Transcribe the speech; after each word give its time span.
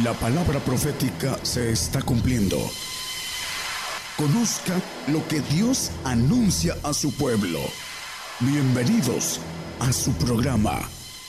La 0.00 0.14
palabra 0.14 0.58
profética 0.58 1.36
se 1.42 1.70
está 1.70 2.00
cumpliendo. 2.00 2.56
Conozca 4.16 4.80
lo 5.08 5.28
que 5.28 5.40
Dios 5.54 5.92
anuncia 6.02 6.74
a 6.82 6.94
su 6.94 7.14
pueblo. 7.14 7.58
Bienvenidos 8.40 9.38
a 9.80 9.92
su 9.92 10.10
programa, 10.12 10.80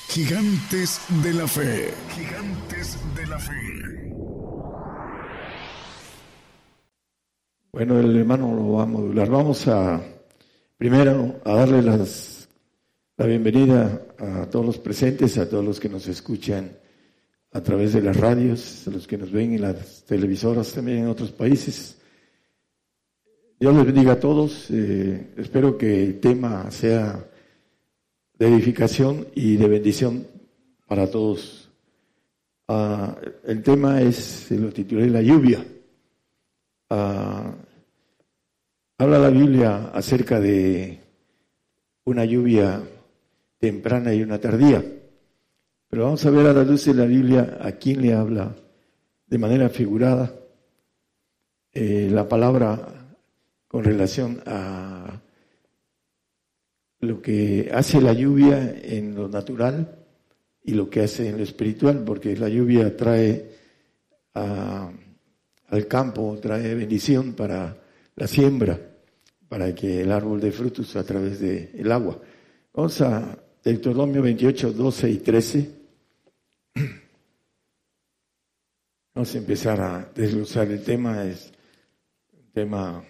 Gigantes 0.07 1.01
de 1.21 1.33
la 1.33 1.45
Fe. 1.45 1.93
Gigantes 2.15 2.97
de 3.17 3.27
la 3.27 3.37
Fe. 3.37 4.15
Bueno, 7.73 7.99
el 7.99 8.15
hermano 8.15 8.55
lo 8.55 8.71
va 8.71 8.83
a 8.83 8.85
modular. 8.85 9.29
Vamos 9.29 9.67
a 9.67 10.01
primero 10.77 11.41
a 11.43 11.53
darle 11.53 11.81
la 11.81 13.25
bienvenida 13.25 14.03
a 14.17 14.45
todos 14.45 14.65
los 14.65 14.77
presentes, 14.77 15.37
a 15.37 15.49
todos 15.49 15.65
los 15.65 15.81
que 15.81 15.89
nos 15.89 16.07
escuchan 16.07 16.77
a 17.53 17.61
través 17.61 17.93
de 17.93 18.01
las 18.01 18.17
radios, 18.17 18.87
los 18.87 19.05
que 19.05 19.17
nos 19.17 19.31
ven 19.31 19.53
en 19.53 19.61
las 19.61 20.03
televisoras 20.05 20.73
también 20.73 20.99
en 20.99 21.07
otros 21.07 21.31
países. 21.31 21.97
Dios 23.59 23.75
les 23.75 23.85
bendiga 23.85 24.13
a 24.13 24.19
todos. 24.19 24.69
Eh, 24.71 25.33
espero 25.37 25.77
que 25.77 26.03
el 26.03 26.19
tema 26.19 26.69
sea 26.71 27.23
de 28.39 28.47
edificación 28.47 29.27
y 29.35 29.55
de 29.55 29.67
bendición 29.67 30.27
para 30.87 31.09
todos. 31.09 31.69
Ah, 32.67 33.15
el 33.45 33.61
tema 33.61 34.01
es, 34.01 34.49
lo 34.49 34.71
titulé 34.71 35.09
La 35.09 35.21
lluvia. 35.21 35.63
Ah, 36.89 37.53
habla 38.97 39.19
la 39.19 39.29
Biblia 39.29 39.91
acerca 39.93 40.39
de 40.39 40.99
una 42.05 42.25
lluvia 42.25 42.81
temprana 43.59 44.11
y 44.11 44.23
una 44.23 44.39
tardía. 44.39 44.83
Pero 45.93 46.05
vamos 46.05 46.25
a 46.25 46.31
ver 46.31 46.47
a 46.47 46.53
la 46.53 46.63
luz 46.63 46.85
de 46.85 46.95
la 46.95 47.05
Biblia 47.05 47.59
a 47.61 47.73
quién 47.73 48.01
le 48.01 48.15
habla 48.15 48.55
de 49.27 49.37
manera 49.37 49.69
figurada 49.69 50.33
eh, 51.71 52.09
la 52.11 52.27
palabra 52.27 53.15
con 53.67 53.83
relación 53.83 54.41
a 54.47 55.21
lo 57.01 57.21
que 57.21 57.69
hace 57.71 58.01
la 58.01 58.11
lluvia 58.11 58.75
en 58.81 59.13
lo 59.13 59.27
natural 59.27 59.99
y 60.63 60.71
lo 60.71 60.89
que 60.89 61.01
hace 61.01 61.29
en 61.29 61.37
lo 61.37 61.43
espiritual, 61.43 62.03
porque 62.03 62.35
la 62.37 62.49
lluvia 62.49 62.97
trae 62.97 63.51
al 64.33 65.87
campo, 65.87 66.39
trae 66.41 66.73
bendición 66.73 67.33
para 67.33 67.77
la 68.15 68.25
siembra, 68.25 68.79
para 69.47 69.75
que 69.75 70.01
el 70.01 70.11
árbol 70.11 70.41
dé 70.41 70.51
frutos 70.51 70.95
a 70.95 71.03
través 71.03 71.39
del 71.39 71.91
agua. 71.91 72.19
Vamos 72.73 72.99
a 73.01 73.37
Deuteronomio 73.63 74.23
28, 74.23 74.73
12 74.73 75.09
y 75.11 75.17
13. 75.19 75.82
Empezar 79.23 79.79
a 79.79 80.11
desglosar 80.13 80.67
el 80.69 80.83
tema, 80.83 81.23
es 81.23 81.53
un 82.33 82.51
tema 82.51 83.05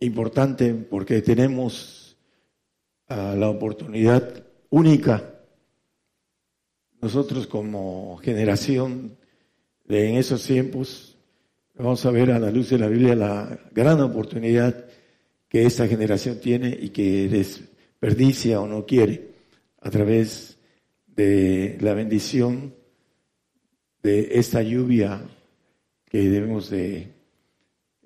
importante 0.00 0.72
porque 0.72 1.20
tenemos 1.20 2.16
ah, 3.06 3.34
la 3.36 3.50
oportunidad 3.50 4.46
única, 4.70 5.42
nosotros 7.02 7.46
como 7.46 8.16
generación 8.16 9.18
de 9.84 10.08
en 10.08 10.16
esos 10.16 10.46
tiempos, 10.46 11.18
vamos 11.74 12.06
a 12.06 12.10
ver 12.10 12.30
a 12.30 12.38
la 12.38 12.50
luz 12.50 12.70
de 12.70 12.78
la 12.78 12.88
Biblia 12.88 13.14
la 13.14 13.60
gran 13.72 14.00
oportunidad 14.00 14.86
que 15.50 15.66
esta 15.66 15.86
generación 15.86 16.40
tiene 16.40 16.76
y 16.80 16.88
que 16.88 17.28
desperdicia 17.28 18.58
o 18.58 18.66
no 18.66 18.86
quiere 18.86 19.34
a 19.82 19.90
través 19.90 20.58
de 21.06 21.76
la 21.82 21.92
bendición 21.92 22.77
de 24.02 24.38
esta 24.38 24.62
lluvia 24.62 25.20
que 26.04 26.28
debemos 26.28 26.70
de 26.70 27.12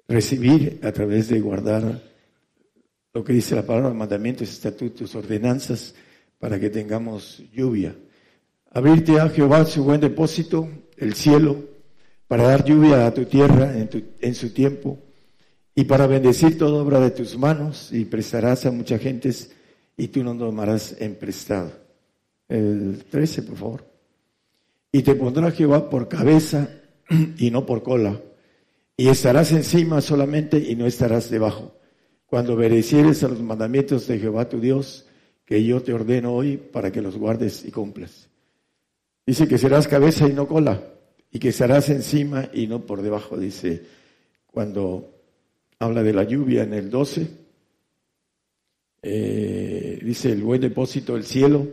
recibir 0.09 0.81
a 0.83 0.93
través 0.93 1.29
de 1.29 1.41
guardar 1.41 2.03
lo 3.15 3.25
que 3.25 3.33
dice 3.33 3.55
la 3.55 3.67
palabra, 3.67 3.93
mandamientos, 3.93 4.49
estatutos, 4.51 5.15
ordenanzas, 5.15 5.95
para 6.39 6.59
que 6.59 6.71
tengamos 6.71 7.43
lluvia. 7.53 7.95
Abrirte 8.71 9.21
a 9.21 9.29
Jehová 9.29 9.65
su 9.67 9.85
buen 9.85 10.01
depósito, 10.01 10.69
el 10.97 11.15
cielo, 11.15 11.57
para 12.27 12.45
dar 12.45 12.65
lluvia 12.65 13.07
a 13.07 13.13
tu 13.13 13.27
tierra 13.27 13.77
en, 13.77 13.89
en 14.21 14.35
su 14.35 14.51
tiempo, 14.51 14.99
y 15.75 15.85
para 15.85 16.07
bendecir 16.07 16.59
toda 16.59 16.83
obra 16.83 17.01
de 17.01 17.11
tus 17.11 17.37
manos, 17.37 17.93
y 17.93 18.07
prestarás 18.07 18.65
a 18.65 18.71
muchas 18.71 19.01
gentes, 19.01 19.53
y 19.97 20.09
tú 20.09 20.25
no 20.25 20.37
tomarás 20.37 20.97
en 20.99 21.15
prestado. 21.17 21.71
El 22.49 23.05
13, 23.11 23.43
por 23.43 23.57
favor. 23.57 23.92
Y 24.93 25.03
te 25.03 25.15
pondrá 25.15 25.51
Jehová 25.51 25.89
por 25.89 26.07
cabeza 26.07 26.69
y 27.39 27.51
no 27.51 27.65
por 27.65 27.83
cola. 27.83 28.21
Y 28.95 29.09
estarás 29.09 29.51
encima 29.53 30.03
solamente 30.03 30.59
y 30.59 30.77
no 30.77 30.87
estarás 30.87 31.31
debajo. 31.31 31.75
Cuando 32.27 32.55
obedecieres 32.55 33.25
a 33.25 33.29
los 33.29 33.41
mandamientos 33.41 34.07
de 34.07 34.19
Jehová 34.19 34.51
tu 34.51 34.61
Dios, 34.61 35.07
que 35.47 35.65
yo 35.65 35.83
te 35.83 35.95
ordeno 35.95 36.35
hoy 36.35 36.59
para 36.59 36.93
que 36.93 37.01
los 37.01 37.17
guardes 37.17 37.65
y 37.65 37.71
cumplas. 37.71 38.29
Dice 39.27 39.49
que 39.49 39.59
serás 39.59 39.89
cabeza 39.89 40.29
y 40.29 40.33
no 40.35 40.47
cola, 40.47 40.83
y 41.31 41.39
que 41.39 41.49
estarás 41.49 41.89
encima 41.89 42.51
y 42.53 42.67
no 42.67 42.85
por 42.85 43.03
debajo, 43.03 43.39
dice 43.39 43.83
cuando 44.47 45.23
habla 45.79 46.03
de 46.03 46.13
la 46.13 46.25
lluvia 46.25 46.63
en 46.63 46.75
el 46.75 46.91
12. 46.91 47.27
Eh, 49.05 49.99
dice 50.03 50.31
el 50.31 50.43
buen 50.43 50.61
depósito 50.61 51.15
del 51.15 51.25
cielo 51.25 51.67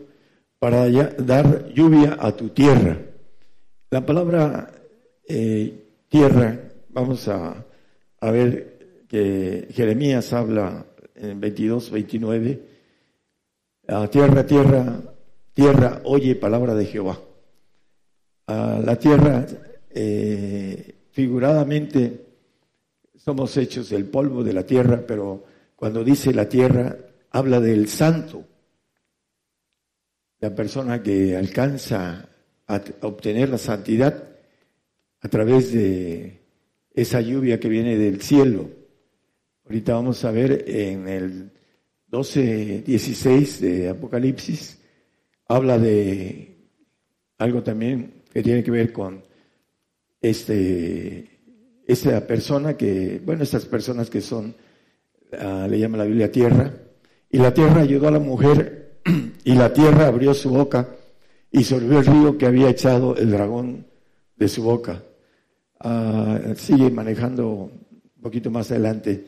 para 0.57 0.89
dar 0.89 1.71
lluvia 1.73 2.17
a 2.19 2.35
tu 2.35 2.49
tierra 2.49 3.08
la 3.91 4.05
palabra 4.05 4.71
eh, 5.27 6.03
tierra, 6.07 6.59
vamos 6.89 7.27
a, 7.27 7.65
ver 8.21 9.05
que 9.07 9.67
Jeremías 9.71 10.31
habla 10.33 10.85
en 11.15 11.39
22, 11.39 11.89
29, 11.91 12.61
tierra, 14.11 14.45
tierra, 14.45 15.01
tierra, 15.53 16.01
oye 16.03 16.35
palabra 16.35 16.75
de 16.75 16.85
Jehová. 16.85 17.19
la 18.47 18.95
tierra, 18.99 19.45
eh, 19.89 21.05
figuradamente, 21.11 22.25
somos 23.15 23.57
hechos 23.57 23.89
del 23.89 24.05
polvo 24.05 24.43
de 24.43 24.53
la 24.53 24.65
tierra, 24.65 25.03
pero 25.05 25.43
cuando 25.75 26.03
dice 26.03 26.33
la 26.33 26.47
tierra, 26.47 26.95
habla 27.31 27.59
del 27.59 27.87
santo, 27.87 28.43
la 30.39 30.53
persona 30.53 31.01
que 31.01 31.35
alcanza 31.35 32.28
a 32.69 32.81
obtener 33.01 33.49
la 33.49 33.57
santidad 33.57 34.29
a 35.21 35.27
través 35.27 35.73
de 35.73 36.39
esa 36.93 37.19
lluvia 37.19 37.59
que 37.59 37.67
viene 37.67 37.97
del 37.97 38.21
cielo. 38.21 38.69
Ahorita 39.65 39.95
vamos 39.95 40.23
a 40.23 40.31
ver 40.31 40.65
en 40.67 41.07
el 41.07 41.51
12, 42.07 42.83
16 42.85 43.61
de 43.61 43.89
Apocalipsis, 43.89 44.77
habla 45.47 45.79
de 45.79 46.69
algo 47.39 47.63
también 47.63 48.21
que 48.31 48.43
tiene 48.43 48.63
que 48.63 48.71
ver 48.71 48.93
con 48.93 49.23
este, 50.21 51.27
esta 51.87 52.25
persona 52.27 52.77
que, 52.77 53.19
bueno, 53.25 53.43
estas 53.43 53.65
personas 53.65 54.11
que 54.11 54.21
son, 54.21 54.55
ah, 55.39 55.65
le 55.67 55.79
llama 55.79 55.97
la 55.97 56.05
Biblia 56.05 56.31
tierra, 56.31 56.71
y 57.31 57.39
la 57.39 57.51
tierra 57.51 57.81
ayudó 57.81 58.09
a 58.09 58.11
la 58.11 58.19
mujer 58.19 58.99
y 59.43 59.55
la 59.55 59.73
tierra 59.73 60.05
abrió 60.05 60.35
su 60.35 60.51
boca 60.51 60.87
y 61.51 61.63
sorbió 61.63 61.99
el 61.99 62.05
río 62.05 62.37
que 62.37 62.45
había 62.45 62.69
echado 62.69 63.15
el 63.15 63.31
dragón 63.31 63.85
de 64.35 64.47
su 64.47 64.63
boca. 64.63 65.03
Ah, 65.79 66.39
sigue 66.55 66.89
manejando 66.91 67.49
un 67.49 68.21
poquito 68.21 68.51
más 68.51 68.71
adelante 68.71 69.25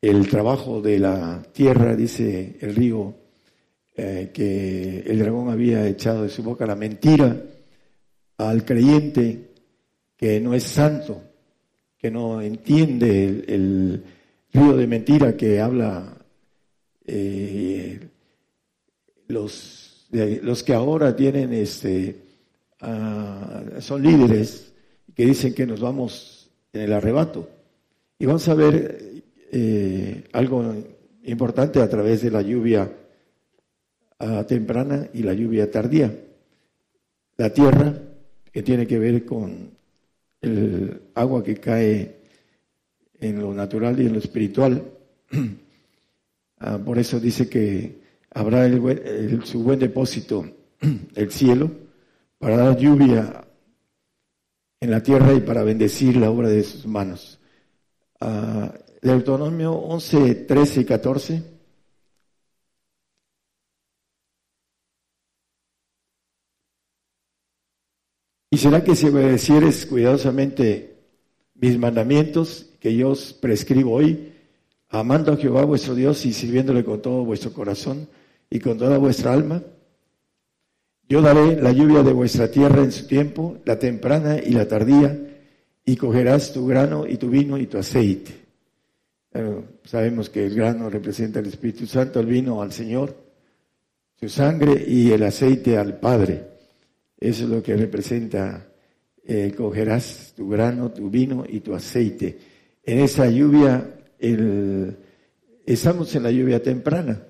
el 0.00 0.28
trabajo 0.28 0.80
de 0.80 0.98
la 0.98 1.42
tierra, 1.52 1.94
dice 1.94 2.56
el 2.60 2.74
río, 2.74 3.14
eh, 3.94 4.30
que 4.32 5.00
el 5.00 5.18
dragón 5.18 5.50
había 5.50 5.86
echado 5.86 6.22
de 6.22 6.28
su 6.28 6.42
boca 6.42 6.66
la 6.66 6.74
mentira 6.74 7.40
al 8.38 8.64
creyente 8.64 9.50
que 10.16 10.40
no 10.40 10.54
es 10.54 10.64
santo, 10.64 11.22
que 11.98 12.10
no 12.10 12.40
entiende 12.40 13.44
el, 13.46 14.04
río 14.52 14.76
de 14.76 14.86
mentira 14.86 15.36
que 15.36 15.60
habla 15.60 16.14
eh, 17.06 17.98
los 19.28 19.81
los 20.12 20.62
que 20.62 20.74
ahora 20.74 21.16
tienen 21.16 21.52
este, 21.54 22.16
ah, 22.80 23.62
son 23.80 24.02
líderes 24.02 24.72
que 25.14 25.24
dicen 25.24 25.54
que 25.54 25.66
nos 25.66 25.80
vamos 25.80 26.50
en 26.72 26.82
el 26.82 26.92
arrebato. 26.92 27.48
Y 28.18 28.26
vamos 28.26 28.46
a 28.48 28.54
ver 28.54 29.22
eh, 29.50 30.24
algo 30.32 30.74
importante 31.24 31.80
a 31.80 31.88
través 31.88 32.22
de 32.22 32.30
la 32.30 32.42
lluvia 32.42 32.92
ah, 34.18 34.44
temprana 34.46 35.08
y 35.14 35.22
la 35.22 35.32
lluvia 35.32 35.70
tardía. 35.70 36.14
La 37.38 37.50
tierra, 37.50 37.94
que 38.52 38.62
tiene 38.62 38.86
que 38.86 38.98
ver 38.98 39.24
con 39.24 39.70
el 40.42 41.02
agua 41.14 41.42
que 41.42 41.56
cae 41.56 42.16
en 43.18 43.40
lo 43.40 43.54
natural 43.54 43.98
y 43.98 44.06
en 44.06 44.12
lo 44.12 44.18
espiritual. 44.18 44.82
Ah, 46.64 46.78
por 46.78 46.96
eso 46.96 47.18
dice 47.18 47.48
que 47.48 48.01
habrá 48.34 48.66
el, 48.66 49.44
su 49.44 49.62
buen 49.62 49.78
depósito, 49.78 50.46
el 51.14 51.30
cielo, 51.30 51.70
para 52.38 52.56
dar 52.56 52.76
lluvia 52.76 53.44
en 54.80 54.90
la 54.90 55.02
tierra 55.02 55.32
y 55.32 55.40
para 55.40 55.62
bendecir 55.62 56.16
la 56.16 56.30
obra 56.30 56.48
de 56.48 56.62
sus 56.64 56.86
manos. 56.86 57.38
Uh, 58.20 58.68
Deuteronomio 59.00 59.72
11, 59.72 60.34
13 60.34 60.80
y 60.80 60.84
14. 60.84 61.42
Y 68.50 68.58
será 68.58 68.84
que 68.84 68.94
si 68.94 69.08
obedecieres 69.08 69.86
cuidadosamente 69.86 70.96
mis 71.54 71.78
mandamientos 71.78 72.70
que 72.80 72.94
yo 72.94 73.10
os 73.10 73.32
prescribo 73.32 73.94
hoy, 73.94 74.34
amando 74.88 75.32
a 75.32 75.36
Jehová 75.36 75.64
vuestro 75.64 75.94
Dios 75.94 76.26
y 76.26 76.32
sirviéndole 76.32 76.84
con 76.84 77.00
todo 77.00 77.24
vuestro 77.24 77.52
corazón 77.52 78.08
y 78.52 78.60
con 78.60 78.76
toda 78.76 78.98
vuestra 78.98 79.32
alma, 79.32 79.62
yo 81.08 81.22
daré 81.22 81.56
la 81.56 81.72
lluvia 81.72 82.02
de 82.02 82.12
vuestra 82.12 82.50
tierra 82.50 82.82
en 82.84 82.92
su 82.92 83.06
tiempo, 83.06 83.56
la 83.64 83.78
temprana 83.78 84.36
y 84.44 84.50
la 84.50 84.68
tardía, 84.68 85.18
y 85.86 85.96
cogerás 85.96 86.52
tu 86.52 86.66
grano 86.66 87.06
y 87.06 87.16
tu 87.16 87.30
vino 87.30 87.56
y 87.56 87.66
tu 87.66 87.78
aceite. 87.78 88.32
sabemos 89.84 90.28
que 90.28 90.44
el 90.44 90.54
grano 90.54 90.90
representa 90.90 91.38
al 91.38 91.46
Espíritu 91.46 91.86
Santo, 91.86 92.20
el 92.20 92.26
vino 92.26 92.60
al 92.60 92.72
Señor, 92.72 93.16
su 94.20 94.28
sangre 94.28 94.84
y 94.86 95.10
el 95.12 95.22
aceite 95.22 95.78
al 95.78 95.98
Padre. 95.98 96.44
Eso 97.18 97.44
es 97.44 97.48
lo 97.48 97.62
que 97.62 97.74
representa, 97.74 98.68
eh, 99.24 99.54
cogerás 99.56 100.34
tu 100.36 100.50
grano, 100.50 100.92
tu 100.92 101.08
vino 101.08 101.46
y 101.48 101.60
tu 101.60 101.74
aceite. 101.74 102.38
En 102.84 102.98
esa 102.98 103.30
lluvia, 103.30 103.94
estamos 105.64 106.14
en 106.14 106.22
la 106.22 106.30
lluvia 106.30 106.62
temprana, 106.62 107.28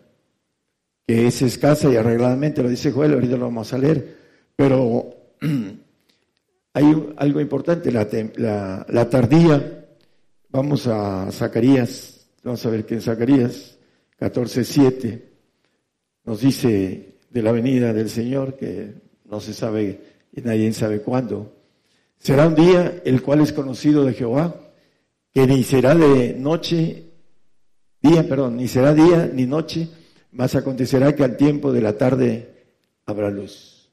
que 1.06 1.26
es 1.26 1.42
escasa 1.42 1.90
y 1.90 1.96
arregladamente, 1.96 2.62
lo 2.62 2.68
dice 2.68 2.92
Joel, 2.92 3.14
ahorita 3.14 3.36
lo 3.36 3.46
vamos 3.46 3.72
a 3.72 3.78
leer, 3.78 4.16
pero 4.54 5.10
hay 6.74 7.12
algo 7.16 7.40
importante, 7.40 7.90
la, 7.90 8.86
la, 8.88 9.10
tardía, 9.10 9.86
vamos 10.48 10.86
a 10.86 11.30
Zacarías, 11.30 12.26
vamos 12.42 12.64
a 12.64 12.70
ver 12.70 12.86
que 12.86 12.94
en 12.94 13.02
Zacarías 13.02 13.78
14.7 14.18 15.22
nos 16.24 16.40
dice 16.40 17.16
de 17.30 17.42
la 17.42 17.52
venida 17.52 17.92
del 17.92 18.08
Señor 18.08 18.56
que 18.56 18.94
no 19.24 19.40
se 19.40 19.54
sabe 19.54 20.00
y 20.32 20.40
nadie 20.42 20.72
sabe 20.72 21.00
cuándo. 21.00 21.52
Será 22.18 22.46
un 22.46 22.54
día 22.54 23.02
el 23.04 23.20
cual 23.22 23.40
es 23.40 23.52
conocido 23.52 24.04
de 24.04 24.14
Jehová, 24.14 24.54
que 25.32 25.46
ni 25.46 25.64
será 25.64 25.94
de 25.94 26.34
noche, 26.34 27.04
día, 28.00 28.28
perdón, 28.28 28.58
ni 28.58 28.68
será 28.68 28.94
día 28.94 29.30
ni 29.32 29.46
noche, 29.46 29.88
mas 30.32 30.54
acontecerá 30.54 31.14
que 31.14 31.24
al 31.24 31.36
tiempo 31.36 31.72
de 31.72 31.80
la 31.80 31.96
tarde 31.96 32.64
habrá 33.06 33.30
luz. 33.30 33.90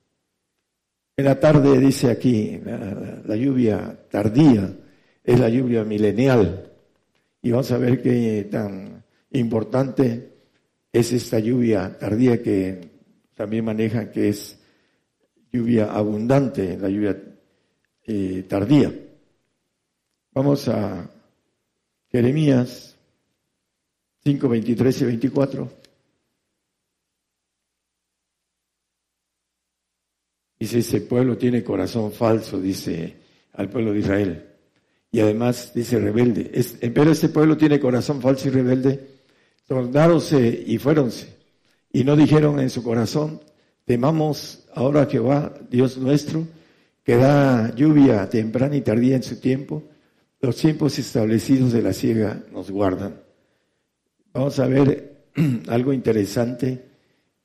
En 1.17 1.25
la 1.25 1.39
tarde, 1.39 1.77
dice 1.79 2.09
aquí, 2.09 2.59
la, 2.63 3.35
lluvia 3.35 4.05
tardía 4.09 4.73
es 5.21 5.39
la 5.39 5.49
lluvia 5.49 5.83
milenial. 5.83 6.71
Y 7.41 7.51
vamos 7.51 7.71
a 7.71 7.77
ver 7.77 8.01
qué 8.01 8.47
tan 8.49 9.03
importante 9.31 10.29
es 10.93 11.11
esta 11.11 11.39
lluvia 11.39 11.97
tardía 11.99 12.41
que 12.41 12.89
también 13.35 13.65
manejan, 13.65 14.11
que 14.11 14.29
es 14.29 14.59
lluvia 15.51 15.91
abundante, 15.91 16.77
la 16.77 16.89
lluvia 16.89 17.21
eh, 18.05 18.45
tardía. 18.47 18.93
Vamos 20.31 20.69
a 20.69 21.09
Jeremías 22.09 22.97
5, 24.23 24.47
23 24.47 25.01
y 25.01 25.05
24. 25.05 25.78
Dice, 30.59 30.79
ese 30.79 31.01
pueblo 31.01 31.37
tiene 31.37 31.63
corazón 31.63 32.11
falso, 32.11 32.59
dice 32.59 33.15
al 33.53 33.69
pueblo 33.69 33.93
de 33.93 33.99
Israel. 33.99 34.45
Y 35.11 35.21
además 35.21 35.71
dice 35.73 35.99
rebelde. 35.99 36.51
Pero 36.93 37.11
este 37.11 37.29
pueblo 37.29 37.57
tiene 37.57 37.79
corazón 37.79 38.21
falso 38.21 38.49
y 38.49 38.51
rebelde. 38.51 38.99
Tornáronse 39.67 40.63
y 40.67 40.77
fuéronse. 40.77 41.27
Y 41.91 42.03
no 42.03 42.15
dijeron 42.15 42.59
en 42.59 42.69
su 42.69 42.83
corazón, 42.83 43.41
temamos 43.85 44.65
ahora 44.75 45.05
Jehová, 45.05 45.53
Dios 45.69 45.97
nuestro, 45.97 46.45
que 47.03 47.15
da 47.15 47.73
lluvia 47.73 48.29
temprana 48.29 48.75
y 48.75 48.81
tardía 48.81 49.15
en 49.15 49.23
su 49.23 49.39
tiempo, 49.39 49.83
los 50.41 50.55
tiempos 50.57 50.99
establecidos 50.99 51.73
de 51.73 51.81
la 51.81 51.93
siega 51.93 52.43
nos 52.51 52.69
guardan. 52.69 53.19
Vamos 54.33 54.59
a 54.59 54.67
ver 54.67 55.23
algo 55.67 55.91
interesante 55.91 56.85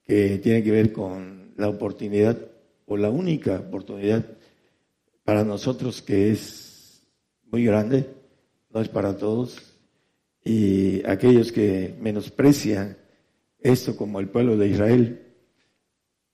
que 0.04 0.38
tiene 0.38 0.62
que 0.62 0.70
ver 0.70 0.92
con 0.92 1.54
la 1.56 1.68
oportunidad 1.68 2.36
o 2.86 2.96
la 2.96 3.10
única 3.10 3.56
oportunidad 3.56 4.24
para 5.24 5.44
nosotros 5.44 6.02
que 6.02 6.30
es 6.30 7.06
muy 7.50 7.64
grande, 7.64 8.10
no 8.70 8.80
es 8.80 8.88
para 8.88 9.16
todos, 9.16 9.78
y 10.44 11.04
aquellos 11.06 11.52
que 11.52 11.96
menosprecian 12.00 12.98
esto 13.60 13.96
como 13.96 14.20
el 14.20 14.28
pueblo 14.28 14.56
de 14.56 14.68
Israel, 14.68 15.20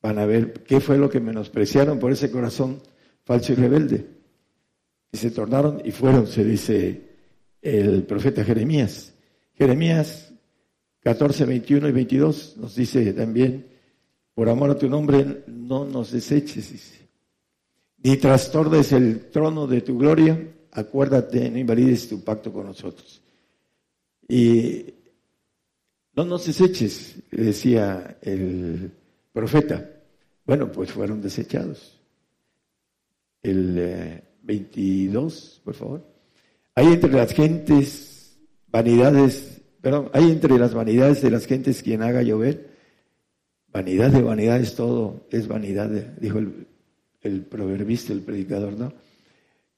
van 0.02 0.19
a 0.19 0.26
ver 0.26 0.52
qué 0.64 0.81
fue 0.81 0.99
lo 0.99 1.08
que 1.08 1.20
menospreciaron 1.20 1.99
por 1.99 2.11
ese 2.11 2.31
corazón 2.31 2.82
falso 3.23 3.53
y 3.53 3.56
rebelde. 3.56 4.06
Y 5.12 5.19
se 5.19 5.31
tornaron 5.31 5.82
y 5.85 5.93
fueron, 5.93 6.26
se 6.26 6.44
dice 6.44 7.11
el 7.62 8.05
profeta 8.05 8.44
Jeremías. 8.44 9.14
Jeremías 9.55 10.32
14, 11.00 11.44
21 11.44 11.88
y 11.88 11.93
22 11.93 12.56
nos 12.56 12.75
dice 12.75 13.12
también, 13.12 13.67
por 14.35 14.49
amor 14.49 14.71
a 14.71 14.79
tu 14.79 14.88
nombre 14.88 15.44
no 15.47 15.85
nos 15.85 16.12
deseches. 16.12 17.00
Ni 18.03 18.17
trastordes 18.17 18.93
el 18.93 19.31
trono 19.31 19.67
de 19.67 19.82
tu 19.82 19.99
gloria, 19.99 20.38
acuérdate, 20.73 21.50
no 21.50 21.59
invalides 21.59 22.09
tu 22.09 22.23
pacto 22.23 22.53
con 22.53 22.67
nosotros. 22.67 23.21
Y 24.29 24.87
no 26.15 26.25
nos 26.25 26.47
deseches, 26.47 27.17
decía 27.31 28.19
el 28.23 28.91
profeta. 29.32 29.88
Bueno, 30.47 30.71
pues 30.73 30.91
fueron 30.93 31.21
desechados. 31.21 32.00
El 33.43 34.23
22, 34.43 35.56
eh, 35.59 35.61
por 35.65 35.75
favor. 35.75 36.06
Hay 36.75 36.87
entre 36.87 37.12
las 37.12 37.32
gentes 37.32 38.38
vanidades, 38.69 39.61
perdón, 39.81 40.11
hay 40.12 40.31
entre 40.31 40.59
las 40.59 40.75
vanidades 40.75 41.23
de 41.23 41.31
las 41.31 41.47
gentes 41.47 41.82
quien 41.82 42.03
haga 42.03 42.23
llover. 42.23 42.69
Vanidad 43.72 44.11
de 44.11 44.22
vanidades, 44.22 44.75
todo 44.75 45.26
es 45.31 45.46
vanidad, 45.46 45.88
dijo 45.88 46.38
el, 46.38 46.67
el 47.22 47.43
proverbista, 47.43 48.12
el 48.12 48.22
predicador, 48.22 48.77
¿no? 48.77 48.93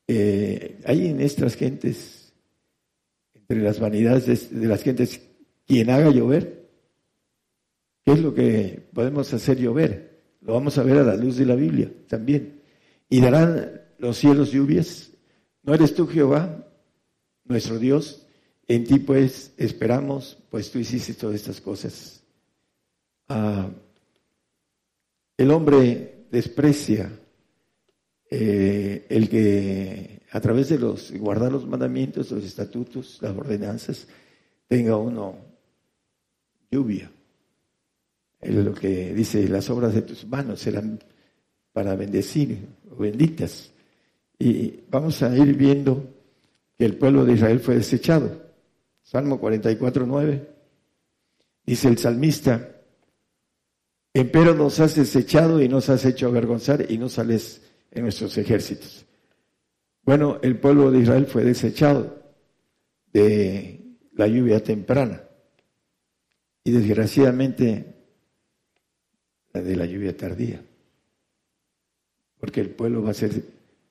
Eh, 0.06 0.80
hay 0.84 1.08
en 1.08 1.20
estas 1.20 1.56
gentes, 1.56 2.32
entre 3.34 3.62
las 3.62 3.80
vanidades 3.80 4.50
de 4.50 4.66
las 4.66 4.82
gentes, 4.82 5.20
quien 5.66 5.90
haga 5.90 6.10
llover. 6.10 6.68
¿Qué 8.04 8.12
es 8.12 8.20
lo 8.20 8.34
que 8.34 8.88
podemos 8.92 9.32
hacer 9.32 9.58
llover? 9.58 10.22
Lo 10.40 10.54
vamos 10.54 10.76
a 10.78 10.82
ver 10.82 10.98
a 10.98 11.04
la 11.04 11.16
luz 11.16 11.36
de 11.36 11.46
la 11.46 11.54
Biblia 11.54 11.90
también. 12.08 12.62
Y 13.08 13.20
darán 13.20 13.80
los 13.98 14.18
cielos 14.18 14.50
lluvias. 14.50 15.10
¿No 15.62 15.74
eres 15.74 15.94
tú 15.94 16.06
Jehová, 16.06 16.66
nuestro 17.44 17.78
Dios? 17.78 18.26
En 18.66 18.84
ti 18.84 18.98
pues 18.98 19.52
esperamos, 19.56 20.38
pues 20.50 20.70
tú 20.70 20.78
hiciste 20.78 21.14
todas 21.14 21.36
estas 21.36 21.60
cosas. 21.60 22.21
Ah, 23.34 23.66
el 25.38 25.50
hombre 25.50 26.26
desprecia 26.30 27.10
eh, 28.30 29.06
el 29.08 29.30
que 29.30 30.20
a 30.32 30.40
través 30.40 30.68
de 30.68 30.78
los 30.78 31.10
guardar 31.12 31.50
los 31.50 31.66
mandamientos, 31.66 32.30
los 32.30 32.44
estatutos, 32.44 33.18
las 33.22 33.34
ordenanzas, 33.34 34.06
tenga 34.68 34.98
uno 34.98 35.38
lluvia 36.70 37.10
lo 38.42 38.74
que 38.74 39.14
dice, 39.14 39.48
las 39.48 39.70
obras 39.70 39.94
de 39.94 40.02
tus 40.02 40.26
manos 40.26 40.60
serán 40.60 40.98
para 41.72 41.94
bendecir 41.94 42.58
o 42.90 42.96
benditas. 42.96 43.72
Y 44.38 44.80
vamos 44.90 45.22
a 45.22 45.34
ir 45.34 45.56
viendo 45.56 46.12
que 46.76 46.84
el 46.84 46.96
pueblo 46.96 47.24
de 47.24 47.34
Israel 47.34 47.60
fue 47.60 47.76
desechado. 47.76 48.42
Salmo 49.02 49.38
44, 49.38 50.04
9. 50.06 50.48
Dice 51.64 51.88
el 51.88 51.98
salmista, 51.98 52.81
empero 54.14 54.54
nos 54.54 54.80
has 54.80 54.96
desechado 54.96 55.62
y 55.62 55.68
nos 55.68 55.88
has 55.88 56.04
hecho 56.04 56.26
avergonzar 56.26 56.90
y 56.90 56.98
no 56.98 57.08
sales 57.08 57.62
en 57.90 58.02
nuestros 58.02 58.36
ejércitos. 58.38 59.06
Bueno, 60.04 60.38
el 60.42 60.58
pueblo 60.58 60.90
de 60.90 61.00
Israel 61.00 61.26
fue 61.26 61.44
desechado 61.44 62.22
de 63.12 63.82
la 64.14 64.26
lluvia 64.26 64.62
temprana. 64.62 65.22
Y 66.64 66.70
desgraciadamente 66.70 67.92
de 69.52 69.76
la 69.76 69.86
lluvia 69.86 70.16
tardía. 70.16 70.64
Porque 72.38 72.60
el 72.60 72.70
pueblo 72.70 73.02
va 73.02 73.10
a 73.10 73.14
ser 73.14 73.42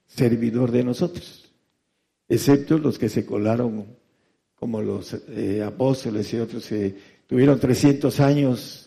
servidor 0.08 0.72
de 0.72 0.84
nosotros, 0.84 1.54
excepto 2.28 2.78
los 2.78 3.00
que 3.00 3.08
se 3.08 3.26
colaron 3.26 3.98
como 4.56 4.82
los 4.82 5.14
eh, 5.30 5.64
apóstoles 5.64 6.34
y 6.34 6.38
otros 6.38 6.68
que 6.68 6.96
tuvieron 7.28 7.60
300 7.60 8.20
años 8.20 8.81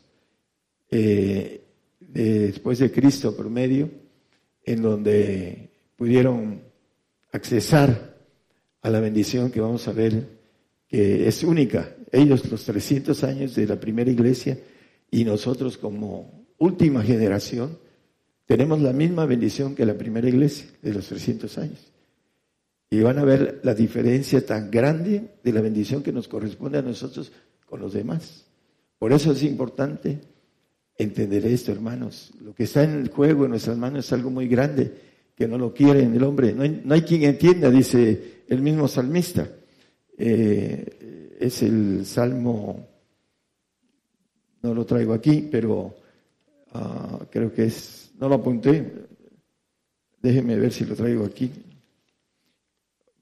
eh, 0.91 1.63
después 2.01 2.79
de 2.79 2.91
Cristo 2.91 3.37
promedio, 3.37 3.91
en 4.65 4.83
donde 4.83 5.71
pudieron 5.97 6.63
accesar 7.33 8.17
a 8.83 8.91
la 8.91 9.01
bendición 9.01 9.51
que 9.51 9.61
vamos 9.61 9.89
a 9.89 9.93
ver, 9.93 10.29
que 10.89 11.27
es 11.27 11.43
única. 11.43 11.97
Ellos 12.13 12.51
los 12.51 12.65
300 12.65 13.25
años 13.25 13.55
de 13.55 13.67
la 13.67 13.81
primera 13.81 14.11
iglesia 14.11 14.59
y 15.11 15.25
nosotros 15.25 15.77
como 15.79 16.47
última 16.59 17.03
generación 17.03 17.79
tenemos 18.47 18.81
la 18.81 18.93
misma 18.93 19.27
bendición 19.27 19.75
que 19.75 19.87
la 19.87 19.97
primera 19.97 20.29
iglesia 20.29 20.67
de 20.83 20.93
los 20.93 21.07
300 21.07 21.59
años. 21.59 21.93
Y 22.91 23.01
van 23.01 23.19
a 23.19 23.25
ver 23.25 23.61
la 23.65 23.75
diferencia 23.75 24.45
tan 24.45 24.71
grande 24.71 25.35
de 25.43 25.53
la 25.53 25.61
bendición 25.61 26.03
que 26.03 26.13
nos 26.13 26.29
corresponde 26.29 26.79
a 26.79 26.83
nosotros 26.83 27.33
con 27.67 27.81
los 27.81 27.95
demás. 27.95 28.45
Por 28.99 29.13
eso 29.13 29.33
es 29.33 29.43
importante 29.43 30.21
entender 30.97 31.47
esto, 31.47 31.73
hermanos. 31.73 32.33
Lo 32.41 32.55
que 32.55 32.65
está 32.65 32.85
en 32.85 33.01
el 33.01 33.11
juego 33.11 33.45
en 33.45 33.51
nuestras 33.51 33.77
manos 33.77 34.07
es 34.07 34.13
algo 34.13 34.31
muy 34.31 34.49
grande, 34.49 34.93
que 35.35 35.49
no 35.49 35.59
lo 35.59 35.73
quiere 35.73 36.05
el 36.05 36.23
hombre. 36.23 36.55
No 36.55 36.95
hay, 36.95 37.03
quien 37.03 37.25
entienda, 37.25 37.71
dice 37.71 38.43
el 38.49 38.63
mismo 38.63 38.89
salmista. 38.89 39.49
Eh, 40.17 41.37
es 41.41 41.63
el 41.63 42.07
Salmo, 42.07 42.89
no 44.63 44.75
lo 44.75 44.87
traigo 44.87 45.13
aquí, 45.13 45.49
pero 45.51 45.95
ah, 46.73 47.21
creo 47.31 47.53
que 47.53 47.65
es, 47.65 48.13
no 48.19 48.29
lo 48.29 48.37
apunté. 48.37 49.07
Déjeme 50.23 50.57
ver 50.57 50.73
si 50.73 50.87
lo 50.87 50.95
traigo 50.95 51.25
aquí. 51.25 51.51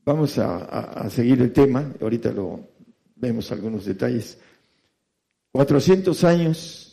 Vamos 0.05 0.37
a, 0.39 1.09
seguir 1.11 1.41
el 1.43 1.53
tema, 1.53 1.93
ahorita 2.01 2.33
lo 2.33 2.61
vemos 3.17 3.51
algunos 3.53 3.85
detalles. 3.85 4.39
400 5.53 6.25
años 6.25 6.92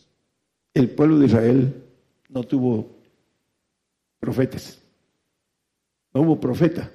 el 0.73 0.89
pueblo 0.89 1.19
de 1.19 1.25
Israel 1.25 1.83
no 2.29 2.43
tuvo 2.43 2.95
profetas. 4.19 4.79
No 6.13 6.21
hubo 6.21 6.39
profeta 6.39 6.91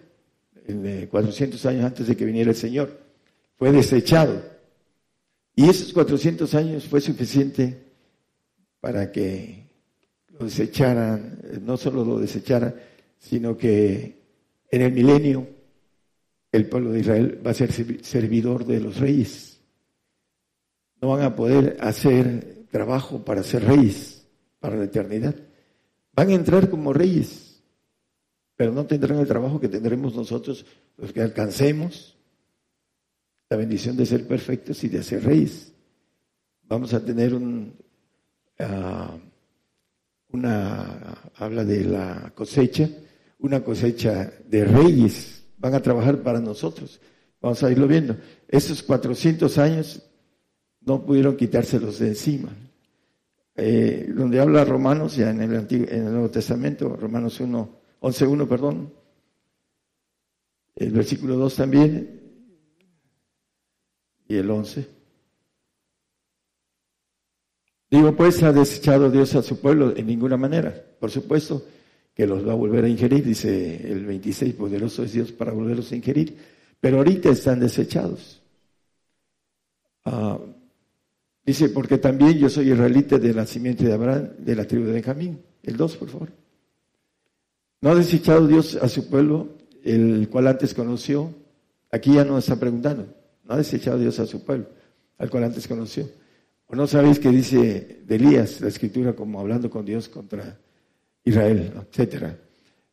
en 0.66 1.06
400 1.06 1.64
años 1.66 1.84
antes 1.84 2.06
de 2.06 2.16
que 2.16 2.24
viniera 2.24 2.50
el 2.50 2.56
Señor. 2.56 2.98
Fue 3.56 3.72
desechado. 3.72 4.42
Y 5.56 5.68
esos 5.68 5.92
400 5.92 6.54
años 6.54 6.84
fue 6.84 7.00
suficiente 7.00 7.84
para 8.80 9.12
que 9.12 9.68
lo 10.28 10.44
desecharan, 10.46 11.40
no 11.62 11.76
solo 11.76 12.04
lo 12.04 12.18
desecharan, 12.18 12.74
sino 13.18 13.56
que 13.56 14.24
en 14.70 14.82
el 14.82 14.92
milenio 14.92 15.46
el 16.50 16.68
pueblo 16.68 16.92
de 16.92 17.00
Israel 17.00 17.40
va 17.44 17.52
a 17.52 17.54
ser 17.54 17.72
servidor 18.04 18.64
de 18.64 18.80
los 18.80 18.98
reyes. 18.98 19.60
No 21.00 21.08
van 21.08 21.22
a 21.22 21.36
poder 21.36 21.76
hacer 21.80 22.53
trabajo 22.74 23.24
para 23.24 23.44
ser 23.44 23.64
reyes 23.64 24.26
para 24.58 24.74
la 24.74 24.86
eternidad. 24.86 25.36
Van 26.12 26.28
a 26.28 26.34
entrar 26.34 26.68
como 26.68 26.92
reyes, 26.92 27.62
pero 28.56 28.72
no 28.72 28.84
tendrán 28.84 29.20
el 29.20 29.28
trabajo 29.28 29.60
que 29.60 29.68
tendremos 29.68 30.16
nosotros 30.16 30.66
los 30.96 31.12
que 31.12 31.22
alcancemos 31.22 32.18
la 33.48 33.58
bendición 33.58 33.96
de 33.96 34.04
ser 34.04 34.26
perfectos 34.26 34.82
y 34.82 34.88
de 34.88 35.04
ser 35.04 35.22
reyes. 35.22 35.72
Vamos 36.64 36.92
a 36.94 37.04
tener 37.04 37.32
un, 37.32 37.76
ah, 38.58 39.18
una, 40.30 41.30
habla 41.36 41.64
de 41.64 41.84
la 41.84 42.32
cosecha, 42.34 42.88
una 43.38 43.62
cosecha 43.62 44.32
de 44.48 44.64
reyes 44.64 45.44
van 45.58 45.76
a 45.76 45.80
trabajar 45.80 46.24
para 46.24 46.40
nosotros. 46.40 47.00
Vamos 47.40 47.62
a 47.62 47.70
irlo 47.70 47.86
viendo. 47.86 48.16
Esos 48.48 48.82
400 48.82 49.58
años 49.58 50.02
no 50.84 51.04
pudieron 51.04 51.36
quitárselos 51.36 51.98
de 51.98 52.08
encima. 52.08 52.50
Eh, 53.56 54.10
donde 54.14 54.40
habla 54.40 54.64
Romanos, 54.64 55.16
ya 55.16 55.30
en 55.30 55.40
el, 55.40 55.56
Antiguo, 55.56 55.86
en 55.88 56.06
el 56.06 56.12
Nuevo 56.12 56.30
Testamento, 56.30 56.96
Romanos 56.96 57.38
1, 57.38 57.80
11.1, 58.00 58.48
perdón, 58.48 58.92
el 60.74 60.90
versículo 60.90 61.36
2 61.36 61.54
también, 61.54 62.20
y 64.26 64.36
el 64.36 64.50
11. 64.50 64.88
Digo, 67.90 68.16
pues 68.16 68.42
ha 68.42 68.52
desechado 68.52 69.08
Dios 69.08 69.36
a 69.36 69.42
su 69.42 69.60
pueblo 69.60 69.96
en 69.96 70.06
ninguna 70.08 70.36
manera. 70.36 70.74
Por 70.98 71.12
supuesto, 71.12 71.64
que 72.12 72.26
los 72.26 72.46
va 72.46 72.52
a 72.52 72.56
volver 72.56 72.84
a 72.84 72.88
ingerir, 72.88 73.24
dice 73.24 73.90
el 73.90 74.04
26, 74.04 74.54
poderoso 74.54 75.04
es 75.04 75.12
Dios 75.12 75.30
para 75.30 75.52
volverlos 75.52 75.92
a 75.92 75.96
ingerir, 75.96 76.36
pero 76.80 76.98
ahorita 76.98 77.30
están 77.30 77.60
desechados. 77.60 78.42
Ah, 80.04 80.38
dice, 81.44 81.68
porque 81.68 81.98
también 81.98 82.38
yo 82.38 82.48
soy 82.48 82.70
israelita 82.70 83.18
de 83.18 83.34
la 83.34 83.46
simiente 83.46 83.84
de 83.84 83.92
Abraham, 83.92 84.30
de 84.38 84.56
la 84.56 84.66
tribu 84.66 84.86
de 84.86 84.92
Benjamín. 84.92 85.40
El 85.62 85.76
2, 85.76 85.96
por 85.96 86.08
favor. 86.08 86.32
¿No 87.80 87.90
ha 87.90 87.94
desechado 87.94 88.46
Dios 88.46 88.76
a 88.76 88.88
su 88.88 89.08
pueblo, 89.08 89.48
el 89.82 90.28
cual 90.30 90.46
antes 90.46 90.74
conoció? 90.74 91.34
Aquí 91.90 92.14
ya 92.14 92.24
no 92.24 92.38
está 92.38 92.56
preguntando. 92.56 93.06
¿No 93.44 93.54
ha 93.54 93.58
desechado 93.58 93.98
Dios 93.98 94.18
a 94.18 94.26
su 94.26 94.44
pueblo, 94.44 94.66
al 95.18 95.28
cual 95.28 95.44
antes 95.44 95.68
conoció? 95.68 96.08
¿O 96.66 96.74
no 96.74 96.86
sabéis 96.86 97.18
que 97.18 97.28
dice 97.28 98.00
de 98.06 98.14
Elías, 98.14 98.60
la 98.60 98.68
escritura, 98.68 99.14
como 99.14 99.38
hablando 99.38 99.68
con 99.68 99.84
Dios 99.84 100.08
contra 100.08 100.58
Israel, 101.24 101.72
etcétera. 101.90 102.38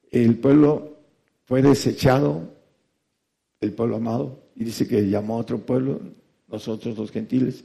El 0.10 0.38
pueblo 0.40 1.00
fue 1.44 1.62
desechado, 1.62 2.54
el 3.60 3.74
pueblo 3.74 3.98
amado, 3.98 4.44
y 4.56 4.64
dice 4.64 4.88
que 4.88 5.10
llamó 5.10 5.36
a 5.36 5.40
otro 5.40 5.60
pueblo, 5.60 6.00
nosotros 6.48 6.98
los 6.98 7.12
gentiles. 7.12 7.64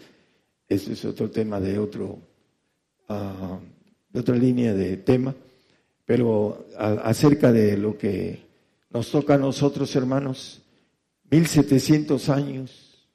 Eso 0.69 0.93
es 0.93 1.05
otro 1.05 1.31
tema 1.31 1.61
de 1.61 1.79
otro, 1.79 2.19
ah, 3.09 3.59
de 4.11 4.21
otra 4.21 4.37
línea 4.37 4.75
de 4.75 4.97
tema. 4.99 5.35
Pero 6.05 6.69
acerca 6.77 7.53
de 7.53 7.77
lo 7.77 7.99
que 7.99 8.41
nos 8.91 9.11
toca 9.11 9.35
a 9.35 9.39
nosotros, 9.39 9.95
hermanos, 9.97 10.63
1700 11.31 12.29
años, 12.29 13.09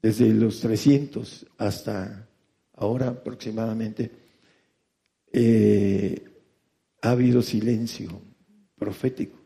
desde 0.00 0.32
los 0.32 0.60
300 0.60 1.46
hasta 1.58 2.28
ahora 2.74 3.08
aproximadamente, 3.08 4.10
eh, 5.32 6.24
ha 7.02 7.10
habido 7.10 7.42
silencio 7.42 8.20
profético 8.76 9.38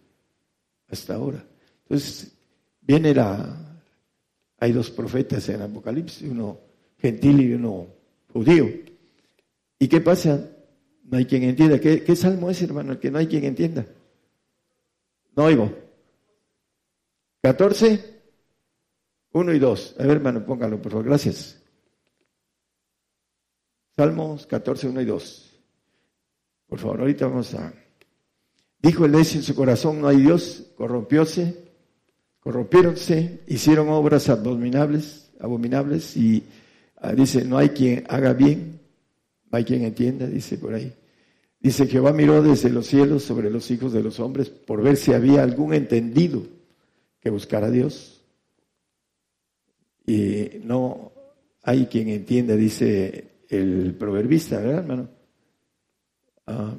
hasta 0.89 1.15
ahora. 1.15 1.45
Entonces, 1.83 2.33
viene 2.81 3.15
la... 3.15 3.63
Hay 4.59 4.73
dos 4.73 4.91
profetas 4.91 5.49
en 5.51 5.61
Apocalipsis, 5.61 6.31
uno 6.31 6.66
gentil 6.99 7.41
y 7.41 7.53
uno 7.55 7.89
judío. 8.33 8.69
¿Y 9.79 9.89
qué 9.89 10.01
pasa? 10.01 10.51
No 11.05 11.19
hay 11.19 11.27
quien 11.27 11.45
entienda. 11.45 11.79
¿Qué, 11.81 12.17
salmo 12.17 12.51
es, 12.51 12.63
hermano? 12.63 12.93
El 12.93 12.99
que 12.99 13.11
no 13.11 13.19
hay 13.19 13.27
quien 13.27 13.45
entienda. 13.45 13.87
No 15.37 15.45
oigo. 15.45 15.73
14, 17.43 18.23
1 19.33 19.53
y 19.53 19.59
2. 19.59 19.97
A 19.99 20.03
ver, 20.03 20.17
hermano, 20.17 20.45
póngalo, 20.45 20.81
por 20.81 20.93
favor. 20.93 21.07
Gracias. 21.07 21.63
Salmos 23.97 24.47
14, 24.47 24.89
1 24.89 25.01
y 25.01 25.05
2. 25.05 25.47
Por 26.69 26.79
favor, 26.79 27.01
ahorita 27.01 27.27
vamos 27.29 27.55
a... 27.55 27.73
Dijo 28.81 29.05
el 29.05 29.13
necio 29.13 29.39
en 29.39 29.45
su 29.45 29.55
corazón, 29.55 30.01
no 30.01 30.09
hay 30.09 30.19
Dios, 30.19 30.73
corrompióse, 30.77 31.73
corrompiéronse, 32.41 33.41
hicieron 33.47 33.89
obras 33.89 34.29
abominables, 34.29 35.33
abominables 35.41 36.17
y 36.17 36.45
dice, 37.17 37.45
no 37.45 37.59
hay 37.59 37.71
quien 37.71 38.05
haga 38.09 38.33
bien, 38.33 38.81
no 39.51 39.59
hay 39.59 39.65
quien 39.65 39.85
entienda, 39.85 40.27
dice 40.27 40.59
por 40.59 40.75
ahí. 40.75 40.93
Dice, 41.61 41.87
Jehová 41.87 42.13
miró 42.13 42.43
desde 42.43 42.71
los 42.71 42.87
cielos 42.87 43.25
sobre 43.25 43.51
los 43.51 43.71
hijos 43.71 43.93
de 43.93 44.03
los 44.03 44.21
hombres 44.21 44.51
por 44.51 44.83
ver 44.83 44.97
si 44.97 45.13
había 45.13 45.43
algún 45.43 45.75
entendido 45.75 46.43
que 47.21 47.31
buscara 47.31 47.67
a 47.67 47.71
Dios. 47.71 48.23
Y 50.07 50.61
no 50.63 51.13
hay 51.63 51.87
quien 51.87 52.09
entienda, 52.09 52.55
dice 52.55 53.41
el 53.49 53.95
proverbista, 53.99 54.59
¿verdad, 54.59 54.79
hermano? 54.79 55.09
Ah, 56.47 56.77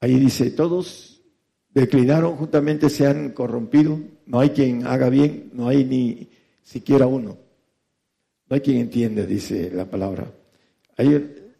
ahí 0.00 0.18
dice, 0.18 0.50
todos 0.50 1.22
declinaron, 1.68 2.36
juntamente 2.36 2.88
se 2.88 3.06
han 3.06 3.32
corrompido, 3.32 3.98
no 4.26 4.40
hay 4.40 4.50
quien 4.50 4.86
haga 4.86 5.10
bien, 5.10 5.50
no 5.52 5.68
hay 5.68 5.84
ni 5.84 6.30
siquiera 6.62 7.06
uno. 7.06 7.43
Hay 8.54 8.60
quien 8.60 8.76
entienda, 8.76 9.26
dice 9.26 9.68
la 9.72 9.84
palabra. 9.84 10.32
Ahí 10.96 11.50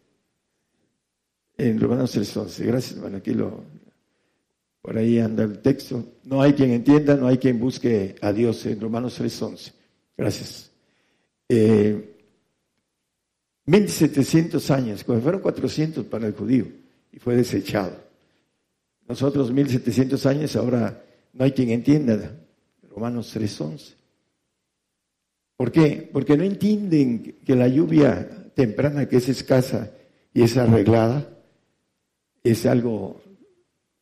en 1.58 1.80
Romanos 1.80 2.16
3.11, 2.16 2.66
gracias, 2.66 3.00
bueno, 3.00 3.16
aquí 3.16 3.32
lo, 3.32 3.64
por 4.80 4.96
ahí 4.96 5.18
anda 5.18 5.42
el 5.42 5.58
texto. 5.58 6.04
No 6.22 6.40
hay 6.40 6.52
quien 6.52 6.70
entienda, 6.70 7.16
no 7.16 7.26
hay 7.26 7.38
quien 7.38 7.58
busque 7.58 8.14
a 8.20 8.32
Dios 8.32 8.64
en 8.66 8.80
Romanos 8.80 9.20
3.11. 9.20 9.72
Gracias. 10.16 10.70
Eh, 11.48 12.14
1700 13.66 14.70
años, 14.70 15.02
cuando 15.02 15.24
fueron 15.24 15.40
400 15.40 16.06
para 16.06 16.28
el 16.28 16.32
judío 16.32 16.68
y 17.10 17.18
fue 17.18 17.34
desechado. 17.34 17.96
Nosotros 19.08 19.50
1700 19.50 20.26
años, 20.26 20.54
ahora 20.54 21.02
no 21.32 21.42
hay 21.44 21.50
quien 21.50 21.70
entienda. 21.70 22.38
Romanos 22.88 23.34
3:11. 23.34 23.94
¿Por 25.56 25.70
qué? 25.70 26.08
Porque 26.12 26.36
no 26.36 26.44
entienden 26.44 27.36
que 27.44 27.54
la 27.54 27.68
lluvia 27.68 28.50
temprana, 28.54 29.08
que 29.08 29.16
es 29.16 29.28
escasa 29.28 29.92
y 30.32 30.42
es 30.42 30.56
arreglada, 30.56 31.28
es 32.42 32.66
algo 32.66 33.20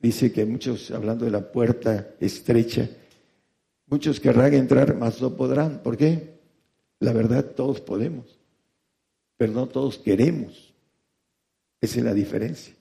dice 0.02 0.32
que 0.32 0.44
muchos, 0.44 0.90
hablando 0.90 1.24
de 1.24 1.30
la 1.30 1.52
puerta 1.52 2.14
estrecha, 2.20 2.90
muchos 3.86 4.18
querrán 4.18 4.52
entrar, 4.52 4.96
mas 4.96 5.22
no 5.22 5.36
podrán. 5.36 5.80
¿Por 5.82 5.96
qué? 5.96 6.40
La 6.98 7.12
verdad, 7.12 7.44
todos 7.44 7.80
podemos, 7.80 8.38
pero 9.36 9.52
no 9.52 9.68
todos 9.68 9.98
queremos. 9.98 10.74
Esa 11.80 11.98
es 12.00 12.04
la 12.04 12.14
diferencia. 12.14 12.74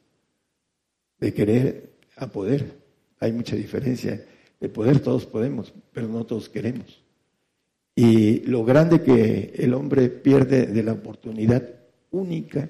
De 1.20 1.34
querer 1.34 1.94
a 2.18 2.28
poder. 2.28 2.82
Hay 3.20 3.32
mucha 3.32 3.56
diferencia. 3.56 4.25
De 4.60 4.70
poder 4.70 5.00
todos 5.00 5.25
podemos, 5.25 5.74
pero 5.94 6.08
no 6.08 6.25
todos 6.25 6.50
queremos. 6.50 7.00
Y 7.95 8.39
lo 8.41 8.63
grande 8.63 9.01
que 9.01 9.53
el 9.55 9.74
hombre 9.74 10.10
pierde 10.10 10.67
de 10.67 10.83
la 10.83 10.93
oportunidad 10.93 11.63
única 12.12 12.69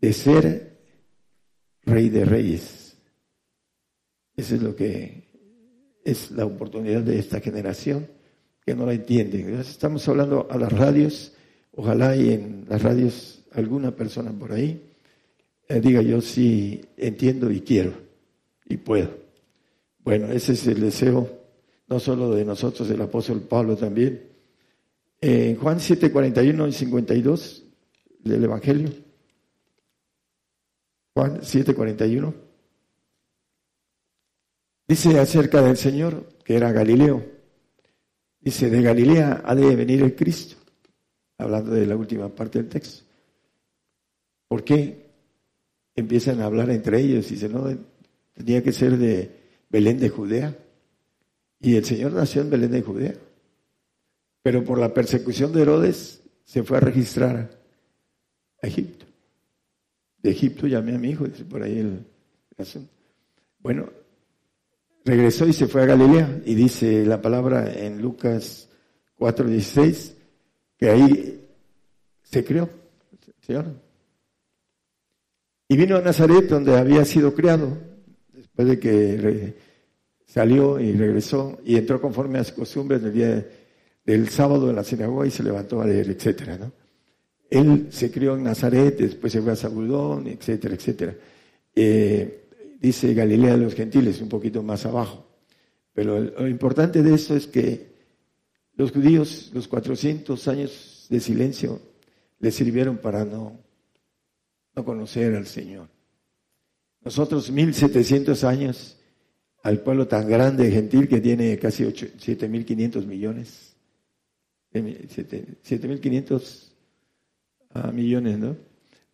de 0.00 0.12
ser 0.12 0.78
rey 1.82 2.08
de 2.08 2.24
reyes. 2.24 2.96
Eso 4.36 4.54
es 4.54 4.62
lo 4.62 4.74
que 4.74 5.24
es 6.04 6.30
la 6.30 6.44
oportunidad 6.44 7.02
de 7.02 7.18
esta 7.18 7.40
generación 7.40 8.06
que 8.64 8.74
no 8.74 8.86
la 8.86 8.94
entiende. 8.94 9.60
Estamos 9.60 10.06
hablando 10.08 10.48
a 10.50 10.58
las 10.58 10.72
radios, 10.72 11.32
ojalá 11.72 12.16
y 12.16 12.32
en 12.32 12.66
las 12.68 12.82
radios 12.82 13.42
alguna 13.52 13.94
persona 13.94 14.32
por 14.32 14.52
ahí 14.52 14.82
eh, 15.68 15.80
diga 15.80 16.02
yo 16.02 16.20
sí 16.20 16.84
entiendo 16.96 17.50
y 17.50 17.60
quiero 17.60 17.92
y 18.66 18.76
puedo. 18.76 19.10
Bueno, 20.00 20.30
ese 20.30 20.52
es 20.52 20.66
el 20.66 20.80
deseo 20.80 21.43
no 21.86 22.00
solo 22.00 22.34
de 22.34 22.44
nosotros, 22.44 22.88
del 22.88 23.02
apóstol 23.02 23.42
Pablo 23.42 23.76
también. 23.76 24.30
En 25.20 25.56
Juan 25.56 25.80
7, 25.80 26.10
41 26.10 26.68
y 26.68 26.72
52 26.72 27.64
del 28.20 28.44
Evangelio. 28.44 28.90
Juan 31.14 31.40
7, 31.42 31.74
41. 31.74 32.34
Dice 34.86 35.18
acerca 35.18 35.62
del 35.62 35.76
Señor, 35.76 36.28
que 36.44 36.56
era 36.56 36.72
Galileo. 36.72 37.24
Dice, 38.40 38.68
de 38.68 38.82
Galilea 38.82 39.42
ha 39.44 39.54
de 39.54 39.74
venir 39.74 40.02
el 40.02 40.14
Cristo. 40.14 40.56
Hablando 41.38 41.72
de 41.72 41.86
la 41.86 41.96
última 41.96 42.28
parte 42.28 42.58
del 42.58 42.68
texto. 42.68 43.04
¿Por 44.48 44.62
qué? 44.62 45.10
Empiezan 45.96 46.40
a 46.40 46.46
hablar 46.46 46.70
entre 46.70 47.00
ellos 47.00 47.30
y 47.30 47.34
dicen, 47.34 47.52
no, 47.52 47.66
tenía 48.34 48.62
que 48.62 48.72
ser 48.72 48.98
de 48.98 49.30
Belén 49.70 49.98
de 49.98 50.10
Judea. 50.10 50.56
Y 51.64 51.76
el 51.76 51.84
Señor 51.86 52.12
nació 52.12 52.42
en 52.42 52.50
Belén 52.50 52.72
de 52.72 52.82
Judea. 52.82 53.14
Pero 54.42 54.62
por 54.62 54.78
la 54.78 54.92
persecución 54.92 55.50
de 55.50 55.62
Herodes 55.62 56.22
se 56.44 56.62
fue 56.62 56.76
a 56.76 56.80
registrar 56.80 57.58
a 58.62 58.66
Egipto. 58.66 59.06
De 60.18 60.30
Egipto 60.30 60.66
llamé 60.66 60.94
a 60.94 60.98
mi 60.98 61.08
hijo, 61.08 61.24
dice 61.24 61.46
por 61.46 61.62
ahí 61.62 61.78
el, 61.78 62.04
asunto. 62.58 62.92
Bueno, 63.60 63.88
regresó 65.06 65.46
y 65.48 65.54
se 65.54 65.66
fue 65.66 65.84
a 65.84 65.86
Galilea. 65.86 66.42
Y 66.44 66.54
dice 66.54 67.06
la 67.06 67.22
palabra 67.22 67.72
en 67.72 68.02
Lucas 68.02 68.68
4:16 69.18 70.12
que 70.76 70.90
ahí 70.90 71.46
se 72.22 72.44
crió 72.44 72.68
Señor. 73.40 73.64
Y 75.66 75.78
vino 75.78 75.96
a 75.96 76.02
Nazaret, 76.02 76.46
donde 76.46 76.76
había 76.76 77.06
sido 77.06 77.34
criado, 77.34 77.78
después 78.34 78.68
de 78.68 78.78
que 78.78 79.56
salió 80.34 80.80
y 80.80 80.90
regresó 80.90 81.60
y 81.64 81.76
entró 81.76 82.00
conforme 82.00 82.40
a 82.40 82.44
sus 82.44 82.54
costumbres 82.54 83.00
del 83.00 83.12
día 83.12 83.48
del 84.04 84.28
sábado 84.30 84.68
en 84.68 84.74
la 84.74 84.82
sinagoga 84.82 85.28
y 85.28 85.30
se 85.30 85.44
levantó 85.44 85.80
a 85.80 85.86
leer, 85.86 86.10
etcétera, 86.10 86.58
¿no? 86.58 86.72
Él 87.48 87.86
se 87.90 88.10
crió 88.10 88.34
en 88.34 88.42
Nazaret, 88.42 88.98
después 88.98 89.32
se 89.32 89.40
fue 89.40 89.52
a 89.52 89.56
Zabulón, 89.56 90.26
etcétera, 90.26 90.74
etcétera. 90.74 91.14
Eh, 91.72 92.48
dice 92.80 93.14
Galilea 93.14 93.52
de 93.52 93.62
los 93.62 93.74
gentiles, 93.76 94.20
un 94.20 94.28
poquito 94.28 94.60
más 94.64 94.84
abajo. 94.86 95.24
Pero 95.92 96.18
lo 96.18 96.48
importante 96.48 97.00
de 97.04 97.14
esto 97.14 97.36
es 97.36 97.46
que 97.46 97.94
los 98.74 98.90
judíos, 98.90 99.52
los 99.54 99.68
400 99.68 100.48
años 100.48 101.06
de 101.10 101.20
silencio, 101.20 101.80
les 102.40 102.56
sirvieron 102.56 102.98
para 102.98 103.24
no, 103.24 103.60
no 104.74 104.84
conocer 104.84 105.36
al 105.36 105.46
Señor. 105.46 105.86
Nosotros 107.04 107.52
1700 107.52 108.42
años 108.42 108.96
al 109.64 109.80
pueblo 109.80 110.06
tan 110.06 110.28
grande, 110.28 110.70
gentil, 110.70 111.08
que 111.08 111.20
tiene 111.22 111.58
casi 111.58 111.84
7.500 111.84 113.06
millones. 113.06 113.74
7.500 114.72 116.70
ah, 117.70 117.90
millones 117.90 118.38
¿no? 118.38 118.56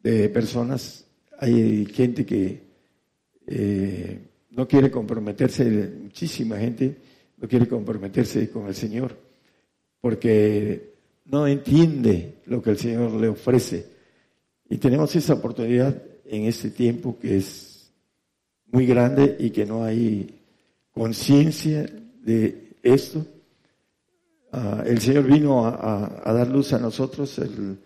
de 0.03 0.29
personas. 0.29 1.07
Hay 1.39 1.87
gente 1.87 2.27
que 2.27 2.63
eh, 3.47 4.19
no 4.51 4.67
quiere 4.67 4.91
comprometerse, 4.91 5.65
muchísima 6.03 6.59
gente 6.59 6.97
no 7.37 7.47
quiere 7.47 7.69
comprometerse 7.69 8.51
con 8.51 8.67
el 8.67 8.75
Señor, 8.75 9.17
porque 10.01 10.95
no 11.27 11.47
entiende 11.47 12.41
lo 12.47 12.61
que 12.61 12.71
el 12.71 12.79
Señor 12.79 13.13
le 13.13 13.29
ofrece. 13.29 13.87
Y 14.69 14.79
tenemos 14.79 15.15
esa 15.15 15.35
oportunidad 15.35 16.03
en 16.25 16.47
este 16.47 16.71
tiempo 16.71 17.17
que 17.21 17.37
es 17.37 17.93
muy 18.67 18.85
grande 18.85 19.37
y 19.39 19.51
que 19.51 19.65
no 19.65 19.85
hay 19.85 20.40
conciencia 20.93 21.89
de 22.23 22.77
esto. 22.83 23.27
Ah, 24.53 24.83
el 24.87 25.01
Señor 25.01 25.25
vino 25.25 25.67
a, 25.67 26.33
dar 26.33 26.49
luz 26.49 26.73
a 26.73 26.79
nosotros, 26.79 27.39
el 27.39 27.79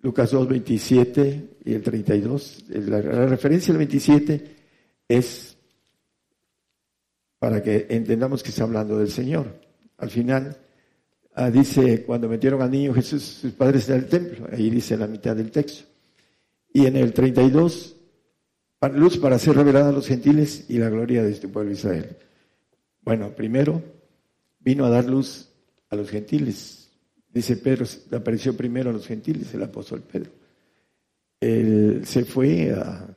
Lucas 0.00 0.30
2, 0.32 0.48
27 0.48 1.48
y 1.64 1.74
el 1.74 1.82
32. 1.82 2.64
La, 2.68 3.00
la 3.00 3.26
referencia 3.26 3.72
al 3.72 3.78
27 3.78 4.56
es 5.08 5.56
para 7.38 7.62
que 7.62 7.86
entendamos 7.90 8.42
que 8.42 8.50
está 8.50 8.62
hablando 8.62 8.98
del 8.98 9.10
Señor. 9.10 9.46
Al 9.98 10.10
final 10.10 10.56
ah, 11.34 11.50
dice, 11.50 12.04
cuando 12.04 12.28
metieron 12.28 12.62
al 12.62 12.70
niño 12.70 12.94
Jesús, 12.94 13.22
sus 13.22 13.52
padres 13.52 13.88
en 13.88 13.96
el 13.96 14.06
templo, 14.06 14.46
ahí 14.52 14.70
dice 14.70 14.96
la 14.96 15.06
mitad 15.06 15.34
del 15.34 15.50
texto. 15.50 15.84
Y 16.72 16.86
en 16.86 16.96
el 16.96 17.12
32, 17.12 17.96
luz 18.94 19.18
para 19.18 19.38
ser 19.38 19.56
revelada 19.56 19.88
a 19.88 19.92
los 19.92 20.06
gentiles 20.06 20.66
y 20.68 20.78
la 20.78 20.88
gloria 20.88 21.22
de 21.22 21.32
este 21.32 21.48
pueblo 21.48 21.72
Israel. 21.72 22.16
Bueno, 23.02 23.34
primero 23.34 23.82
vino 24.60 24.84
a 24.84 24.90
dar 24.90 25.04
luz 25.04 25.50
a 25.90 25.96
los 25.96 26.08
gentiles. 26.08 26.90
Dice 27.32 27.56
Pedro, 27.56 27.84
apareció 28.12 28.56
primero 28.56 28.90
a 28.90 28.92
los 28.92 29.06
gentiles, 29.06 29.52
el 29.54 29.62
apóstol 29.62 30.02
Pedro. 30.02 30.30
Él 31.40 32.02
se 32.04 32.24
fue 32.24 32.72
a, 32.72 33.08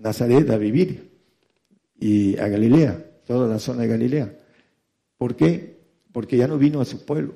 Nazaret 0.00 0.48
a 0.50 0.56
vivir 0.56 1.10
y 1.98 2.36
a 2.38 2.48
Galilea, 2.48 3.04
toda 3.26 3.48
la 3.48 3.58
zona 3.58 3.82
de 3.82 3.88
Galilea. 3.88 4.38
¿Por 5.16 5.34
qué? 5.36 5.76
Porque 6.12 6.36
ya 6.36 6.46
no 6.46 6.56
vino 6.56 6.80
a 6.80 6.84
su 6.84 7.04
pueblo, 7.04 7.34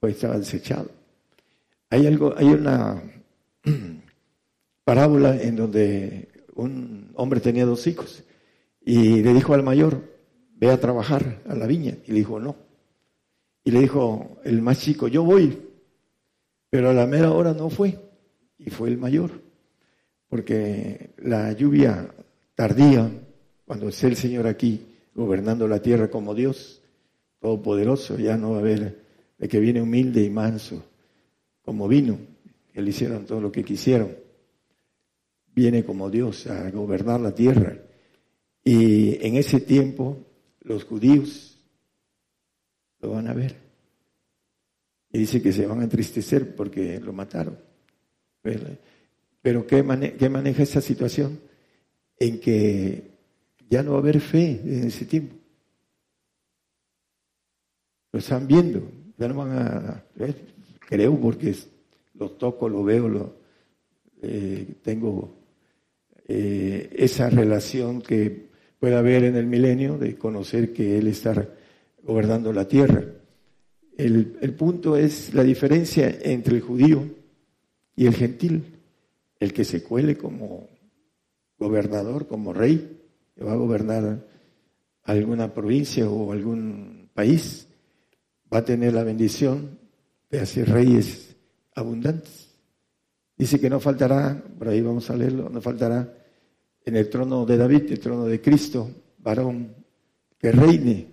pues 0.00 0.14
estaba 0.14 0.38
desechado. 0.38 0.90
Hay 1.90 2.06
algo, 2.06 2.34
hay 2.36 2.46
una 2.46 3.02
parábola 4.84 5.40
en 5.40 5.56
donde 5.56 6.28
un 6.54 7.12
hombre 7.14 7.40
tenía 7.40 7.66
dos 7.66 7.86
hijos 7.86 8.24
y 8.88 9.22
le 9.22 9.34
dijo 9.34 9.52
al 9.52 9.62
mayor, 9.62 10.00
ve 10.56 10.70
a 10.70 10.80
trabajar 10.80 11.42
a 11.46 11.54
la 11.54 11.66
viña. 11.66 11.98
Y 12.06 12.12
le 12.12 12.20
dijo, 12.20 12.40
no. 12.40 12.56
Y 13.62 13.70
le 13.70 13.80
dijo 13.80 14.38
el 14.44 14.62
más 14.62 14.80
chico, 14.80 15.08
yo 15.08 15.24
voy. 15.24 15.58
Pero 16.70 16.88
a 16.88 16.94
la 16.94 17.06
mera 17.06 17.32
hora 17.32 17.52
no 17.52 17.68
fue. 17.68 17.98
Y 18.56 18.70
fue 18.70 18.88
el 18.88 18.96
mayor. 18.96 19.42
Porque 20.26 21.10
la 21.18 21.52
lluvia 21.52 22.08
tardía, 22.54 23.10
cuando 23.66 23.90
esté 23.90 24.06
el 24.06 24.16
Señor 24.16 24.46
aquí 24.46 24.86
gobernando 25.14 25.68
la 25.68 25.82
tierra 25.82 26.08
como 26.08 26.34
Dios, 26.34 26.80
todopoderoso, 27.40 28.16
ya 28.16 28.38
no 28.38 28.52
va 28.52 28.56
a 28.56 28.60
haber 28.60 29.04
de 29.36 29.48
que 29.48 29.60
viene 29.60 29.82
humilde 29.82 30.24
y 30.24 30.30
manso, 30.30 30.82
como 31.60 31.88
vino. 31.88 32.18
que 32.72 32.80
hicieron 32.80 33.26
todo 33.26 33.42
lo 33.42 33.52
que 33.52 33.64
quisieron. 33.64 34.16
Viene 35.54 35.84
como 35.84 36.08
Dios 36.08 36.46
a 36.46 36.70
gobernar 36.70 37.20
la 37.20 37.34
tierra 37.34 37.82
y 38.68 39.26
en 39.26 39.36
ese 39.36 39.60
tiempo 39.60 40.18
los 40.60 40.84
judíos 40.84 41.58
lo 43.00 43.12
van 43.12 43.26
a 43.28 43.32
ver. 43.32 43.56
Y 45.10 45.20
dice 45.20 45.40
que 45.40 45.54
se 45.54 45.66
van 45.66 45.80
a 45.80 45.84
entristecer 45.84 46.54
porque 46.54 47.00
lo 47.00 47.14
mataron. 47.14 47.58
Pero, 49.40 49.66
¿qué, 49.66 49.82
maneja 49.82 50.62
esa 50.62 50.82
situación? 50.82 51.40
En 52.18 52.40
que 52.40 53.10
ya 53.70 53.82
no 53.82 53.92
va 53.92 53.96
a 53.96 54.00
haber 54.00 54.20
fe 54.20 54.60
en 54.62 54.84
ese 54.84 55.06
tiempo. 55.06 55.34
Lo 58.12 58.18
están 58.18 58.46
viendo, 58.46 58.82
ya 59.16 59.28
no 59.28 59.34
van 59.34 59.52
a... 59.52 60.04
Creo 60.80 61.18
porque 61.18 61.56
lo 62.12 62.32
toco, 62.32 62.68
lo 62.68 62.84
veo, 62.84 63.08
lo, 63.08 63.36
eh, 64.20 64.74
tengo 64.82 65.38
eh, 66.26 66.90
esa 66.98 67.30
relación 67.30 68.02
que 68.02 68.47
puede 68.78 68.96
haber 68.96 69.24
en 69.24 69.36
el 69.36 69.46
milenio 69.46 69.98
de 69.98 70.16
conocer 70.16 70.72
que 70.72 70.98
Él 70.98 71.08
está 71.08 71.48
gobernando 72.02 72.52
la 72.52 72.66
tierra. 72.66 73.04
El, 73.96 74.38
el, 74.40 74.54
punto 74.54 74.96
es 74.96 75.34
la 75.34 75.42
diferencia 75.42 76.18
entre 76.22 76.56
el 76.56 76.62
judío 76.62 77.04
y 77.96 78.06
el 78.06 78.14
gentil, 78.14 78.64
el 79.40 79.52
que 79.52 79.64
se 79.64 79.82
cuele 79.82 80.16
como 80.16 80.68
gobernador, 81.58 82.28
como 82.28 82.52
rey, 82.52 83.00
que 83.34 83.44
va 83.44 83.52
a 83.52 83.56
gobernar 83.56 84.24
alguna 85.02 85.52
provincia 85.52 86.08
o 86.08 86.32
algún 86.32 87.10
país, 87.12 87.66
va 88.52 88.58
a 88.58 88.64
tener 88.64 88.92
la 88.92 89.02
bendición 89.02 89.78
de 90.30 90.40
hacer 90.40 90.68
reyes 90.68 91.36
abundantes. 91.74 92.48
Dice 93.36 93.60
que 93.60 93.70
no 93.70 93.80
faltará, 93.80 94.42
por 94.58 94.68
ahí 94.68 94.80
vamos 94.80 95.10
a 95.10 95.16
leerlo, 95.16 95.48
no 95.48 95.60
faltará 95.60 96.12
en 96.88 96.96
el 96.96 97.10
trono 97.10 97.44
de 97.44 97.58
David, 97.58 97.92
el 97.92 98.00
trono 98.00 98.24
de 98.24 98.40
Cristo, 98.40 98.90
varón 99.18 99.74
que 100.38 100.50
reine 100.50 101.06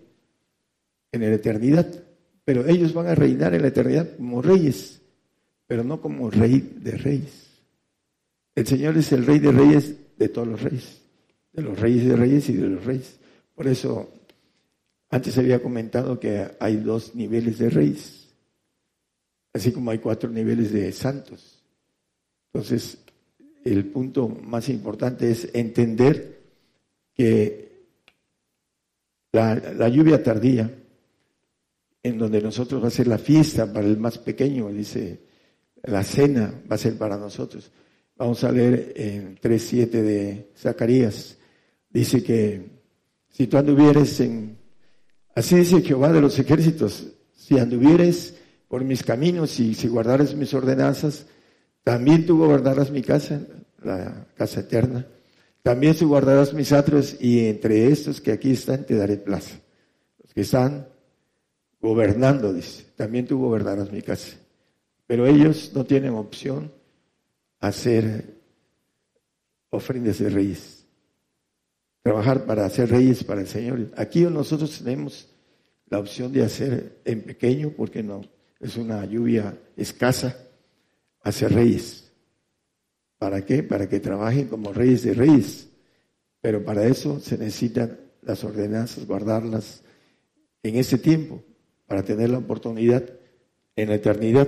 en 1.11 1.21
la 1.21 1.33
eternidad. 1.33 1.85
Pero 2.45 2.65
ellos 2.65 2.93
van 2.93 3.07
a 3.07 3.15
reinar 3.15 3.53
en 3.53 3.61
la 3.61 3.67
eternidad 3.67 4.15
como 4.15 4.41
reyes, 4.41 5.01
pero 5.67 5.83
no 5.83 5.99
como 5.99 6.31
rey 6.31 6.77
de 6.77 6.91
reyes. 6.91 7.49
El 8.55 8.65
Señor 8.65 8.97
es 8.97 9.11
el 9.11 9.25
rey 9.25 9.39
de 9.39 9.51
reyes 9.51 9.95
de 10.17 10.29
todos 10.29 10.47
los 10.47 10.61
reyes, 10.61 11.01
de 11.51 11.61
los 11.61 11.77
reyes 11.77 12.05
de 12.05 12.15
reyes 12.15 12.49
y 12.49 12.53
de 12.53 12.69
los 12.69 12.85
reyes. 12.85 13.19
Por 13.53 13.67
eso, 13.67 14.13
antes 15.09 15.37
había 15.37 15.61
comentado 15.61 16.17
que 16.21 16.51
hay 16.57 16.77
dos 16.77 17.15
niveles 17.15 17.57
de 17.57 17.69
reyes, 17.69 18.29
así 19.51 19.73
como 19.73 19.91
hay 19.91 19.97
cuatro 19.97 20.29
niveles 20.29 20.71
de 20.71 20.89
santos. 20.93 21.61
Entonces, 22.53 22.97
el 23.65 23.85
punto 23.87 24.29
más 24.29 24.69
importante 24.69 25.29
es 25.31 25.49
entender 25.53 26.39
que 27.13 27.87
la, 29.31 29.55
la 29.55 29.89
lluvia 29.89 30.23
tardía, 30.23 30.71
en 32.03 32.17
donde 32.17 32.41
nosotros 32.41 32.81
va 32.83 32.87
a 32.87 32.91
ser 32.91 33.07
la 33.07 33.17
fiesta 33.17 33.71
para 33.73 33.87
el 33.87 33.97
más 33.97 34.19
pequeño, 34.19 34.69
dice, 34.69 35.19
la 35.83 36.03
cena 36.03 36.53
va 36.69 36.75
a 36.75 36.79
ser 36.79 36.97
para 36.97 37.17
nosotros. 37.17 37.71
Vamos 38.15 38.43
a 38.43 38.51
leer 38.51 38.93
en 38.95 39.37
3.7 39.37 39.89
de 39.89 40.51
Zacarías. 40.55 41.37
Dice 41.89 42.23
que 42.23 42.61
si 43.29 43.47
tú 43.47 43.57
anduvieres 43.57 44.19
en, 44.19 44.57
así 45.33 45.55
dice 45.55 45.81
Jehová 45.81 46.13
de 46.13 46.21
los 46.21 46.37
ejércitos, 46.39 47.07
si 47.35 47.57
anduvieres 47.57 48.35
por 48.67 48.83
mis 48.83 49.03
caminos 49.03 49.59
y 49.59 49.73
si 49.73 49.87
guardares 49.87 50.35
mis 50.35 50.53
ordenanzas, 50.53 51.25
también 51.85 52.25
tú 52.25 52.43
guardarás 52.43 52.89
mi 52.89 53.03
casa, 53.03 53.45
la 53.83 54.25
casa 54.35 54.61
eterna. 54.61 55.05
También 55.61 55.95
tú 55.95 56.07
guardarás 56.07 56.51
mis 56.51 56.71
atrios 56.71 57.15
y 57.21 57.47
entre 57.47 57.89
estos 57.89 58.19
que 58.19 58.31
aquí 58.31 58.53
están 58.53 58.87
te 58.87 58.95
daré 58.95 59.17
plaza. 59.17 59.59
Los 60.23 60.33
que 60.33 60.41
están 60.41 60.87
gobernando, 61.79 62.51
dice, 62.51 62.87
también 62.95 63.27
tú 63.27 63.39
gobernarás 63.39 63.91
mi 63.91 64.01
casa. 64.01 64.35
Pero 65.05 65.27
ellos 65.27 65.73
no 65.75 65.85
tienen 65.85 66.15
opción 66.15 66.71
a 67.59 67.67
hacer 67.67 68.33
ofrendas 69.69 70.17
de 70.17 70.29
reyes. 70.31 70.87
Trabajar 72.01 72.47
para 72.47 72.65
hacer 72.65 72.89
reyes 72.89 73.23
para 73.23 73.41
el 73.41 73.47
Señor. 73.47 73.91
Aquí 73.95 74.21
nosotros 74.21 74.79
tenemos 74.79 75.29
la 75.87 75.99
opción 75.99 76.33
de 76.33 76.45
hacer 76.45 76.97
en 77.05 77.21
pequeño, 77.21 77.73
porque 77.77 78.01
no, 78.01 78.23
es 78.59 78.75
una 78.75 79.05
lluvia 79.05 79.55
escasa, 79.77 80.44
hacer 81.25 81.53
reyes. 81.53 82.09
¿Para 83.17 83.43
qué? 83.45 83.63
Para 83.63 83.89
que 83.89 83.99
trabajen 83.99 84.47
como 84.47 84.71
reyes 84.71 85.03
de 85.03 85.13
reyes. 85.13 85.67
Pero 86.39 86.63
para 86.63 86.85
eso 86.85 87.19
se 87.19 87.37
necesitan 87.37 87.99
las 88.21 88.43
ordenanzas, 88.43 89.05
guardarlas 89.05 89.83
en 90.63 90.77
ese 90.77 90.97
tiempo 90.97 91.43
para 91.85 92.03
tener 92.03 92.29
la 92.29 92.37
oportunidad 92.37 93.03
en 93.75 93.89
la 93.89 93.95
eternidad 93.95 94.47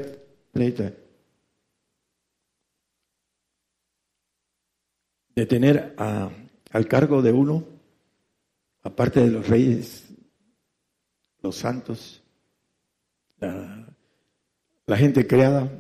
de 5.35 5.45
tener 5.45 5.93
al 5.97 6.87
cargo 6.87 7.21
de 7.21 7.31
uno, 7.31 7.63
aparte 8.81 9.19
de 9.19 9.27
los 9.27 9.47
reyes, 9.47 10.05
los 11.43 11.55
santos, 11.57 12.23
la 13.39 14.97
gente 14.97 15.27
creada, 15.27 15.71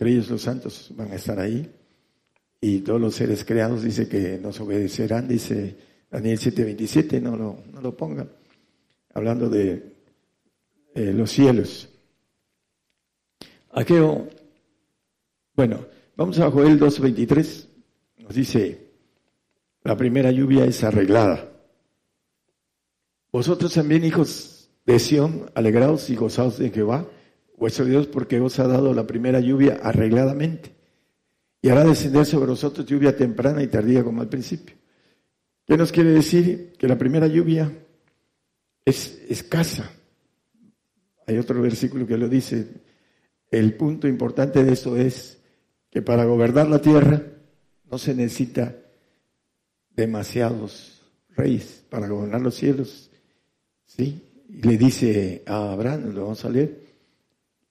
entre 0.00 0.14
ellos 0.14 0.30
los 0.30 0.40
santos 0.40 0.90
van 0.96 1.12
a 1.12 1.16
estar 1.16 1.38
ahí, 1.38 1.70
y 2.58 2.78
todos 2.78 2.98
los 2.98 3.14
seres 3.14 3.44
creados 3.44 3.82
dice 3.82 4.08
que 4.08 4.38
nos 4.38 4.58
obedecerán, 4.58 5.28
dice 5.28 5.76
Daniel 6.10 6.38
7:27, 6.38 7.20
no 7.20 7.36
lo, 7.36 7.58
no 7.70 7.82
lo 7.82 7.94
pongan, 7.94 8.30
hablando 9.12 9.50
de 9.50 9.92
eh, 10.94 11.12
los 11.12 11.30
cielos. 11.30 11.90
Aquello, 13.72 14.26
bueno, 15.54 15.84
vamos 16.16 16.38
a 16.38 16.50
Joel 16.50 16.80
2.23, 16.80 17.66
nos 18.20 18.34
dice, 18.34 18.92
la 19.82 19.98
primera 19.98 20.30
lluvia 20.30 20.64
es 20.64 20.82
arreglada. 20.82 21.46
Vosotros 23.30 23.74
también, 23.74 24.02
hijos 24.06 24.70
de 24.86 24.98
Sión, 24.98 25.50
alegraos 25.54 26.08
y 26.08 26.16
gozaos 26.16 26.58
de 26.58 26.70
Jehová, 26.70 27.06
vuestro 27.60 27.84
Dios, 27.84 28.06
porque 28.06 28.40
os 28.40 28.58
ha 28.58 28.66
dado 28.66 28.92
la 28.94 29.06
primera 29.06 29.38
lluvia 29.38 29.78
arregladamente. 29.82 30.74
Y 31.62 31.68
hará 31.68 31.84
descender 31.84 32.24
sobre 32.24 32.50
vosotros 32.50 32.86
lluvia 32.86 33.14
temprana 33.14 33.62
y 33.62 33.68
tardía 33.68 34.02
como 34.02 34.22
al 34.22 34.28
principio. 34.28 34.74
¿Qué 35.66 35.76
nos 35.76 35.92
quiere 35.92 36.10
decir? 36.10 36.72
Que 36.78 36.88
la 36.88 36.96
primera 36.96 37.26
lluvia 37.26 37.70
es 38.84 39.22
escasa, 39.28 39.92
hay 41.26 41.38
otro 41.38 41.60
versículo 41.60 42.06
que 42.06 42.16
lo 42.16 42.28
dice. 42.28 42.66
El 43.50 43.74
punto 43.74 44.08
importante 44.08 44.64
de 44.64 44.72
eso 44.72 44.96
es 44.96 45.38
que 45.90 46.02
para 46.02 46.24
gobernar 46.24 46.66
la 46.66 46.80
tierra 46.80 47.22
no 47.90 47.98
se 47.98 48.14
necesita 48.14 48.74
demasiados 49.90 51.02
reyes 51.28 51.84
para 51.90 52.08
gobernar 52.08 52.40
los 52.40 52.54
cielos. 52.54 53.10
¿Sí? 53.84 54.44
Y 54.48 54.62
le 54.62 54.78
dice 54.78 55.42
a 55.46 55.72
Abraham, 55.72 56.14
lo 56.14 56.22
vamos 56.22 56.44
a 56.44 56.50
leer, 56.50 56.89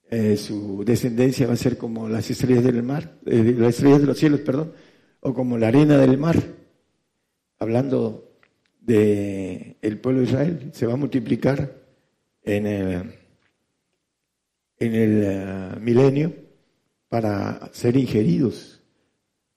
eh, 0.09 0.37
su 0.37 0.83
descendencia 0.85 1.47
va 1.47 1.53
a 1.53 1.57
ser 1.57 1.77
como 1.77 2.09
las 2.09 2.29
estrellas 2.29 2.63
del 2.63 2.83
mar, 2.83 3.19
eh, 3.25 3.55
las 3.57 3.75
estrellas 3.75 4.01
de 4.01 4.07
los 4.07 4.17
cielos, 4.17 4.41
perdón, 4.41 4.73
o 5.19 5.33
como 5.33 5.57
la 5.57 5.67
arena 5.67 5.97
del 5.97 6.17
mar, 6.17 6.35
hablando 7.59 8.31
de 8.81 9.77
el 9.81 9.99
pueblo 9.99 10.21
de 10.21 10.27
Israel, 10.27 10.69
se 10.73 10.87
va 10.87 10.93
a 10.93 10.97
multiplicar 10.97 11.75
en 12.43 12.65
el 12.65 13.19
en 14.79 14.95
el 14.95 15.23
eh, 15.23 15.79
milenio 15.81 16.33
para 17.09 17.69
ser 17.73 17.97
ingeridos 17.97 18.81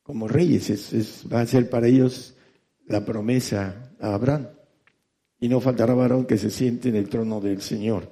como 0.02 0.28
reyes. 0.28 0.68
Es, 0.70 1.24
va 1.32 1.40
a 1.40 1.46
ser 1.46 1.70
para 1.70 1.86
ellos 1.86 2.34
la 2.86 3.04
promesa 3.04 3.92
a 4.00 4.14
Abraham. 4.14 4.48
Y 5.38 5.48
no 5.48 5.60
faltará 5.60 5.94
varón 5.94 6.26
que 6.26 6.38
se 6.38 6.50
siente 6.50 6.88
en 6.88 6.96
el 6.96 7.08
trono 7.08 7.40
del 7.40 7.62
Señor. 7.62 8.10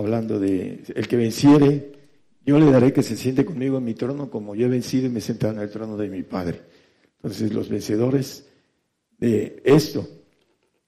Hablando 0.00 0.40
de 0.40 0.82
el 0.94 1.06
que 1.06 1.16
venciere, 1.16 1.92
yo 2.46 2.58
le 2.58 2.70
daré 2.70 2.90
que 2.92 3.02
se 3.02 3.16
siente 3.16 3.44
conmigo 3.44 3.76
en 3.76 3.84
mi 3.84 3.92
trono 3.92 4.30
como 4.30 4.54
yo 4.54 4.64
he 4.66 4.70
vencido 4.70 5.06
y 5.06 5.10
me 5.10 5.18
he 5.18 5.22
sentado 5.22 5.52
en 5.52 5.60
el 5.60 5.70
trono 5.70 5.98
de 5.98 6.08
mi 6.08 6.22
Padre. 6.22 6.62
Entonces 7.16 7.52
los 7.52 7.68
vencedores 7.68 8.48
de 9.18 9.60
esto. 9.62 10.08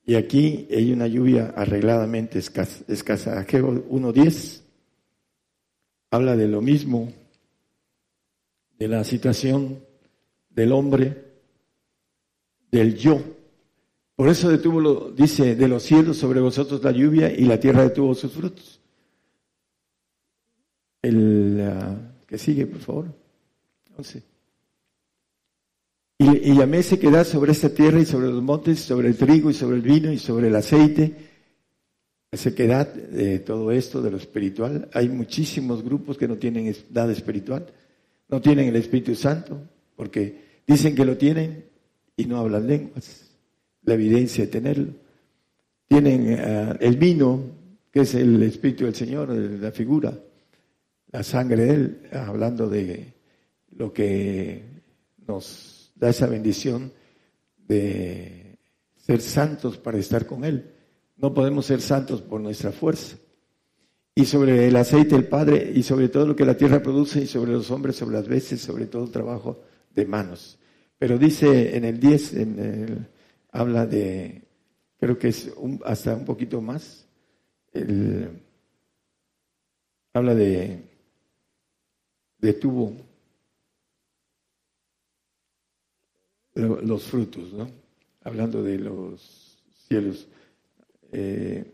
Y 0.07 0.15
aquí 0.15 0.67
hay 0.71 0.93
una 0.93 1.07
lluvia 1.07 1.53
arregladamente 1.55 2.39
escasa. 2.39 2.85
escasa. 2.89 3.47
1.10 3.47 4.63
habla 6.11 6.35
de 6.35 6.49
lo 6.49 6.63
mismo, 6.63 7.13
de 8.79 8.89
la 8.89 9.05
situación 9.05 9.85
del 10.49 10.73
hombre, 10.73 11.33
del 12.71 12.97
yo. 12.97 13.21
Por 14.17 14.31
eso 14.31 14.49
detuvo, 14.49 15.11
dice, 15.11 15.55
de 15.55 15.69
los 15.69 15.83
cielos 15.83 16.17
sobre 16.17 16.41
vosotros 16.41 16.83
la 16.83 16.93
lluvia 16.93 17.31
y 17.31 17.45
la 17.45 17.61
tierra 17.61 17.83
detuvo 17.83 18.15
sus 18.15 18.33
frutos. 18.33 18.82
El 21.03 21.61
ah, 21.61 21.97
que 22.27 22.39
sigue, 22.39 22.67
por 22.67 22.81
favor. 22.81 23.07
Y, 26.19 26.51
y 26.51 26.55
llamé 26.55 26.83
sequedad 26.83 27.27
sobre 27.27 27.53
esta 27.53 27.69
tierra 27.69 28.01
y 28.01 28.07
sobre 28.07 28.29
los 28.29 28.43
montes, 28.43 28.81
sobre 28.81 29.09
el 29.09 29.17
trigo 29.17 29.51
y 29.51 29.55
sobre 29.55 29.77
el 29.77 29.83
vino 29.83 30.11
y 30.13 30.19
sobre 30.19 30.49
el 30.49 30.57
aceite 30.57 31.33
la 32.33 32.39
sequedad 32.39 32.87
de 32.87 33.41
todo 33.41 33.71
esto, 33.71 34.01
de 34.01 34.11
lo 34.11 34.17
espiritual. 34.17 34.89
Hay 34.95 35.11
muchísimos 35.11 35.85
grupos 35.85 36.17
que 36.17 36.27
no 36.27 36.37
tienen 36.37 36.75
nada 36.91 37.13
espiritual, 37.13 37.67
no 38.31 38.41
tienen 38.41 38.69
el 38.69 38.77
Espíritu 38.77 39.15
Santo, 39.15 39.61
porque 39.95 40.63
dicen 40.67 40.95
que 40.95 41.05
lo 41.05 41.19
tienen 41.19 41.67
y 42.17 42.25
no 42.25 42.39
hablan 42.39 42.67
lenguas. 42.67 43.31
La 43.83 43.95
evidencia 43.95 44.45
de 44.45 44.51
tenerlo. 44.51 44.95
Tienen 45.87 46.25
eh, 46.27 46.77
el 46.81 46.97
vino, 46.97 47.43
que 47.93 48.01
es 48.01 48.15
el 48.15 48.43
Espíritu 48.43 48.87
del 48.87 48.95
Señor, 48.95 49.29
la 49.29 49.71
figura, 49.71 50.19
la 51.13 51.23
sangre 51.23 51.65
de 51.65 51.71
Él, 51.71 52.09
hablando 52.13 52.69
de 52.69 53.13
lo 53.77 53.93
que 53.93 54.65
nos 55.27 55.93
da 55.95 56.09
esa 56.09 56.27
bendición 56.27 56.91
de 57.59 58.59
ser 58.97 59.21
santos 59.21 59.77
para 59.77 59.99
estar 59.99 60.27
con 60.27 60.45
Él. 60.45 60.73
No 61.17 61.35
podemos 61.35 61.67
ser 61.67 61.83
santos 61.83 62.23
por 62.23 62.41
nuestra 62.41 62.73
fuerza. 62.73 63.17
Y 64.15 64.25
sobre 64.25 64.67
el 64.69 64.77
aceite 64.77 65.15
el 65.15 65.29
Padre, 65.29 65.71
y 65.75 65.83
sobre 65.83 66.09
todo 66.09 66.27
lo 66.27 66.37
que 66.37 66.45
la 66.45 66.57
tierra 66.57 66.83
produce, 66.83 67.23
y 67.23 67.27
sobre 67.27 67.53
los 67.53 67.71
hombres, 67.71 67.97
sobre 67.97 68.17
las 68.17 68.27
veces, 68.29 68.61
sobre 68.61 68.87
todo 68.87 69.05
el 69.05 69.11
trabajo 69.11 69.63
de 69.95 70.07
manos. 70.07 70.59
Pero 70.99 71.19
dice 71.19 71.77
en 71.77 71.85
el 71.85 72.01
10, 72.01 72.35
en 72.35 72.59
el, 72.59 73.07
habla 73.51 73.87
de, 73.87 74.43
creo 74.99 75.19
que 75.19 75.29
es 75.29 75.53
hasta 75.85 76.15
un 76.15 76.25
poquito 76.25 76.61
más, 76.61 77.07
habla 80.15 80.35
de, 80.35 80.92
de 82.43 82.53
tuvo 82.55 82.93
los 86.55 87.05
frutos, 87.05 87.53
¿no? 87.55 87.71
Hablando 88.25 88.63
de 88.63 88.79
los 88.79 89.59
cielos. 89.89 90.27
Eh, 91.13 91.65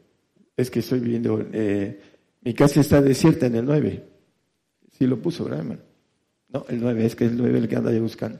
es 0.56 0.70
que 0.70 0.80
estoy 0.80 1.00
viendo, 1.00 1.44
eh, 1.52 2.00
mi 2.42 2.54
casa 2.54 2.80
está 2.80 3.00
desierta 3.00 3.46
en 3.46 3.56
el 3.56 3.64
9. 3.64 4.04
Sí 4.96 5.06
lo 5.06 5.20
puso, 5.20 5.44
¿verdad? 5.44 5.78
No, 6.50 6.66
el 6.68 6.80
9, 6.80 7.06
es 7.06 7.16
que 7.16 7.24
es 7.24 7.32
el 7.32 7.38
9 7.38 7.58
el 7.58 7.68
que 7.68 7.76
anda 7.76 7.90
ahí 7.90 8.00
buscando. 8.00 8.38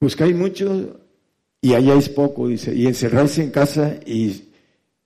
Buscáis 0.00 0.34
mucho 0.34 1.00
y 1.60 1.74
halláis 1.74 2.08
poco, 2.08 2.48
dice, 2.48 2.74
y 2.74 2.86
encerráis 2.86 3.38
en 3.38 3.50
casa 3.50 3.98
y 4.06 4.50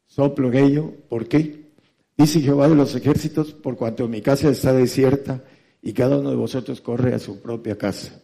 soplo 0.06 0.48
en 0.52 0.64
ello. 0.64 0.92
¿Por 1.08 1.28
qué? 1.28 1.70
Dice 2.16 2.40
Jehová 2.40 2.68
de 2.68 2.74
los 2.74 2.94
ejércitos, 2.94 3.54
por 3.54 3.76
cuanto 3.76 4.06
mi 4.06 4.20
casa 4.20 4.50
está 4.50 4.72
desierta 4.72 5.42
y 5.82 5.92
cada 5.92 6.18
uno 6.18 6.30
de 6.30 6.36
vosotros 6.36 6.80
corre 6.80 7.14
a 7.14 7.18
su 7.18 7.40
propia 7.40 7.76
casa 7.76 8.20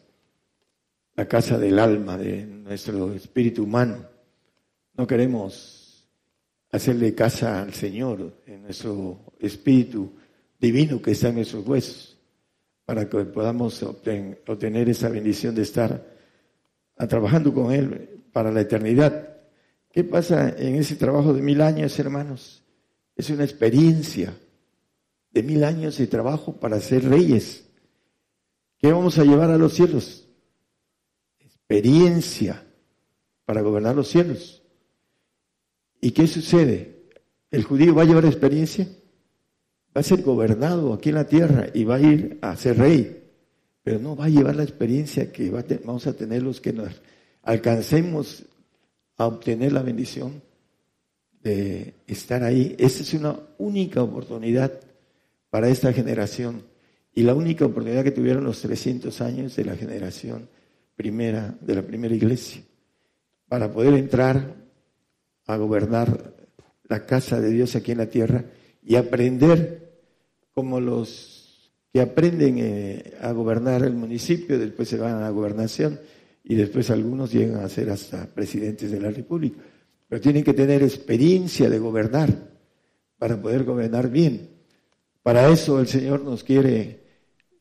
la 1.17 1.27
casa 1.27 1.59
del 1.59 1.79
alma, 1.79 2.19
de 2.19 2.45
nuestro 2.47 3.13
espíritu 3.15 3.65
humano. 3.65 4.07
No 4.95 5.07
queremos 5.07 6.07
hacerle 6.71 7.15
casa 7.15 7.63
al 7.63 7.73
Señor 7.73 8.43
en 8.47 8.63
nuestro 8.63 9.33
espíritu 9.41 10.13
divino 10.61 11.01
que 11.01 11.13
está 11.13 11.29
en 11.29 11.37
nuestros 11.37 11.67
huesos, 11.67 12.19
para 12.85 13.09
que 13.09 13.25
podamos 13.25 13.83
obtener 13.83 14.89
esa 14.89 15.09
bendición 15.09 15.55
de 15.55 15.63
estar 15.63 16.17
trabajando 17.09 17.53
con 17.53 17.73
Él 17.73 18.25
para 18.33 18.53
la 18.53 18.61
eternidad. 18.61 19.39
¿Qué 19.91 20.05
pasa 20.05 20.51
en 20.51 20.75
ese 20.77 20.97
trabajo 20.97 21.33
de 21.33 21.41
mil 21.41 21.63
años, 21.63 21.99
hermanos? 21.99 22.63
Es 23.17 23.31
una 23.31 23.45
experiencia 23.45 24.35
de 25.37 25.43
mil 25.43 25.65
años 25.65 25.99
de 25.99 26.07
trabajo 26.07 26.57
para 26.57 26.81
ser 26.81 27.05
reyes. 27.05 27.67
¿Qué 28.79 28.91
vamos 28.91 29.19
a 29.19 29.25
llevar 29.25 29.51
a 29.51 29.59
los 29.59 29.75
cielos? 29.75 30.27
experiencia 31.39 32.65
para 33.45 33.61
gobernar 33.61 33.95
los 33.95 34.09
cielos. 34.09 34.63
¿Y 36.01 36.13
qué 36.13 36.27
sucede? 36.27 37.11
¿El 37.51 37.65
judío 37.65 37.95
va 37.95 38.03
a 38.03 38.05
llevar 38.07 38.25
experiencia? 38.25 38.89
Va 39.95 40.01
a 40.01 40.05
ser 40.05 40.23
gobernado 40.23 40.95
aquí 40.95 41.11
en 41.11 41.17
la 41.17 41.27
tierra 41.27 41.67
y 41.75 41.85
va 41.85 41.97
a 41.97 42.01
ir 42.01 42.39
a 42.41 42.57
ser 42.57 42.79
rey, 42.79 43.25
pero 43.83 43.99
no 43.99 44.17
va 44.17 44.27
a 44.27 44.31
llevar 44.31 44.57
la 44.57 44.63
experiencia 44.63 45.33
que 45.33 45.51
vamos 45.51 46.07
a 46.07 46.15
tener 46.15 46.43
los 46.43 46.63
que 46.63 46.73
nos 46.73 46.93
alcancemos 47.43 48.45
a 49.19 49.27
obtener 49.27 49.73
la 49.73 49.83
bendición 49.83 50.41
de 51.43 51.93
estar 52.07 52.43
ahí. 52.43 52.75
Esa 52.79 53.03
es 53.03 53.13
una 53.13 53.39
única 53.59 54.03
oportunidad 54.03 54.86
para 55.51 55.69
esta 55.69 55.93
generación 55.93 56.63
y 57.13 57.23
la 57.23 57.35
única 57.35 57.65
oportunidad 57.65 58.05
que 58.05 58.11
tuvieron 58.11 58.45
los 58.45 58.61
300 58.61 59.21
años 59.21 59.57
de 59.57 59.65
la 59.65 59.77
generación 59.77 60.49
primera, 60.95 61.57
de 61.61 61.75
la 61.75 61.83
primera 61.83 62.15
iglesia, 62.15 62.63
para 63.49 63.73
poder 63.73 63.95
entrar 63.95 64.55
a 65.47 65.57
gobernar 65.57 66.35
la 66.85 67.07
casa 67.07 67.41
de 67.41 67.51
Dios 67.51 67.77
aquí 67.77 67.93
en 67.93 67.99
la 67.99 68.11
tierra 68.11 68.45
y 68.83 68.97
aprender 68.97 70.01
como 70.53 70.81
los 70.81 71.73
que 71.93 72.01
aprenden 72.01 72.59
eh, 72.59 73.15
a 73.21 73.33
gobernar 73.33 73.83
el 73.83 73.95
municipio, 73.95 74.59
después 74.59 74.89
se 74.89 74.99
van 74.99 75.15
a 75.15 75.21
la 75.21 75.31
gobernación 75.31 75.99
y 76.45 76.55
después 76.55 76.91
algunos 76.91 77.33
llegan 77.33 77.65
a 77.65 77.69
ser 77.69 77.91
hasta 77.91 78.27
presidentes 78.27 78.91
de 78.91 79.01
la 79.01 79.11
República. 79.11 79.59
Pero 80.09 80.21
tienen 80.21 80.45
que 80.45 80.55
tener 80.55 80.83
experiencia 80.83 81.69
de 81.69 81.79
gobernar 81.79 82.29
para 83.19 83.41
poder 83.41 83.65
gobernar 83.65 84.11
bien. 84.11 84.56
Para 85.27 85.49
eso 85.49 85.81
el 85.81 85.89
Señor 85.89 86.23
nos 86.23 86.45
quiere 86.45 87.01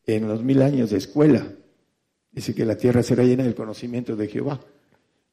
en 0.06 0.28
los 0.28 0.40
mil 0.40 0.62
años 0.62 0.90
de 0.90 0.98
escuela, 0.98 1.44
Dice 2.30 2.54
que 2.54 2.64
la 2.64 2.76
tierra 2.76 3.02
será 3.02 3.24
llena 3.24 3.42
del 3.42 3.56
conocimiento 3.56 4.14
de 4.14 4.28
Jehová. 4.28 4.60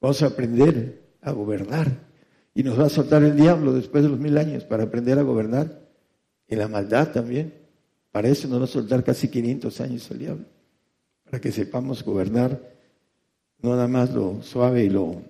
Vamos 0.01 0.23
a 0.23 0.27
aprender 0.27 1.03
a 1.21 1.31
gobernar. 1.31 1.91
Y 2.55 2.63
nos 2.63 2.79
va 2.79 2.85
a 2.85 2.89
soltar 2.89 3.21
el 3.21 3.35
diablo 3.35 3.71
después 3.71 4.03
de 4.03 4.09
los 4.09 4.17
mil 4.17 4.35
años 4.39 4.63
para 4.63 4.85
aprender 4.85 5.19
a 5.19 5.21
gobernar. 5.21 5.85
En 6.47 6.57
la 6.57 6.67
maldad 6.67 7.11
también. 7.11 7.53
Para 8.11 8.29
eso 8.29 8.47
nos 8.47 8.61
va 8.61 8.63
a 8.63 8.67
soltar 8.67 9.03
casi 9.03 9.27
500 9.27 9.81
años 9.81 10.09
el 10.09 10.17
diablo. 10.17 10.45
Para 11.25 11.39
que 11.39 11.51
sepamos 11.51 12.03
gobernar 12.03 12.59
no 13.59 13.75
nada 13.75 13.87
más 13.87 14.11
lo 14.11 14.41
suave 14.41 14.85
y 14.85 14.89
lo, 14.89 15.21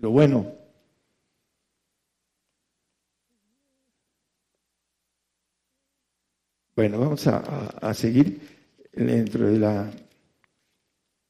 lo 0.00 0.10
bueno. 0.10 0.50
Bueno, 6.76 6.98
vamos 6.98 7.24
a, 7.28 7.94
seguir 7.94 8.40
dentro 8.92 9.46
de 9.46 9.58
la 9.60 9.92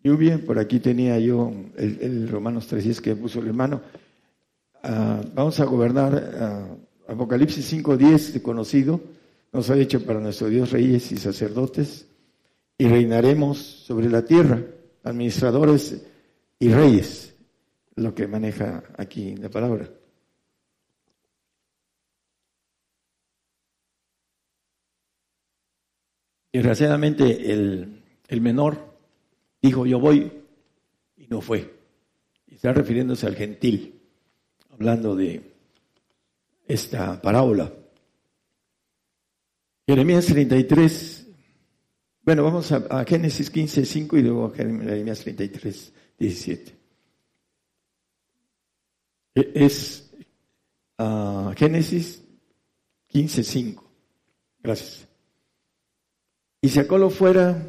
lluvia. 0.02 0.38
Por 0.38 0.58
aquí 0.58 0.80
tenía 0.80 1.18
yo 1.18 1.52
el, 1.76 2.28
Romanos 2.30 2.66
3, 2.66 2.98
que 3.02 3.14
puso 3.14 3.40
el 3.40 3.48
hermano. 3.48 3.82
Ah, 4.82 5.20
vamos 5.34 5.60
a 5.60 5.66
gobernar 5.66 6.32
ah, 6.40 6.66
Apocalipsis 7.08 7.70
5.10, 7.74 8.40
conocido. 8.40 8.98
Nos 9.52 9.68
ha 9.68 9.74
dicho 9.74 10.02
para 10.02 10.18
nuestro 10.18 10.48
Dios 10.48 10.70
reyes 10.70 11.12
y 11.12 11.18
sacerdotes. 11.18 12.06
Y 12.78 12.88
reinaremos 12.88 13.58
sobre 13.58 14.08
la 14.08 14.24
tierra, 14.24 14.62
administradores 15.02 16.06
y 16.58 16.68
reyes. 16.70 17.34
Lo 17.96 18.14
que 18.14 18.26
maneja 18.26 18.82
aquí 18.96 19.36
la 19.36 19.50
palabra. 19.50 19.90
Desgraciadamente 26.54 27.52
el, 27.52 28.00
el 28.28 28.40
menor 28.40 28.96
dijo 29.60 29.86
yo 29.86 29.98
voy 29.98 30.30
y 31.16 31.26
no 31.26 31.40
fue. 31.40 31.74
Y 32.46 32.54
está 32.54 32.72
refiriéndose 32.72 33.26
al 33.26 33.34
gentil, 33.34 34.00
hablando 34.70 35.16
de 35.16 35.50
esta 36.68 37.20
parábola. 37.20 37.72
Jeremías 39.84 40.26
33, 40.26 41.26
bueno, 42.22 42.44
vamos 42.44 42.70
a, 42.70 43.04
Génesis 43.04 43.50
15, 43.50 43.84
5 43.84 44.16
y 44.16 44.22
luego 44.22 44.46
a 44.46 44.50
Jeremías 44.54 45.22
33, 45.22 45.92
17. 46.20 46.72
E, 49.34 49.52
es 49.56 50.08
uh, 50.98 51.50
Génesis 51.56 52.22
15, 53.08 53.42
5. 53.42 53.90
Gracias. 54.62 55.13
Y 56.64 56.70
sacólo 56.70 57.10
fuera 57.10 57.62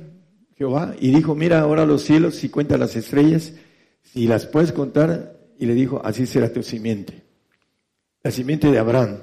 Jehová 0.55 0.95
y 0.97 1.13
dijo, 1.13 1.35
mira 1.35 1.59
ahora 1.59 1.85
los 1.85 2.03
cielos 2.03 2.41
y 2.45 2.49
cuenta 2.49 2.77
las 2.77 2.95
estrellas, 2.95 3.51
si 4.03 4.25
las 4.25 4.45
puedes 4.45 4.71
contar, 4.71 5.37
y 5.59 5.65
le 5.65 5.73
dijo, 5.73 5.99
así 6.01 6.25
será 6.25 6.53
tu 6.53 6.63
simiente. 6.63 7.21
La 8.23 8.31
simiente 8.31 8.71
de 8.71 8.79
Abraham. 8.79 9.17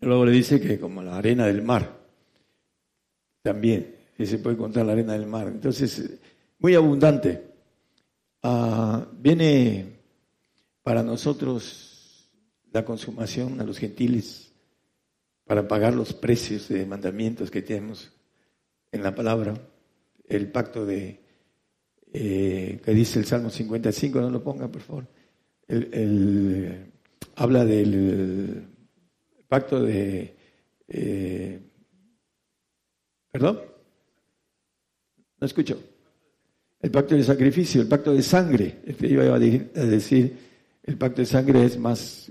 Luego 0.00 0.24
le 0.24 0.32
dice 0.32 0.62
que 0.62 0.80
como 0.80 1.02
la 1.02 1.18
arena 1.18 1.44
del 1.44 1.60
mar, 1.60 2.00
también, 3.42 3.94
si 4.16 4.24
se 4.24 4.38
puede 4.38 4.56
contar 4.56 4.86
la 4.86 4.92
arena 4.92 5.12
del 5.12 5.26
mar. 5.26 5.48
Entonces, 5.48 6.20
muy 6.58 6.74
abundante. 6.74 7.52
Ah, 8.42 9.06
viene 9.12 10.00
para 10.82 11.02
nosotros 11.02 12.30
la 12.72 12.82
consumación 12.82 13.60
a 13.60 13.64
los 13.64 13.76
gentiles 13.76 14.49
para 15.50 15.66
pagar 15.66 15.94
los 15.94 16.12
precios 16.12 16.68
de 16.68 16.86
mandamientos 16.86 17.50
que 17.50 17.60
tenemos 17.60 18.12
en 18.92 19.02
la 19.02 19.16
palabra, 19.16 19.52
el 20.28 20.46
pacto 20.52 20.86
de 20.86 21.18
eh, 22.12 22.80
que 22.84 22.94
dice 22.94 23.18
el 23.18 23.24
Salmo 23.24 23.50
55, 23.50 24.20
no 24.20 24.30
lo 24.30 24.44
ponga 24.44 24.68
por 24.68 24.80
favor. 24.80 25.08
El, 25.66 26.92
habla 27.34 27.64
del 27.64 28.62
pacto 29.48 29.82
de 29.82 30.36
eh, 30.86 31.60
perdón 33.32 33.60
no 35.40 35.46
escucho. 35.48 35.82
El 36.80 36.92
pacto 36.92 37.16
de 37.16 37.24
sacrificio 37.24 37.82
el 37.82 37.88
pacto 37.88 38.14
de 38.14 38.22
sangre. 38.22 38.82
Este 38.86 39.08
iba 39.08 39.24
a 39.24 39.38
decir 39.40 40.38
el 40.84 40.96
pacto 40.96 41.22
de 41.22 41.26
sangre 41.26 41.64
es 41.64 41.76
más 41.76 42.30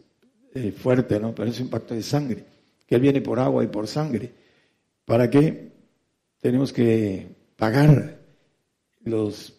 eh, 0.54 0.72
fuerte 0.72 1.20
no 1.20 1.36
pero 1.36 1.50
es 1.50 1.60
un 1.60 1.68
pacto 1.68 1.94
de 1.94 2.02
sangre 2.02 2.59
que 2.90 2.96
él 2.96 3.02
viene 3.02 3.22
por 3.22 3.40
agua 3.40 3.64
y 3.64 3.68
por 3.68 3.88
sangre 3.88 4.34
para 5.06 5.30
qué 5.30 5.74
tenemos 6.42 6.74
que 6.74 7.28
pagar 7.56 8.20
los, 9.04 9.54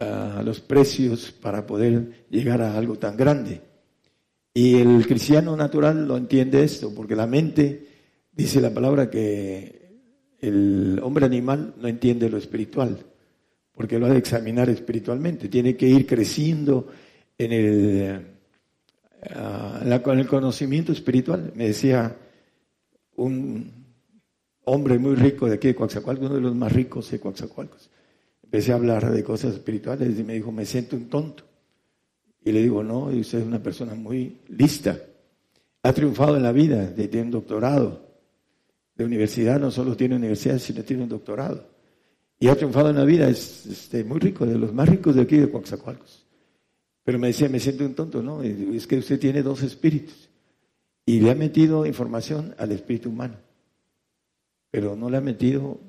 ah, 0.00 0.40
los 0.42 0.60
precios 0.60 1.30
para 1.30 1.66
poder 1.66 2.26
llegar 2.30 2.62
a 2.62 2.78
algo 2.78 2.96
tan 2.96 3.18
grande. 3.18 3.60
Y 4.54 4.76
el 4.76 5.06
cristiano 5.06 5.56
natural 5.56 6.08
lo 6.08 6.16
entiende 6.16 6.64
esto, 6.64 6.94
porque 6.94 7.14
la 7.14 7.26
mente 7.26 7.86
dice 8.32 8.62
la 8.62 8.72
palabra 8.72 9.10
que 9.10 9.98
el 10.40 10.98
hombre 11.02 11.26
animal 11.26 11.74
no 11.78 11.86
entiende 11.86 12.30
lo 12.30 12.38
espiritual, 12.38 12.98
porque 13.72 13.98
lo 13.98 14.06
ha 14.06 14.10
de 14.10 14.18
examinar 14.18 14.70
espiritualmente. 14.70 15.48
Tiene 15.48 15.76
que 15.76 15.86
ir 15.86 16.06
creciendo 16.06 16.88
en 17.36 17.52
el, 17.52 18.26
ah, 19.34 19.82
el 19.84 20.26
conocimiento 20.26 20.92
espiritual. 20.92 21.52
Me 21.54 21.68
decía 21.68 22.16
un 23.18 23.72
hombre 24.64 24.98
muy 24.98 25.14
rico 25.14 25.46
de 25.46 25.54
aquí 25.54 25.68
de 25.68 25.74
Coaxacualcos, 25.74 26.26
uno 26.26 26.36
de 26.36 26.40
los 26.40 26.54
más 26.54 26.72
ricos 26.72 27.10
de 27.10 27.20
Coaxacualcos. 27.20 27.90
Empecé 28.42 28.72
a 28.72 28.76
hablar 28.76 29.10
de 29.10 29.22
cosas 29.22 29.54
espirituales 29.54 30.18
y 30.18 30.24
me 30.24 30.34
dijo, 30.34 30.52
me 30.52 30.64
siento 30.64 30.96
un 30.96 31.08
tonto. 31.08 31.44
Y 32.44 32.52
le 32.52 32.62
digo, 32.62 32.82
no, 32.82 33.06
usted 33.06 33.40
es 33.40 33.46
una 33.46 33.62
persona 33.62 33.94
muy 33.94 34.38
lista. 34.48 34.98
Ha 35.82 35.92
triunfado 35.92 36.36
en 36.36 36.42
la 36.42 36.52
vida, 36.52 36.94
tiene 36.94 37.22
un 37.22 37.30
doctorado 37.30 38.08
de 38.94 39.04
universidad, 39.04 39.60
no 39.60 39.70
solo 39.70 39.96
tiene 39.96 40.16
universidad, 40.16 40.58
sino 40.58 40.82
tiene 40.82 41.02
un 41.02 41.08
doctorado. 41.08 41.66
Y 42.38 42.48
ha 42.48 42.54
triunfado 42.54 42.90
en 42.90 42.96
la 42.96 43.04
vida, 43.04 43.28
es 43.28 43.66
este, 43.66 44.04
muy 44.04 44.20
rico, 44.20 44.46
de 44.46 44.56
los 44.56 44.72
más 44.72 44.88
ricos 44.88 45.16
de 45.16 45.22
aquí 45.22 45.36
de 45.36 45.50
Coaxacualcos. 45.50 46.24
Pero 47.04 47.18
me 47.18 47.28
decía, 47.28 47.48
me 47.48 47.58
siento 47.58 47.84
un 47.84 47.94
tonto, 47.94 48.22
¿no? 48.22 48.42
Es 48.42 48.86
que 48.86 48.98
usted 48.98 49.18
tiene 49.18 49.42
dos 49.42 49.62
espíritus. 49.62 50.27
Y 51.08 51.20
le 51.20 51.30
ha 51.30 51.34
metido 51.34 51.86
información 51.86 52.54
al 52.58 52.70
espíritu 52.70 53.08
humano. 53.08 53.36
Pero 54.70 54.94
no 54.94 55.08
le 55.08 55.16
ha 55.16 55.22
metido 55.22 55.80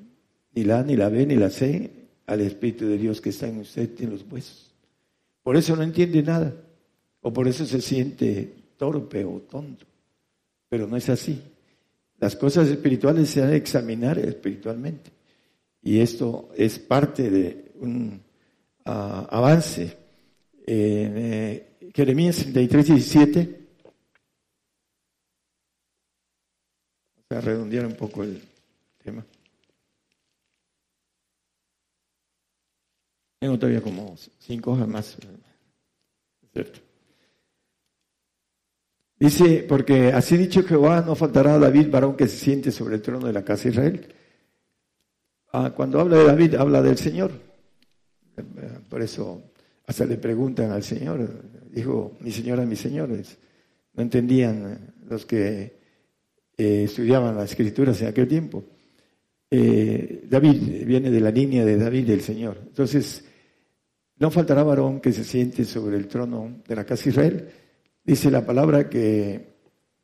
ni 0.54 0.64
la 0.64 0.78
A, 0.78 0.82
ni 0.82 0.96
la 0.96 1.10
B, 1.10 1.26
ni 1.26 1.34
la 1.34 1.50
C 1.50 1.90
al 2.24 2.40
espíritu 2.40 2.86
de 2.86 2.96
Dios 2.96 3.20
que 3.20 3.28
está 3.28 3.46
en 3.46 3.58
usted, 3.58 3.90
en 4.00 4.12
los 4.12 4.24
huesos. 4.30 4.74
Por 5.42 5.58
eso 5.58 5.76
no 5.76 5.82
entiende 5.82 6.22
nada. 6.22 6.54
O 7.20 7.34
por 7.34 7.46
eso 7.48 7.66
se 7.66 7.82
siente 7.82 8.50
torpe 8.78 9.22
o 9.26 9.42
tonto. 9.42 9.84
Pero 10.70 10.86
no 10.86 10.96
es 10.96 11.10
así. 11.10 11.38
Las 12.18 12.34
cosas 12.34 12.68
espirituales 12.68 13.28
se 13.28 13.42
han 13.42 13.50
de 13.50 13.56
examinar 13.56 14.18
espiritualmente. 14.18 15.10
Y 15.82 15.98
esto 15.98 16.48
es 16.56 16.78
parte 16.78 17.28
de 17.28 17.72
un 17.78 18.22
ah, 18.86 19.28
avance 19.30 19.98
en 20.66 21.12
eh, 21.14 21.66
Jeremías 21.94 22.36
33, 22.36 22.86
17. 22.86 23.59
A 27.36 27.40
redondear 27.40 27.86
un 27.86 27.94
poco 27.94 28.24
el 28.24 28.42
tema. 29.02 29.24
Tengo 33.38 33.58
todavía 33.58 33.80
como 33.80 34.16
cinco 34.38 34.72
hojas 34.72 34.88
más. 34.88 35.16
¿Cierto? 36.52 36.80
Dice, 39.18 39.64
porque 39.68 40.08
así 40.08 40.36
dicho 40.36 40.62
Jehová, 40.62 41.02
no 41.02 41.14
faltará 41.14 41.54
a 41.54 41.58
David 41.58 41.90
varón 41.90 42.16
que 42.16 42.26
se 42.26 42.36
siente 42.36 42.72
sobre 42.72 42.96
el 42.96 43.02
trono 43.02 43.26
de 43.26 43.32
la 43.32 43.44
casa 43.44 43.64
de 43.64 43.70
Israel. 43.70 44.14
Ah, 45.52 45.72
cuando 45.74 46.00
habla 46.00 46.16
de 46.16 46.24
David, 46.24 46.54
habla 46.54 46.82
del 46.82 46.98
Señor. 46.98 47.30
Por 48.88 49.02
eso 49.02 49.42
hasta 49.86 50.04
le 50.04 50.16
preguntan 50.16 50.72
al 50.72 50.82
Señor, 50.82 51.28
dijo, 51.70 52.16
mi 52.20 52.32
señora, 52.32 52.64
mis 52.64 52.80
señores. 52.80 53.38
No 53.92 54.02
entendían 54.02 54.94
los 55.08 55.26
que 55.26 55.79
eh, 56.60 56.84
estudiaban 56.84 57.34
las 57.36 57.52
escrituras 57.52 58.02
en 58.02 58.08
aquel 58.08 58.28
tiempo. 58.28 58.62
Eh, 59.50 60.26
David 60.28 60.84
viene 60.84 61.10
de 61.10 61.20
la 61.20 61.30
línea 61.30 61.64
de 61.64 61.78
David 61.78 62.06
del 62.06 62.20
Señor. 62.20 62.58
Entonces, 62.66 63.24
no 64.18 64.30
faltará 64.30 64.62
varón 64.62 65.00
que 65.00 65.10
se 65.10 65.24
siente 65.24 65.64
sobre 65.64 65.96
el 65.96 66.06
trono 66.06 66.60
de 66.68 66.76
la 66.76 66.84
casa 66.84 67.04
de 67.04 67.10
Israel. 67.10 67.48
Dice 68.04 68.30
la 68.30 68.44
palabra 68.44 68.90
que 68.90 69.54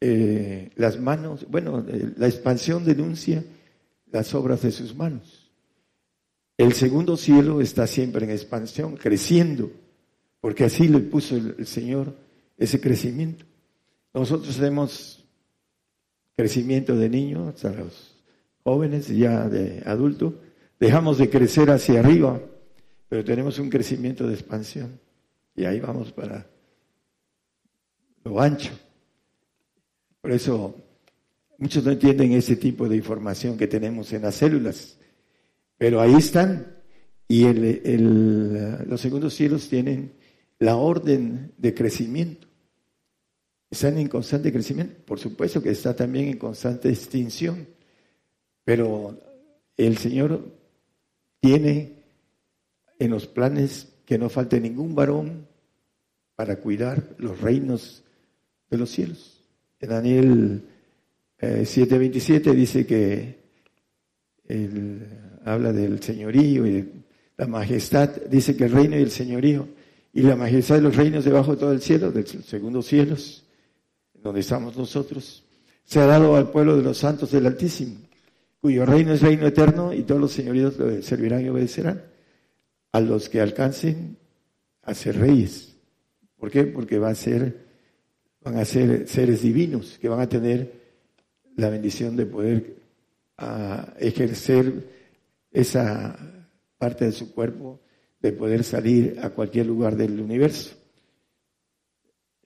eh, 0.01 0.71
las 0.77 0.99
manos, 0.99 1.47
bueno, 1.51 1.85
la 2.17 2.27
expansión 2.27 2.87
denuncia 2.87 3.45
las 4.11 4.35
obras 4.35 4.63
de 4.63 4.71
sus 4.71 4.97
manos. 4.97 5.53
El 6.57 6.73
segundo 6.73 7.19
cielo 7.19 7.61
está 7.61 7.87
siempre 7.87 8.25
en 8.25 8.31
expansión, 8.31 8.97
creciendo, 8.97 9.71
porque 10.41 10.65
así 10.65 10.89
le 10.89 11.01
puso 11.01 11.37
el, 11.37 11.67
Señor 11.67 12.15
ese 12.57 12.81
crecimiento. 12.81 13.45
Nosotros 14.15 14.57
tenemos 14.57 15.16
crecimiento 16.37 16.97
de 16.97 17.09
niños 17.09 17.65
a 17.65 17.71
los 17.71 18.15
jóvenes, 18.63 19.09
ya 19.09 19.49
de 19.49 19.83
adultos, 19.87 20.35
dejamos 20.79 21.19
de 21.19 21.31
crecer 21.31 21.71
hacia 21.71 22.01
arriba, 22.01 22.41
pero 23.09 23.25
tenemos 23.25 23.59
un 23.59 23.71
crecimiento 23.71 24.27
de 24.27 24.35
expansión. 24.35 25.01
Y 25.55 25.65
ahí 25.65 25.81
vamos 25.81 26.13
para 26.13 26.47
lo 28.25 28.41
ancho. 28.41 28.73
Por 30.21 30.33
eso 30.33 30.75
muchos 31.59 31.85
no 31.85 31.93
entienden 31.93 32.33
ese 32.33 32.57
tipo 32.57 32.89
de 32.89 32.97
información 32.97 33.57
que 33.57 33.67
tenemos 33.67 34.13
en 34.13 34.23
las 34.23 34.35
células. 34.35 34.99
Pero 35.79 36.01
ahí 36.01 36.15
están. 36.15 36.75
Y 37.29 37.45
los 37.53 39.01
segundos 39.01 39.35
cielos 39.35 39.69
tienen 39.69 40.13
la 40.59 40.77
orden 40.77 41.53
de 41.57 41.75
crecimiento. 41.75 42.46
Están 43.71 43.99
en 43.99 44.09
constante 44.09 44.53
crecimiento. 44.53 44.95
Por 45.05 45.19
supuesto 45.19 45.63
que 45.63 45.71
está 45.71 45.95
también 45.95 46.29
en 46.29 46.39
constante 46.39 46.89
extinción. 46.89 47.67
Pero 48.65 49.19
el 49.77 49.99
Señor 49.99 50.45
tiene 51.41 52.03
en 52.99 53.11
los 53.11 53.27
planes 53.27 53.93
que 54.05 54.19
no 54.19 54.29
falte 54.29 54.61
ningún 54.61 54.95
varón 54.95 55.47
para 56.35 56.57
cuidar 56.57 57.17
los 57.19 57.41
reinos 57.41 58.05
de 58.71 58.79
los 58.79 58.91
cielos. 58.91 59.43
En 59.81 59.89
Daniel 59.91 60.63
7:27 61.41 62.51
eh, 62.51 62.55
dice 62.55 62.87
que 62.87 63.37
el, 64.49 65.07
habla 65.45 65.73
del 65.73 66.03
señorío 66.03 66.67
y 66.67 66.71
de 66.71 66.89
la 67.37 67.47
majestad, 67.47 68.11
dice 68.31 68.57
que 68.57 68.65
el 68.65 68.73
reino 68.73 68.99
y 68.99 69.03
el 69.03 69.11
señorío 69.11 69.69
y 70.13 70.23
la 70.23 70.37
majestad 70.37 70.77
de 70.77 70.83
los 70.83 70.97
reinos 70.97 71.25
debajo 71.25 71.53
de 71.53 71.61
todo 71.61 71.73
el 71.73 71.83
cielo, 71.83 72.11
del 72.11 72.27
segundo 72.27 72.81
cielos, 72.83 73.46
donde 74.27 74.41
estamos 74.41 74.77
nosotros, 74.77 75.45
se 75.85 76.01
ha 76.01 76.07
dado 76.07 76.37
al 76.37 76.51
pueblo 76.51 76.77
de 76.77 76.83
los 76.83 76.99
santos 76.99 77.31
del 77.31 77.47
Altísimo, 77.47 77.97
cuyo 78.61 78.85
reino 78.85 79.13
es 79.13 79.23
reino 79.23 79.47
eterno 79.47 79.93
y 79.93 80.03
todos 80.03 80.21
los 80.21 80.33
señoríos 80.33 80.75
servirán 81.05 81.45
y 81.45 81.49
obedecerán 81.49 82.03
a 82.93 83.01
los 83.01 83.29
que 83.29 83.41
alcancen 83.41 84.17
a 84.83 84.95
ser 84.95 85.19
reyes. 85.19 85.77
¿Por 86.39 86.51
qué? 86.51 86.65
Porque 86.65 86.99
va 86.99 87.11
a 87.11 87.15
ser, 87.15 87.67
van 88.43 88.59
a 88.59 88.65
ser 88.65 89.09
seres 89.09 89.43
divinos 89.43 89.99
que 90.01 90.09
van 90.09 90.21
a 90.21 90.29
tener 90.29 90.73
la 91.57 91.71
bendición 91.71 92.17
de 92.17 92.27
poder 92.27 92.77
a 93.39 93.95
ejercer 93.99 94.89
esa 95.51 96.19
parte 96.79 97.07
de 97.07 97.13
su 97.13 97.33
cuerpo 97.33 97.81
de 98.21 98.33
poder 98.33 98.65
salir 98.65 99.19
a 99.23 99.31
cualquier 99.31 99.67
lugar 99.67 99.97
del 99.97 100.21
universo. 100.21 100.75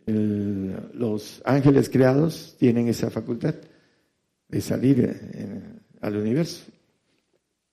Los 0.06 1.42
ángeles 1.44 1.88
creados 1.88 2.56
tienen 2.58 2.88
esa 2.88 3.10
facultad 3.10 3.54
de 4.48 4.60
salir 4.60 5.78
al 6.00 6.16
universo. 6.16 6.64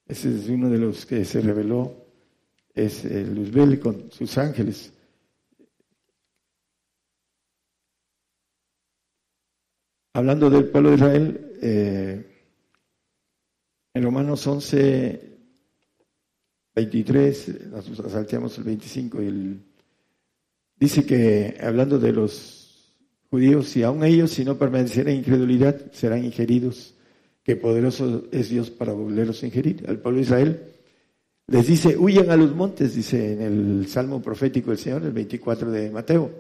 Ese 0.05 0.35
es 0.35 0.47
uno 0.47 0.69
de 0.69 0.77
los 0.77 1.05
que 1.05 1.25
se 1.25 1.41
reveló, 1.41 2.05
es 2.73 3.03
Luzbel 3.05 3.79
con 3.79 4.11
sus 4.11 4.37
ángeles. 4.37 4.93
Hablando 10.13 10.49
del 10.49 10.69
pueblo 10.69 10.89
de 10.89 10.95
Israel, 10.95 11.51
eh, 11.61 12.25
en 13.93 14.03
Romanos 14.03 14.47
11, 14.47 15.37
23, 16.73 17.67
nos 17.67 17.85
salteamos 18.11 18.57
el 18.57 18.63
25, 18.63 19.21
y 19.21 19.25
el, 19.27 19.63
dice 20.79 21.05
que 21.05 21.57
hablando 21.61 21.99
de 21.99 22.13
los 22.13 22.95
judíos, 23.29 23.69
si 23.69 23.83
aún 23.83 24.03
ellos, 24.03 24.31
si 24.31 24.45
no 24.45 24.57
permanecieran 24.57 25.13
en 25.13 25.19
incredulidad, 25.19 25.91
serán 25.91 26.23
ingeridos, 26.23 26.95
que 27.43 27.56
poderoso 27.56 28.25
es 28.31 28.49
Dios 28.49 28.69
para 28.69 28.93
volverlos 28.93 29.43
a 29.43 29.45
ingerir. 29.45 29.85
Al 29.87 29.99
pueblo 29.99 30.17
de 30.17 30.23
Israel 30.23 30.62
les 31.47 31.67
dice, 31.67 31.97
huyan 31.97 32.29
a 32.29 32.35
los 32.35 32.56
montes, 32.56 32.95
dice 32.95 33.33
en 33.33 33.41
el 33.41 33.87
Salmo 33.87 34.21
profético 34.21 34.71
del 34.71 34.79
Señor, 34.79 35.04
el 35.04 35.13
24 35.13 35.71
de 35.71 35.91
Mateo. 35.91 36.31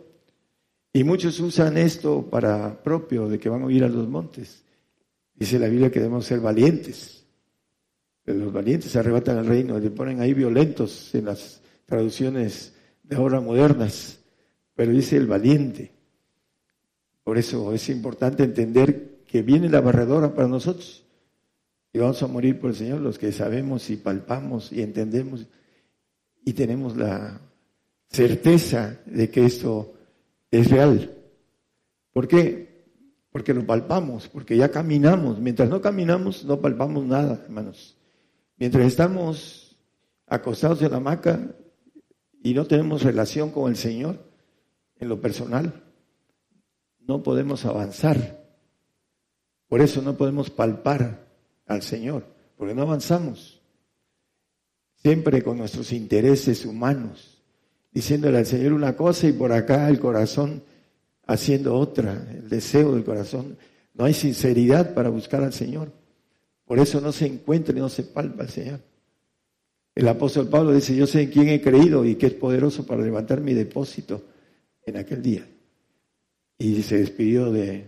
Y 0.93 1.03
muchos 1.03 1.39
usan 1.39 1.77
esto 1.77 2.27
para 2.29 2.81
propio, 2.83 3.29
de 3.29 3.39
que 3.39 3.49
van 3.49 3.61
a 3.61 3.65
huir 3.65 3.83
a 3.83 3.89
los 3.89 4.07
montes. 4.07 4.63
Dice 5.35 5.59
la 5.59 5.67
Biblia 5.67 5.91
que 5.91 5.99
debemos 5.99 6.25
ser 6.25 6.39
valientes 6.39 7.17
los 8.33 8.51
valientes 8.51 8.95
arrebatan 8.95 9.37
el 9.37 9.45
reino, 9.45 9.79
le 9.79 9.89
ponen 9.89 10.19
ahí 10.19 10.33
violentos 10.33 11.13
en 11.15 11.25
las 11.25 11.61
traducciones 11.85 12.73
de 13.03 13.15
ahora 13.15 13.39
modernas, 13.39 14.16
pero 14.77 14.91
dice 14.91 15.17
el 15.17 15.25
valiente. 15.25 15.91
Por 17.23 17.39
eso 17.39 17.73
es 17.73 17.89
importante 17.89 18.43
entender 18.43 19.23
que 19.25 19.41
viene 19.41 19.69
la 19.69 19.81
barredora 19.81 20.35
para 20.35 20.47
nosotros 20.47 21.03
y 21.91 21.97
vamos 21.97 22.21
a 22.21 22.27
morir 22.27 22.59
por 22.59 22.69
el 22.69 22.75
Señor 22.75 23.01
los 23.01 23.17
que 23.17 23.31
sabemos 23.31 23.89
y 23.89 23.97
palpamos 23.97 24.71
y 24.71 24.83
entendemos 24.83 25.47
y 26.45 26.53
tenemos 26.53 26.95
la 26.95 27.41
certeza 28.07 28.99
de 29.07 29.31
que 29.31 29.47
esto 29.47 29.95
es 30.51 30.69
real. 30.69 31.11
¿Por 32.13 32.27
qué? 32.27 32.85
Porque 33.31 33.55
lo 33.55 33.65
palpamos, 33.65 34.27
porque 34.27 34.55
ya 34.55 34.69
caminamos. 34.69 35.39
Mientras 35.39 35.69
no 35.69 35.81
caminamos, 35.81 36.45
no 36.45 36.61
palpamos 36.61 37.03
nada, 37.03 37.41
hermanos. 37.45 37.97
Mientras 38.57 38.85
estamos 38.85 39.75
acostados 40.27 40.83
en 40.83 40.91
la 40.91 40.97
hamaca 40.97 41.55
y 42.43 42.53
no 42.53 42.67
tenemos 42.67 43.01
relación 43.01 43.49
con 43.49 43.71
el 43.71 43.75
Señor 43.75 44.26
en 44.99 45.09
lo 45.09 45.21
personal, 45.21 45.83
no 46.99 47.23
podemos 47.23 47.65
avanzar. 47.65 48.45
Por 49.67 49.81
eso 49.81 50.01
no 50.01 50.17
podemos 50.17 50.49
palpar 50.49 51.27
al 51.65 51.81
Señor, 51.81 52.25
porque 52.57 52.73
no 52.73 52.83
avanzamos. 52.83 53.61
Siempre 54.95 55.43
con 55.43 55.57
nuestros 55.57 55.91
intereses 55.93 56.65
humanos, 56.65 57.41
diciéndole 57.91 58.37
al 58.37 58.45
Señor 58.45 58.73
una 58.73 58.95
cosa 58.95 59.27
y 59.27 59.33
por 59.33 59.51
acá 59.51 59.87
el 59.89 59.99
corazón 59.99 60.63
haciendo 61.25 61.75
otra, 61.75 62.27
el 62.31 62.49
deseo 62.49 62.93
del 62.93 63.03
corazón. 63.03 63.57
No 63.93 64.05
hay 64.05 64.13
sinceridad 64.13 64.93
para 64.93 65.09
buscar 65.09 65.43
al 65.43 65.53
Señor. 65.53 65.91
Por 66.65 66.79
eso 66.79 66.99
no 66.99 67.11
se 67.11 67.25
encuentra 67.25 67.75
y 67.75 67.79
no 67.79 67.89
se 67.89 68.03
palpa 68.03 68.43
al 68.43 68.49
Señor. 68.49 68.79
El 69.95 70.07
apóstol 70.07 70.47
Pablo 70.47 70.73
dice, 70.73 70.95
yo 70.95 71.07
sé 71.07 71.23
en 71.23 71.31
quién 71.31 71.49
he 71.49 71.61
creído 71.61 72.05
y 72.05 72.15
que 72.15 72.27
es 72.27 72.33
poderoso 72.33 72.85
para 72.85 73.01
levantar 73.01 73.41
mi 73.41 73.53
depósito 73.53 74.21
en 74.87 74.97
aquel 74.97 75.21
día. 75.21 75.45
Y 76.57 76.81
se 76.81 76.97
despidió 76.97 77.51
de, 77.51 77.85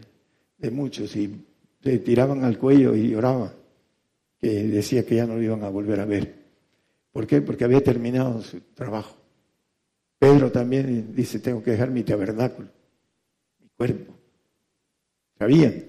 muchos 0.72 1.16
y 1.16 1.44
le 1.82 1.98
tiraban 2.00 2.44
al 2.44 2.60
cuello 2.60 2.96
y 2.96 3.10
lloraba, 3.10 3.54
que 4.38 4.64
decía 4.66 5.06
que 5.06 5.16
ya 5.16 5.26
no 5.26 5.36
lo 5.36 5.42
iban 5.42 5.64
a 5.64 5.70
volver 5.70 6.00
a 6.00 6.06
ver. 6.06 6.36
¿Por 7.12 7.26
qué? 7.26 7.42
Porque 7.42 7.64
había 7.64 7.82
terminado 7.82 8.42
su 8.44 8.60
trabajo. 8.76 9.16
Pedro 10.20 10.52
también 10.52 11.16
dice, 11.16 11.40
tengo 11.40 11.64
que 11.64 11.72
dejar 11.72 11.90
mi 11.90 12.04
tabernáculo, 12.04 12.68
mi 13.60 13.70
cuerpo. 13.70 14.14
Sabían. 15.40 15.86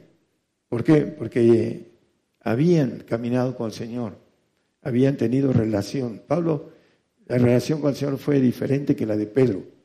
¿Por 0.68 0.84
qué? 0.84 1.02
Porque 1.02 1.90
habían 2.40 3.00
caminado 3.00 3.56
con 3.56 3.66
el 3.66 3.72
Señor, 3.72 4.16
habían 4.82 5.16
tenido 5.16 5.52
relación. 5.52 6.22
Pablo, 6.26 6.70
la 7.26 7.38
relación 7.38 7.80
con 7.80 7.90
el 7.90 7.96
Señor 7.96 8.18
fue 8.18 8.40
diferente 8.40 8.94
que 8.94 9.04
la 9.04 9.16
de 9.16 9.26
Pedro. 9.26 9.79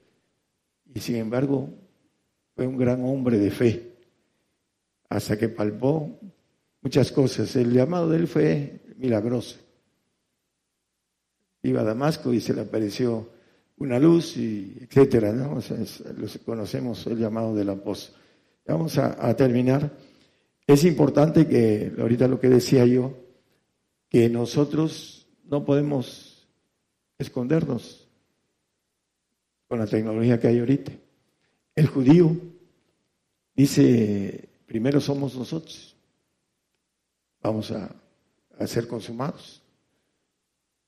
Y 0.95 1.01
sin 1.01 1.17
embargo, 1.17 1.69
fue 2.55 2.65
un 2.65 2.77
gran 2.77 3.03
hombre 3.03 3.37
de 3.37 3.51
fe 3.51 3.97
hasta 5.09 5.37
que 5.37 5.49
palpó 5.49 6.17
muchas 6.81 7.11
cosas. 7.11 7.53
El 7.57 7.73
llamado 7.73 8.09
de 8.09 8.17
él 8.17 8.27
fue 8.27 8.79
milagroso. 8.95 9.57
Iba 11.63 11.81
a 11.81 11.83
Damasco 11.83 12.33
y 12.33 12.39
se 12.39 12.53
le 12.53 12.61
apareció 12.61 13.29
una 13.77 13.99
luz 13.99 14.37
y 14.37 14.77
etcétera, 14.83 15.33
¿no? 15.33 15.59
conocemos 16.45 17.05
el 17.07 17.17
llamado 17.17 17.53
del 17.53 17.69
apóstol. 17.71 18.15
Vamos 18.65 18.97
a, 18.97 19.35
terminar. 19.35 19.97
Es 20.65 20.85
importante 20.85 21.45
que, 21.45 21.91
ahorita 21.99 22.29
lo 22.29 22.39
que 22.39 22.47
decía 22.47 22.85
yo, 22.85 23.11
que 24.07 24.29
nosotros 24.29 25.27
no 25.43 25.65
podemos 25.65 26.47
escondernos 27.17 28.04
con 29.75 29.81
la 29.81 29.91
tecnología 29.91 30.39
que 30.39 30.47
hay 30.47 30.59
ahorita. 30.59 30.93
El 31.75 31.87
judío 31.87 32.33
dice 33.53 34.47
primero 34.65 35.01
somos 35.01 35.35
nosotros. 35.35 35.97
Vamos 37.41 37.71
a, 37.71 37.93
ser 38.65 38.87
consumados. 38.87 39.61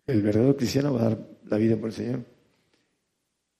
El 0.05 0.21
verdadero 0.21 0.55
cristiano 0.55 0.93
va 0.93 1.01
a 1.01 1.09
dar 1.09 1.19
la 1.49 1.57
vida 1.57 1.75
por 1.75 1.89
el 1.89 1.95
Señor. 1.95 2.19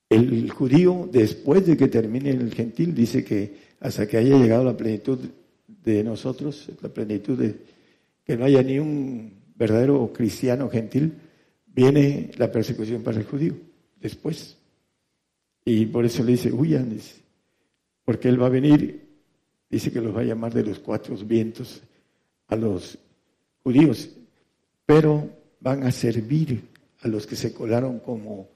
El 0.09 0.49
judío, 0.49 1.09
después 1.11 1.65
de 1.65 1.75
que 1.75 1.89
termine 1.89 2.29
el 2.29 2.53
gentil, 2.53 2.95
dice 2.95 3.25
que 3.25 3.75
hasta 3.81 4.07
que 4.07 4.15
haya 4.15 4.37
llegado 4.37 4.63
la 4.63 4.77
plenitud 4.77 5.19
de 5.67 6.03
nosotros, 6.05 6.69
la 6.81 6.87
plenitud 6.87 7.37
de 7.37 7.57
que 8.23 8.37
no 8.37 8.45
haya 8.45 8.63
ni 8.63 8.79
un 8.79 9.33
verdadero 9.57 10.09
cristiano 10.13 10.69
gentil, 10.69 11.15
viene 11.65 12.31
la 12.37 12.49
persecución 12.49 13.03
para 13.03 13.17
el 13.17 13.25
judío 13.25 13.55
después. 13.99 14.57
Y 15.69 15.85
por 15.87 16.05
eso 16.05 16.23
le 16.23 16.31
dice, 16.31 16.49
huyan, 16.49 16.97
porque 18.05 18.29
él 18.29 18.41
va 18.41 18.45
a 18.45 18.49
venir 18.49 19.05
dice 19.69 19.91
que 19.91 19.99
los 19.99 20.15
va 20.15 20.21
a 20.21 20.23
llamar 20.23 20.53
de 20.53 20.63
los 20.63 20.79
cuatro 20.79 21.13
vientos 21.17 21.81
a 22.47 22.55
los 22.55 22.97
judíos, 23.63 24.09
pero 24.85 25.29
van 25.59 25.83
a 25.83 25.91
servir 25.91 26.69
a 27.01 27.09
los 27.09 27.27
que 27.27 27.35
se 27.35 27.53
colaron 27.53 27.99
como 27.99 28.47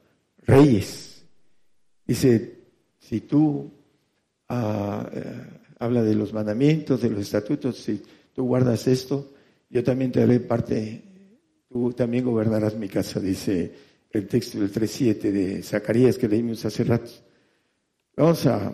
reyes. 0.45 1.25
Dice, 2.07 2.59
si 2.97 3.19
tú 3.19 3.69
ah, 4.47 5.09
eh, 5.13 5.23
habla 5.79 6.03
de 6.03 6.15
los 6.15 6.31
mandamientos, 6.31 7.01
de 7.01 7.09
los 7.09 7.23
estatutos, 7.23 7.75
si 7.75 8.01
tú 8.33 8.45
guardas 8.45 8.87
esto, 8.87 9.33
yo 9.69 9.83
también 9.83 10.13
te 10.13 10.23
haré 10.23 10.39
parte, 10.39 11.01
tú 11.67 11.91
también 11.91 12.23
gobernarás 12.23 12.77
mi 12.77 12.87
casa, 12.87 13.19
dice 13.19 13.90
el 14.13 14.27
texto 14.27 14.59
del 14.59 14.71
3.7 14.71 15.31
de 15.31 15.63
Zacarías 15.63 16.17
que 16.17 16.27
leímos 16.27 16.63
hace 16.65 16.83
rato. 16.83 17.11
Vamos 18.15 18.45
a, 18.45 18.73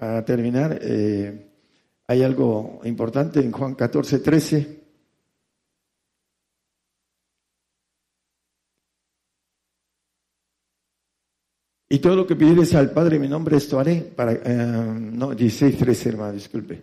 a 0.00 0.24
terminar. 0.24 0.78
Eh, 0.82 1.46
hay 2.06 2.22
algo 2.22 2.80
importante 2.84 3.40
en 3.40 3.52
Juan 3.52 3.74
14, 3.74 4.18
13. 4.18 4.78
Y 11.90 11.98
todo 12.00 12.16
lo 12.16 12.26
que 12.26 12.36
pidieres 12.36 12.74
al 12.74 12.90
Padre 12.90 13.16
en 13.16 13.22
mi 13.22 13.28
nombre, 13.28 13.56
esto 13.56 13.78
haré. 13.78 14.00
Para, 14.02 14.32
eh, 14.32 14.40
no, 14.44 15.34
16, 15.34 15.78
13, 15.78 16.08
hermano, 16.10 16.32
disculpe. 16.32 16.82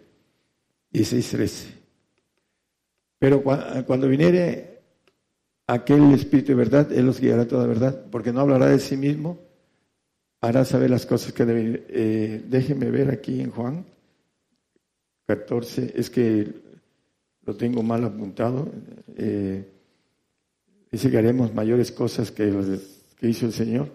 16, 0.92 1.30
13. 1.30 1.86
Pero 3.20 3.44
cuando 3.44 4.08
viniere 4.08 4.75
aquel 5.68 6.14
Espíritu 6.14 6.50
de 6.50 6.56
verdad, 6.56 6.92
Él 6.92 7.06
los 7.06 7.20
guiará 7.20 7.48
toda 7.48 7.68
verdad, 7.68 8.06
porque 8.12 8.32
no 8.32 8.42
hablará 8.42 8.68
de 8.68 8.80
sí 8.80 8.98
mismo, 8.98 9.40
hará 10.42 10.66
saber 10.66 10.90
las 10.90 11.06
cosas 11.06 11.34
que 11.34 11.46
deben. 11.46 11.86
Eh, 11.90 12.44
déjeme 12.48 12.92
ver 12.92 13.10
aquí 13.10 13.42
en 13.42 13.52
Juan 13.52 13.86
14, 15.28 15.94
es 15.96 16.10
que 16.10 16.54
lo 17.46 17.56
tengo 17.56 17.84
mal 17.84 18.04
apuntado. 18.04 18.72
Eh, 19.16 19.66
dice 20.92 21.10
que 21.10 21.18
haremos 21.18 21.54
mayores 21.54 21.92
cosas 21.92 22.32
que 22.32 22.46
las 22.46 22.80
que 23.18 23.30
hizo 23.30 23.46
el 23.46 23.54
Señor. 23.54 23.92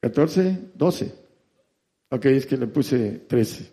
14, 0.00 0.72
12. 0.74 1.14
Ok, 2.10 2.26
es 2.26 2.46
que 2.46 2.56
le 2.56 2.66
puse 2.66 3.22
13. 3.28 3.71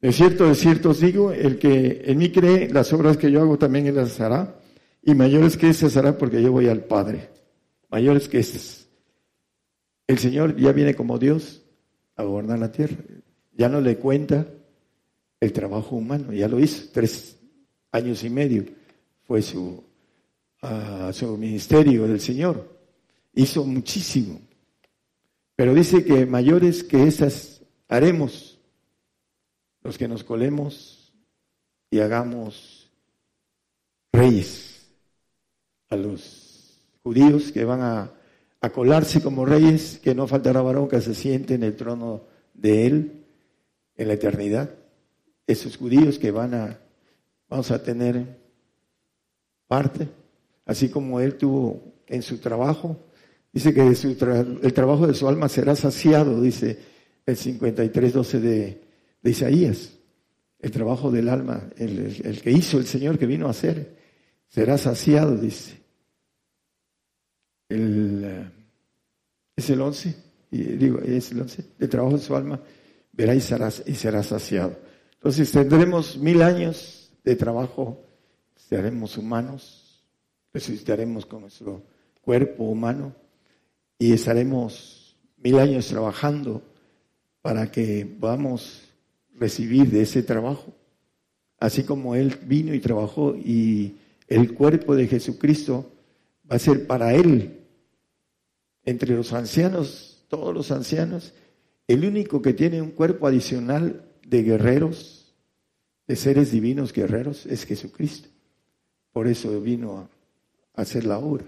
De 0.00 0.12
cierto, 0.12 0.48
de 0.48 0.54
cierto 0.54 0.90
os 0.90 1.00
digo, 1.00 1.30
el 1.32 1.58
que 1.58 2.02
en 2.06 2.18
mí 2.18 2.30
cree, 2.30 2.70
las 2.70 2.92
obras 2.92 3.16
que 3.16 3.30
yo 3.30 3.42
hago 3.42 3.58
también 3.58 3.86
él 3.86 3.96
las 3.96 4.18
hará, 4.20 4.58
y 5.02 5.14
mayores 5.14 5.56
que 5.56 5.68
esas 5.68 5.96
hará 5.96 6.16
porque 6.16 6.42
yo 6.42 6.52
voy 6.52 6.68
al 6.68 6.84
Padre. 6.84 7.28
Mayores 7.90 8.28
que 8.28 8.38
esas. 8.38 8.88
El 10.06 10.18
Señor 10.18 10.56
ya 10.56 10.72
viene 10.72 10.94
como 10.94 11.18
Dios 11.18 11.62
a 12.16 12.22
gobernar 12.22 12.58
la 12.58 12.72
tierra. 12.72 12.96
Ya 13.52 13.68
no 13.68 13.80
le 13.80 13.96
cuenta 13.96 14.46
el 15.38 15.52
trabajo 15.52 15.96
humano, 15.96 16.32
ya 16.32 16.48
lo 16.48 16.60
hizo, 16.60 16.88
tres 16.92 17.38
años 17.92 18.22
y 18.24 18.30
medio 18.30 18.64
fue 19.30 19.42
su, 19.42 19.82
ah, 20.62 21.10
su 21.12 21.36
ministerio 21.36 22.06
del 22.06 22.20
Señor. 22.20 22.80
Hizo 23.32 23.64
muchísimo, 23.64 24.40
pero 25.54 25.72
dice 25.72 26.04
que 26.04 26.26
mayores 26.26 26.82
que 26.82 27.06
esas 27.06 27.62
haremos 27.88 28.49
los 29.82 29.98
que 29.98 30.08
nos 30.08 30.24
colemos 30.24 31.12
y 31.90 32.00
hagamos 32.00 32.90
reyes 34.12 34.88
a 35.88 35.96
los 35.96 36.80
judíos 37.02 37.50
que 37.52 37.64
van 37.64 37.82
a, 37.82 38.12
a 38.60 38.70
colarse 38.70 39.22
como 39.22 39.44
reyes, 39.44 39.98
que 40.02 40.14
no 40.14 40.26
faltará 40.26 40.62
varón 40.62 40.88
que 40.88 41.00
se 41.00 41.14
siente 41.14 41.54
en 41.54 41.64
el 41.64 41.76
trono 41.76 42.24
de 42.54 42.86
él 42.86 43.24
en 43.96 44.08
la 44.08 44.14
eternidad. 44.14 44.70
Esos 45.46 45.76
judíos 45.76 46.18
que 46.18 46.30
van 46.30 46.54
a, 46.54 46.78
vamos 47.48 47.70
a 47.70 47.82
tener 47.82 48.38
parte, 49.66 50.08
así 50.66 50.88
como 50.88 51.20
él 51.20 51.36
tuvo 51.36 51.82
en 52.06 52.22
su 52.22 52.38
trabajo. 52.38 52.96
Dice 53.52 53.74
que 53.74 53.82
el 53.82 54.72
trabajo 54.74 55.06
de 55.06 55.14
su 55.14 55.26
alma 55.26 55.48
será 55.48 55.74
saciado, 55.74 56.40
dice 56.40 56.78
el 57.26 57.36
53.12 57.36 58.38
de, 58.38 58.89
de 59.22 59.30
Isaías. 59.30 59.96
El 60.58 60.70
trabajo 60.70 61.10
del 61.10 61.28
alma, 61.28 61.68
el, 61.76 62.40
que 62.42 62.50
hizo 62.50 62.78
el 62.78 62.86
Señor, 62.86 63.18
que 63.18 63.26
vino 63.26 63.46
a 63.46 63.50
hacer, 63.50 63.96
será 64.48 64.76
saciado, 64.76 65.36
dice. 65.36 65.80
El, 67.68 68.50
es 69.56 69.70
el 69.70 69.80
11, 69.80 70.14
y 70.50 70.62
digo, 70.62 70.98
es 71.00 71.30
el 71.32 71.40
11, 71.40 71.64
el 71.78 71.88
trabajo 71.88 72.16
de 72.16 72.22
su 72.22 72.36
alma 72.36 72.60
verá 73.12 73.34
y 73.34 73.40
será, 73.40 74.22
saciado. 74.22 74.78
Entonces 75.14 75.52
tendremos 75.52 76.16
mil 76.16 76.42
años 76.42 77.12
de 77.24 77.36
trabajo, 77.36 78.02
seremos 78.56 79.18
humanos, 79.18 80.04
resucitaremos 80.52 81.26
con 81.26 81.42
nuestro 81.42 81.84
cuerpo 82.22 82.64
humano 82.64 83.14
y 83.98 84.12
estaremos 84.12 85.16
mil 85.36 85.58
años 85.58 85.88
trabajando 85.88 86.62
para 87.42 87.70
que 87.70 88.06
podamos 88.18 88.89
recibir 89.38 89.90
de 89.90 90.02
ese 90.02 90.22
trabajo, 90.22 90.74
así 91.58 91.84
como 91.84 92.14
Él 92.14 92.36
vino 92.46 92.74
y 92.74 92.80
trabajó 92.80 93.36
y 93.36 93.96
el 94.28 94.54
cuerpo 94.54 94.94
de 94.94 95.08
Jesucristo 95.08 95.92
va 96.50 96.56
a 96.56 96.60
ser 96.60 96.86
para 96.86 97.14
Él. 97.14 97.58
Entre 98.84 99.14
los 99.14 99.32
ancianos, 99.32 100.24
todos 100.28 100.54
los 100.54 100.70
ancianos, 100.70 101.34
el 101.86 102.04
único 102.04 102.40
que 102.40 102.52
tiene 102.52 102.80
un 102.80 102.90
cuerpo 102.90 103.26
adicional 103.26 104.04
de 104.26 104.42
guerreros, 104.42 105.34
de 106.06 106.16
seres 106.16 106.52
divinos 106.52 106.92
guerreros, 106.92 107.46
es 107.46 107.64
Jesucristo. 107.64 108.28
Por 109.12 109.26
eso 109.26 109.60
vino 109.60 110.08
a 110.74 110.80
hacer 110.80 111.04
la 111.04 111.18
obra, 111.18 111.44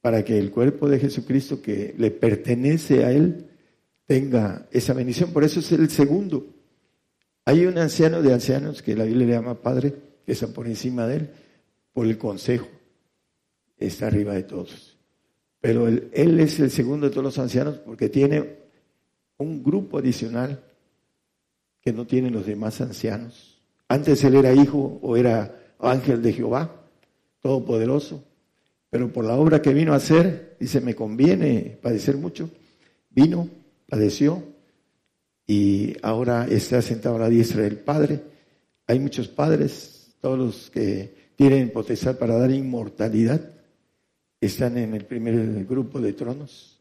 para 0.00 0.24
que 0.24 0.38
el 0.38 0.50
cuerpo 0.50 0.88
de 0.88 0.98
Jesucristo 0.98 1.60
que 1.60 1.94
le 1.98 2.10
pertenece 2.10 3.04
a 3.04 3.12
Él 3.12 3.46
tenga 4.06 4.66
esa 4.72 4.94
bendición. 4.94 5.32
Por 5.32 5.44
eso 5.44 5.60
es 5.60 5.70
el 5.72 5.90
segundo. 5.90 6.46
Hay 7.44 7.66
un 7.66 7.78
anciano 7.78 8.22
de 8.22 8.32
ancianos 8.32 8.82
que 8.82 8.94
la 8.94 9.04
Biblia 9.04 9.26
le 9.26 9.32
llama 9.32 9.60
Padre, 9.60 9.94
que 10.24 10.32
está 10.32 10.48
por 10.48 10.66
encima 10.66 11.06
de 11.06 11.16
Él, 11.16 11.30
por 11.92 12.06
el 12.06 12.18
consejo. 12.18 12.68
Está 13.78 14.06
arriba 14.06 14.34
de 14.34 14.42
todos. 14.42 14.98
Pero 15.60 15.88
él, 15.88 16.40
es 16.40 16.58
el 16.58 16.70
segundo 16.70 17.06
de 17.06 17.10
todos 17.10 17.24
los 17.24 17.38
ancianos 17.38 17.76
porque 17.78 18.08
tiene 18.08 18.56
un 19.36 19.62
grupo 19.62 19.98
adicional 19.98 20.62
que 21.82 21.92
no 21.92 22.06
tienen 22.06 22.32
los 22.32 22.46
demás 22.46 22.80
ancianos. 22.80 23.60
Antes 23.88 24.24
él 24.24 24.36
era 24.36 24.52
hijo 24.52 24.98
o 25.02 25.16
era 25.16 25.54
ángel 25.78 26.22
de 26.22 26.32
Jehová, 26.32 26.82
todopoderoso, 27.40 28.24
pero 28.88 29.12
por 29.12 29.24
la 29.24 29.36
obra 29.36 29.60
que 29.60 29.74
vino 29.74 29.92
a 29.92 29.96
hacer, 29.96 30.56
dice, 30.58 30.80
me 30.80 30.94
conviene 30.94 31.78
padecer 31.82 32.16
mucho, 32.16 32.50
vino, 33.10 33.48
padeció 33.88 34.42
y 35.50 35.96
ahora 36.02 36.46
está 36.48 36.80
sentado 36.80 37.16
a 37.16 37.18
la 37.18 37.28
diestra 37.28 37.62
del 37.62 37.78
Padre. 37.78 38.20
Hay 38.86 39.00
muchos 39.00 39.26
padres, 39.26 40.14
todos 40.20 40.38
los 40.38 40.70
que 40.70 41.12
tienen 41.34 41.72
potestad 41.72 42.16
para 42.18 42.38
dar 42.38 42.52
inmortalidad, 42.52 43.50
están 44.40 44.78
en 44.78 44.94
el 44.94 45.06
primer 45.06 45.64
grupo 45.64 46.00
de 46.00 46.12
tronos. 46.12 46.78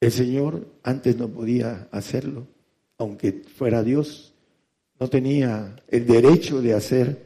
El 0.00 0.10
Señor 0.10 0.66
antes 0.82 1.16
no 1.16 1.28
podía 1.28 1.86
hacerlo, 1.92 2.48
aunque 2.96 3.44
fuera 3.56 3.84
Dios, 3.84 4.34
no 4.98 5.08
tenía 5.08 5.76
el 5.86 6.04
derecho 6.04 6.60
de 6.60 6.74
hacer 6.74 7.24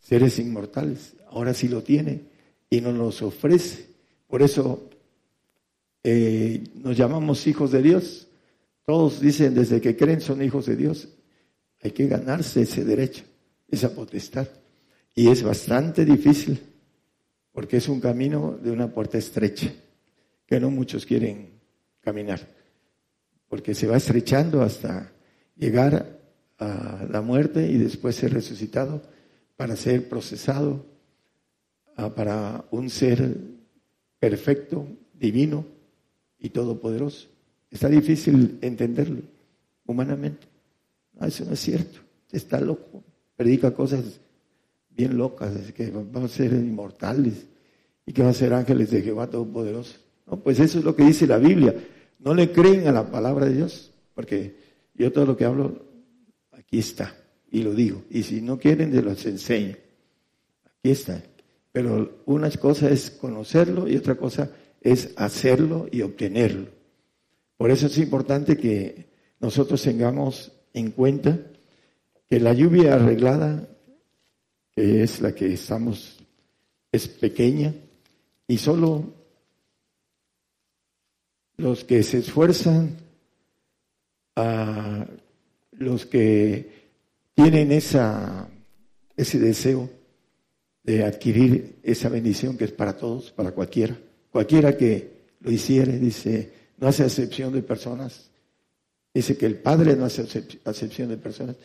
seres 0.00 0.38
inmortales. 0.38 1.14
Ahora 1.30 1.54
sí 1.54 1.66
lo 1.66 1.82
tiene 1.82 2.24
y 2.68 2.82
nos 2.82 2.92
los 2.94 3.22
ofrece. 3.22 3.86
Por 4.28 4.42
eso 4.42 4.90
eh, 6.04 6.62
nos 6.74 6.94
llamamos 6.94 7.46
hijos 7.46 7.72
de 7.72 7.80
Dios. 7.80 8.25
Todos 8.86 9.20
dicen 9.20 9.54
desde 9.54 9.80
que 9.80 9.96
creen 9.96 10.20
son 10.22 10.40
hijos 10.40 10.66
de 10.66 10.76
Dios. 10.76 11.08
Hay 11.82 11.90
que 11.90 12.06
ganarse 12.06 12.62
ese 12.62 12.84
derecho, 12.84 13.24
esa 13.68 13.94
potestad. 13.94 14.48
Y 15.14 15.28
es 15.28 15.42
bastante 15.42 16.04
difícil 16.04 16.58
porque 17.52 17.78
es 17.78 17.88
un 17.88 18.00
camino 18.00 18.58
de 18.62 18.70
una 18.70 18.92
puerta 18.92 19.18
estrecha 19.18 19.72
que 20.46 20.60
no 20.60 20.70
muchos 20.70 21.04
quieren 21.04 21.60
caminar, 22.00 22.40
porque 23.48 23.74
se 23.74 23.88
va 23.88 23.96
estrechando 23.96 24.62
hasta 24.62 25.12
llegar 25.56 26.20
a 26.58 27.06
la 27.10 27.20
muerte 27.20 27.66
y 27.66 27.78
después 27.78 28.14
ser 28.14 28.32
resucitado 28.32 29.02
para 29.56 29.74
ser 29.74 30.08
procesado 30.08 30.86
para 32.14 32.66
un 32.70 32.90
ser 32.90 33.36
perfecto, 34.18 34.86
divino 35.14 35.66
y 36.38 36.50
todopoderoso. 36.50 37.28
Está 37.76 37.90
difícil 37.90 38.56
entenderlo 38.62 39.20
humanamente. 39.84 40.46
No, 41.12 41.26
eso 41.26 41.44
no 41.44 41.52
es 41.52 41.60
cierto. 41.60 41.98
Está 42.32 42.58
loco. 42.58 43.04
Predica 43.36 43.74
cosas 43.74 44.18
bien 44.88 45.18
locas, 45.18 45.52
que 45.72 45.90
vamos 45.90 46.32
a 46.32 46.34
ser 46.34 46.54
inmortales 46.54 47.44
y 48.06 48.14
que 48.14 48.22
vamos 48.22 48.36
a 48.36 48.38
ser 48.38 48.54
ángeles 48.54 48.90
de 48.90 49.02
Jehová 49.02 49.26
Todopoderoso. 49.26 49.98
No, 50.26 50.38
pues 50.38 50.58
eso 50.58 50.78
es 50.78 50.86
lo 50.86 50.96
que 50.96 51.04
dice 51.04 51.26
la 51.26 51.36
Biblia. 51.36 51.74
No 52.18 52.32
le 52.32 52.50
creen 52.50 52.88
a 52.88 52.92
la 52.92 53.10
palabra 53.10 53.44
de 53.44 53.56
Dios, 53.56 53.92
porque 54.14 54.56
yo 54.94 55.12
todo 55.12 55.26
lo 55.26 55.36
que 55.36 55.44
hablo, 55.44 55.82
aquí 56.52 56.78
está, 56.78 57.14
y 57.50 57.62
lo 57.62 57.74
digo. 57.74 58.04
Y 58.08 58.22
si 58.22 58.40
no 58.40 58.58
quieren, 58.58 58.90
se 58.90 59.02
los 59.02 59.26
enseño. 59.26 59.76
Aquí 60.64 60.92
está. 60.92 61.22
Pero 61.72 62.22
una 62.24 62.50
cosa 62.52 62.88
es 62.88 63.10
conocerlo 63.10 63.86
y 63.86 63.98
otra 63.98 64.14
cosa 64.14 64.50
es 64.80 65.12
hacerlo 65.16 65.88
y 65.92 66.00
obtenerlo. 66.00 66.75
Por 67.56 67.70
eso 67.70 67.86
es 67.86 67.98
importante 67.98 68.56
que 68.56 69.06
nosotros 69.40 69.82
tengamos 69.82 70.52
en 70.72 70.90
cuenta 70.90 71.38
que 72.28 72.40
la 72.40 72.52
lluvia 72.52 72.94
arreglada, 72.94 73.68
que 74.74 75.02
es 75.02 75.20
la 75.20 75.34
que 75.34 75.52
estamos, 75.52 76.18
es 76.92 77.08
pequeña 77.08 77.74
y 78.46 78.58
solo 78.58 79.14
los 81.56 81.84
que 81.84 82.02
se 82.02 82.18
esfuerzan, 82.18 82.96
a 84.36 85.06
los 85.72 86.04
que 86.04 86.70
tienen 87.34 87.72
esa, 87.72 88.48
ese 89.16 89.38
deseo 89.38 89.88
de 90.82 91.04
adquirir 91.04 91.76
esa 91.82 92.08
bendición 92.08 92.56
que 92.56 92.64
es 92.64 92.72
para 92.72 92.96
todos, 92.96 93.32
para 93.32 93.52
cualquiera. 93.52 93.96
Cualquiera 94.30 94.76
que 94.76 95.16
lo 95.40 95.50
hiciere, 95.50 95.98
dice, 95.98 96.52
no 96.78 96.88
hace 96.88 97.04
acepción 97.04 97.52
de 97.52 97.62
personas. 97.62 98.30
Dice 99.12 99.36
que 99.36 99.46
el 99.46 99.56
Padre 99.56 99.96
no 99.96 100.04
hace 100.04 100.22
acepción 100.64 101.08
de 101.08 101.16
personas. 101.16 101.56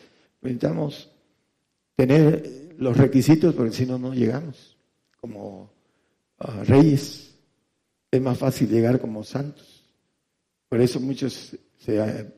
Necesitamos 0.41 1.09
tener 1.95 2.75
los 2.77 2.97
requisitos 2.97 3.53
porque 3.53 3.73
si 3.73 3.85
no, 3.85 3.99
no 3.99 4.13
llegamos 4.13 4.77
como 5.19 5.71
ah, 6.39 6.63
reyes. 6.65 7.35
Es 8.09 8.21
más 8.21 8.37
fácil 8.37 8.69
llegar 8.69 8.99
como 8.99 9.23
santos. 9.23 9.83
Por 10.67 10.81
eso 10.81 10.99
muchos 10.99 11.57
se, 11.77 12.33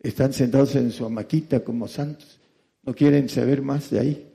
están 0.00 0.32
sentados 0.32 0.74
en 0.76 0.90
su 0.90 1.04
amaquita 1.04 1.60
como 1.60 1.86
santos. 1.86 2.40
No 2.82 2.94
quieren 2.94 3.28
saber 3.28 3.62
más 3.62 3.90
de 3.90 4.00
ahí. 4.00 4.32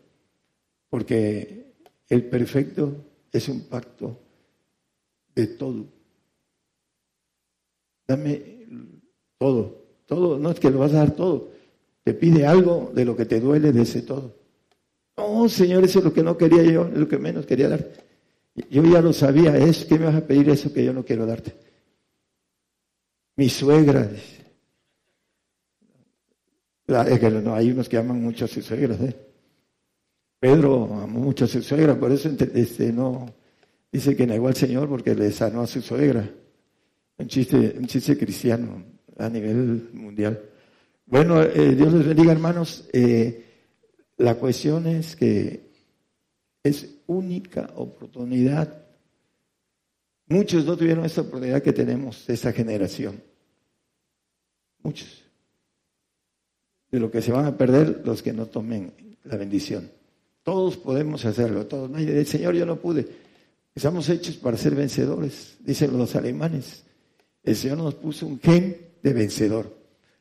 Porque 0.90 1.74
el 2.10 2.26
perfecto 2.26 3.06
es 3.32 3.48
un 3.50 3.62
pacto 3.62 4.20
de 5.34 5.48
todo. 5.48 6.01
Dame 8.12 8.42
todo. 9.38 9.86
Todo, 10.06 10.38
no 10.38 10.52
es 10.52 10.60
que 10.60 10.70
lo 10.70 10.80
vas 10.80 10.92
a 10.92 10.98
dar 10.98 11.12
todo. 11.12 11.52
Te 12.04 12.14
pide 12.14 12.46
algo 12.46 12.92
de 12.94 13.06
lo 13.06 13.16
que 13.16 13.26
te 13.26 13.40
duele 13.40 13.72
de 13.72 13.84
ese 13.84 14.02
todo. 14.02 14.36
No, 15.16 15.48
Señor, 15.48 15.86
eso 15.86 16.00
es 16.00 16.06
lo 16.06 16.14
que 16.14 16.24
no 16.24 16.36
quería 16.38 16.62
yo, 16.64 16.88
es 16.88 16.98
lo 16.98 17.08
que 17.08 17.18
menos 17.18 17.46
quería 17.46 17.70
darte. 17.70 18.02
Yo 18.70 18.84
ya 18.84 19.02
lo 19.02 19.14
sabía, 19.14 19.56
es 19.56 19.86
que 19.86 19.98
me 19.98 20.08
vas 20.08 20.16
a 20.16 20.28
pedir 20.28 20.50
eso 20.50 20.74
que 20.74 20.84
yo 20.84 20.92
no 20.92 21.06
quiero 21.06 21.26
darte. 21.26 21.56
Mi 23.38 23.48
suegra, 23.48 24.12
es 27.08 27.20
que 27.20 27.30
no, 27.30 27.56
hay 27.56 27.72
unos 27.72 27.88
que 27.88 27.98
aman 27.98 28.22
mucho 28.22 28.44
a 28.44 28.48
sus 28.50 28.66
suegras, 28.66 29.00
¿eh? 29.00 29.16
Pedro 30.38 30.84
amó 30.96 31.20
mucho 31.20 31.46
a 31.46 31.48
su 31.48 31.62
suegra, 31.62 31.98
por 31.98 32.12
eso 32.12 32.30
este, 32.54 32.92
no 32.92 33.34
dice 33.90 34.18
que 34.18 34.28
negó 34.28 34.50
al 34.50 34.56
Señor 34.56 34.90
porque 34.90 35.16
le 35.16 35.32
sanó 35.32 35.62
a 35.62 35.68
su 35.68 35.82
suegra. 35.82 36.30
Un 37.22 37.28
chiste, 37.28 37.76
un 37.78 37.88
chiste 37.88 38.18
cristiano 38.18 38.84
a 39.18 39.30
nivel 39.30 39.90
mundial. 39.94 40.42
Bueno, 41.06 41.42
eh, 41.42 41.76
Dios 41.76 41.94
les 41.94 42.08
bendiga, 42.08 42.32
hermanos. 42.32 42.90
Eh, 42.92 43.46
la 44.18 44.36
cuestión 44.36 44.88
es 44.88 45.16
que 45.16 45.72
es 46.64 46.88
única 47.08 47.72
oportunidad 47.76 48.82
Muchos 50.32 50.64
no 50.64 50.78
tuvieron 50.78 51.04
esta 51.04 51.22
oportunidad 51.22 51.62
que 51.62 51.74
tenemos 51.74 52.30
esta 52.30 52.54
generación. 52.54 53.22
Muchos. 54.82 55.26
De 56.90 57.02
lo 57.02 57.12
que 57.12 57.22
se 57.22 57.34
van 57.34 57.46
a 57.46 57.58
perder 57.58 58.02
los 58.06 58.24
que 58.24 58.32
no 58.32 58.46
tomen 58.46 58.94
la 59.26 59.36
bendición. 59.36 59.92
Todos 60.42 60.78
podemos 60.78 61.26
hacerlo, 61.26 61.68
todos. 61.68 61.90
No, 61.90 61.98
el 61.98 62.26
Señor, 62.26 62.56
yo 62.56 62.66
no 62.66 62.78
pude. 62.78 63.06
Estamos 63.76 64.08
hechos 64.08 64.38
para 64.38 64.56
ser 64.56 64.74
vencedores, 64.74 65.58
dicen 65.60 65.98
los 65.98 66.16
alemanes. 66.16 66.86
El 67.44 67.56
Señor 67.56 67.78
nos 67.80 67.96
puso 67.96 68.28
un 68.28 68.40
gen 68.40 68.78
de 69.02 69.14
vencedor. 69.14 69.76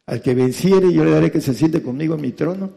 Al 0.07 0.23
que 0.23 0.35
venciere, 0.35 0.93
yo 0.93 1.05
le 1.05 1.13
daré 1.13 1.31
que 1.31 1.41
se 1.41 1.55
siente 1.55 1.83
conmigo 1.83 2.15
en 2.15 2.21
mi 2.21 2.33
trono, 2.33 2.71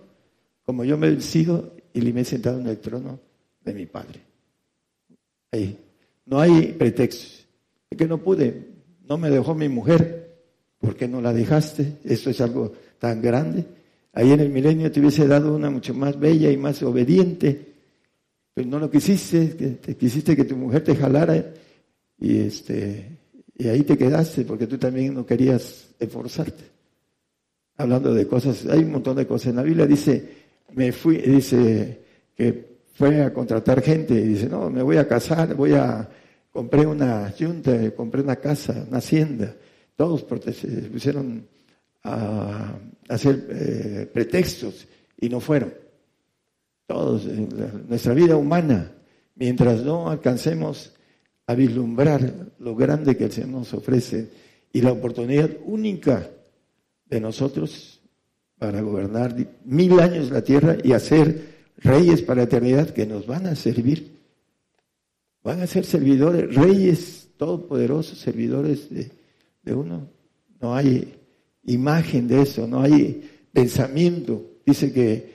como 0.65 0.83
yo 0.83 0.97
me 0.97 1.07
he 1.07 1.11
vencido 1.11 1.75
y 1.93 2.01
le 2.01 2.13
me 2.13 2.21
he 2.21 2.25
sentado 2.25 2.59
en 2.59 2.67
el 2.67 2.79
trono 2.79 3.19
de 3.63 3.73
mi 3.73 3.85
Padre. 3.85 4.21
Ahí. 5.51 5.79
No 6.25 6.39
hay 6.39 6.73
pretextos. 6.73 7.47
Es 7.89 7.97
que 7.97 8.07
no 8.07 8.17
pude, 8.17 8.67
no 9.07 9.17
me 9.17 9.29
dejó 9.29 9.55
mi 9.55 9.69
mujer. 9.69 10.37
¿Por 10.79 10.95
qué 10.95 11.07
no 11.07 11.21
la 11.21 11.33
dejaste? 11.33 11.97
Esto 12.03 12.29
es 12.29 12.41
algo 12.41 12.73
tan 12.99 13.21
grande. 13.21 13.65
Ahí 14.13 14.31
en 14.31 14.39
el 14.39 14.49
milenio 14.49 14.91
te 14.91 14.99
hubiese 14.99 15.27
dado 15.27 15.55
una 15.55 15.69
mucho 15.69 15.93
más 15.93 16.19
bella 16.19 16.51
y 16.51 16.57
más 16.57 16.83
obediente. 16.83 17.73
Pero 18.53 18.67
no 18.67 18.79
lo 18.79 18.91
quisiste, 18.91 19.55
que 19.55 19.67
te 19.69 19.95
quisiste 19.95 20.35
que 20.35 20.43
tu 20.43 20.55
mujer 20.55 20.83
te 20.83 20.95
jalara 20.95 21.53
y 22.19 22.37
este 22.37 23.22
y 23.55 23.67
ahí 23.67 23.83
te 23.83 23.97
quedaste 23.97 24.45
porque 24.45 24.67
tú 24.67 24.77
también 24.77 25.13
no 25.13 25.25
querías 25.25 25.89
esforzarte. 25.99 26.63
Hablando 27.77 28.13
de 28.13 28.27
cosas, 28.27 28.65
hay 28.67 28.79
un 28.79 28.91
montón 28.91 29.15
de 29.15 29.27
cosas. 29.27 29.47
En 29.47 29.55
la 29.57 29.63
Biblia 29.63 29.85
dice, 29.85 30.43
me 30.73 30.91
fui, 30.91 31.17
dice 31.17 32.01
que 32.35 32.77
fue 32.93 33.23
a 33.23 33.33
contratar 33.33 33.81
gente 33.81 34.13
y 34.13 34.27
dice, 34.27 34.47
no, 34.47 34.69
me 34.69 34.83
voy 34.83 34.97
a 34.97 35.07
casar, 35.07 35.55
voy 35.55 35.73
a 35.73 36.07
compré 36.53 36.85
una 36.85 37.33
yunta, 37.35 37.91
compré 37.91 38.21
una 38.21 38.35
casa, 38.35 38.85
una 38.87 38.99
hacienda. 38.99 39.55
Todos 39.95 40.23
pusieron 40.23 41.47
a 42.03 42.75
hacer 43.09 43.47
eh, 43.49 44.09
pretextos 44.13 44.87
y 45.19 45.29
no 45.29 45.39
fueron. 45.39 45.73
Todos, 46.85 47.25
nuestra 47.25 48.13
vida 48.13 48.35
humana, 48.35 48.91
mientras 49.35 49.81
no 49.83 50.09
alcancemos 50.09 50.93
a 51.47 51.55
vislumbrar 51.55 52.53
lo 52.59 52.75
grande 52.75 53.17
que 53.17 53.25
el 53.25 53.31
Señor 53.31 53.49
nos 53.49 53.73
ofrece 53.73 54.29
y 54.71 54.81
la 54.81 54.91
oportunidad 54.91 55.49
única 55.65 56.29
de 57.05 57.19
nosotros 57.19 58.01
para 58.57 58.81
gobernar 58.81 59.35
mil 59.65 59.99
años 59.99 60.31
la 60.31 60.43
tierra 60.43 60.77
y 60.83 60.93
hacer 60.93 61.53
reyes 61.77 62.21
para 62.21 62.37
la 62.37 62.43
eternidad 62.43 62.89
que 62.91 63.05
nos 63.05 63.27
van 63.27 63.45
a 63.47 63.55
servir. 63.55 64.13
Van 65.43 65.61
a 65.61 65.67
ser 65.67 65.83
servidores, 65.83 66.55
reyes 66.55 67.27
todopoderosos, 67.37 68.17
servidores 68.17 68.87
de, 68.89 69.73
uno. 69.73 70.07
No 70.61 70.73
hay 70.73 71.13
imagen 71.65 72.27
de 72.27 72.41
eso, 72.41 72.65
no 72.65 72.81
hay 72.81 73.29
pensamiento. 73.51 74.45
Dice 74.65 74.93
que 74.93 75.33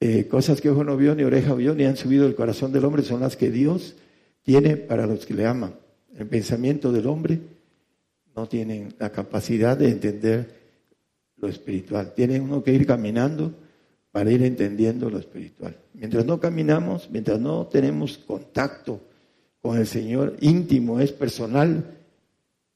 eh, 0.00 0.26
cosas 0.26 0.60
que 0.60 0.68
ojo 0.68 0.84
no 0.84 0.96
vio, 0.98 1.14
ni 1.14 1.24
oreja 1.24 1.54
vio, 1.54 1.74
ni 1.74 1.84
han 1.84 1.96
subido 1.96 2.26
el 2.26 2.34
corazón 2.34 2.72
del 2.72 2.84
hombre 2.84 3.02
son 3.02 3.20
las 3.20 3.36
que 3.36 3.50
Dios 3.50 3.96
tiene 4.42 4.76
para 4.76 5.06
los 5.06 5.26
que 5.26 5.34
le 5.34 5.46
aman. 5.46 5.74
El 6.16 6.26
pensamiento 6.26 6.92
del 6.92 7.06
hombre 7.06 7.40
no 8.34 8.48
tiene 8.48 8.88
la 8.98 9.10
capacidad 9.10 9.76
de 9.76 9.90
entender 9.90 10.60
lo 11.36 11.48
espiritual. 11.48 12.12
Tiene 12.14 12.40
uno 12.40 12.62
que 12.62 12.72
ir 12.72 12.86
caminando 12.86 13.52
para 14.12 14.30
ir 14.30 14.42
entendiendo 14.42 15.08
lo 15.08 15.18
espiritual. 15.18 15.76
Mientras 15.94 16.24
no 16.26 16.40
caminamos, 16.40 17.08
mientras 17.10 17.40
no 17.40 17.66
tenemos 17.66 18.18
contacto 18.18 19.00
con 19.60 19.78
el 19.78 19.86
Señor 19.86 20.36
íntimo, 20.40 21.00
es 21.00 21.12
personal, 21.12 21.84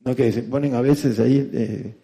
no 0.00 0.14
que 0.14 0.30
se 0.32 0.42
ponen 0.42 0.74
a 0.74 0.80
veces 0.80 1.18
ahí 1.18 1.50
eh, 1.52 1.94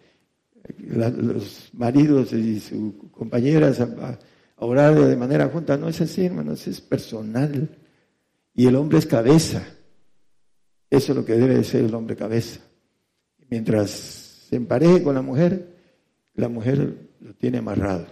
los 0.79 1.69
maridos 1.73 2.33
y 2.33 2.59
sus 2.59 2.93
compañeras 3.11 3.79
a, 3.79 4.19
orar 4.57 4.93
de 4.95 5.15
manera 5.15 5.49
junta, 5.49 5.75
no 5.75 5.89
es 5.89 6.01
así, 6.01 6.25
hermanos, 6.25 6.67
es 6.67 6.81
personal. 6.81 7.67
Y 8.53 8.67
el 8.67 8.75
hombre 8.75 8.99
es 8.99 9.05
cabeza. 9.05 9.65
Eso 10.89 11.11
es 11.13 11.17
lo 11.17 11.25
que 11.25 11.33
debe 11.33 11.55
de 11.55 11.63
ser 11.63 11.85
el 11.85 11.95
hombre 11.95 12.15
cabeza. 12.15 12.59
Mientras 13.49 13.89
se 14.49 14.55
empareje 14.55 15.03
con 15.03 15.15
la 15.15 15.21
mujer, 15.21 15.67
la 16.35 16.49
mujer 16.49 16.95
lo 17.21 17.33
tiene 17.35 17.59
amarrado. 17.59 18.07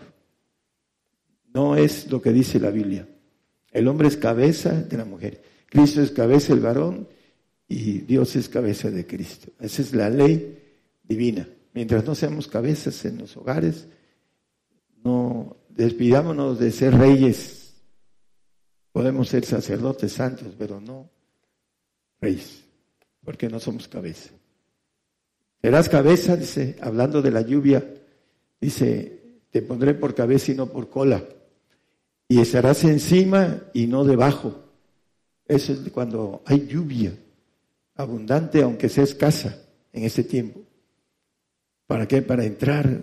No 1.53 1.75
es 1.75 2.09
lo 2.11 2.21
que 2.21 2.31
dice 2.31 2.59
la 2.59 2.69
Biblia. 2.69 3.07
El 3.71 3.87
hombre 3.87 4.07
es 4.07 4.17
cabeza 4.17 4.71
de 4.71 4.97
la 4.97 5.05
mujer. 5.05 5.41
Cristo 5.67 6.01
es 6.01 6.11
cabeza 6.11 6.53
del 6.53 6.63
varón 6.63 7.07
y 7.67 7.99
Dios 7.99 8.35
es 8.35 8.49
cabeza 8.49 8.89
de 8.89 9.05
Cristo. 9.05 9.51
Esa 9.59 9.81
es 9.81 9.93
la 9.93 10.09
ley 10.09 10.57
divina. 11.03 11.47
Mientras 11.73 12.05
no 12.05 12.15
seamos 12.15 12.47
cabezas 12.47 13.05
en 13.05 13.19
los 13.19 13.37
hogares, 13.37 13.87
no 15.03 15.57
despidámonos 15.69 16.59
de 16.59 16.71
ser 16.71 16.95
reyes. 16.95 17.58
Podemos 18.91 19.29
ser 19.29 19.45
sacerdotes 19.45 20.13
santos, 20.13 20.55
pero 20.57 20.81
no 20.81 21.09
reyes, 22.19 22.63
porque 23.23 23.49
no 23.49 23.59
somos 23.59 23.87
cabeza. 23.87 24.31
Serás 25.61 25.89
cabeza, 25.89 26.35
dice, 26.35 26.77
hablando 26.81 27.21
de 27.21 27.31
la 27.31 27.41
lluvia, 27.41 27.83
dice, 28.59 29.41
te 29.51 29.61
pondré 29.61 29.93
por 29.93 30.15
cabeza 30.15 30.51
y 30.51 30.55
no 30.55 30.67
por 30.67 30.89
cola, 30.89 31.23
y 32.27 32.39
estarás 32.39 32.83
encima 32.83 33.63
y 33.73 33.87
no 33.87 34.05
debajo. 34.05 34.63
Eso 35.47 35.73
es 35.73 35.79
cuando 35.91 36.43
hay 36.45 36.67
lluvia 36.67 37.13
abundante, 37.95 38.61
aunque 38.61 38.87
sea 38.87 39.03
escasa 39.03 39.61
en 39.91 40.03
ese 40.03 40.23
tiempo. 40.23 40.61
¿Para 41.87 42.07
qué? 42.07 42.21
Para 42.21 42.45
entrar 42.45 43.01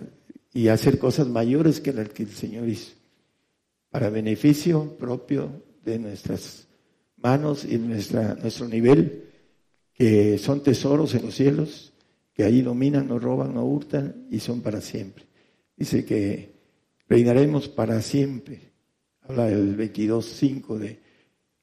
y 0.53 0.69
hacer 0.69 0.97
cosas 0.97 1.27
mayores 1.27 1.79
que 1.79 1.93
las 1.93 2.09
que 2.09 2.23
el 2.23 2.31
Señor 2.31 2.67
hizo, 2.67 2.93
para 3.91 4.09
beneficio 4.09 4.97
propio 4.97 5.66
de 5.87 5.99
nuestras 5.99 6.67
manos 7.15 7.63
y 7.63 7.77
nuestra, 7.77 8.35
nuestro 8.35 8.67
nivel, 8.67 9.23
que 9.93 10.37
son 10.37 10.61
tesoros 10.61 11.15
en 11.15 11.25
los 11.25 11.35
cielos, 11.35 11.93
que 12.33 12.43
ahí 12.43 12.61
dominan, 12.61 13.07
no 13.07 13.17
roban, 13.17 13.53
no 13.53 13.65
hurtan 13.65 14.27
y 14.29 14.39
son 14.39 14.61
para 14.61 14.81
siempre. 14.81 15.25
Dice 15.75 16.05
que 16.05 16.51
reinaremos 17.07 17.69
para 17.69 18.01
siempre. 18.01 18.73
Habla 19.21 19.49
el 19.49 19.77
22.5 19.77 20.77
de 20.77 20.99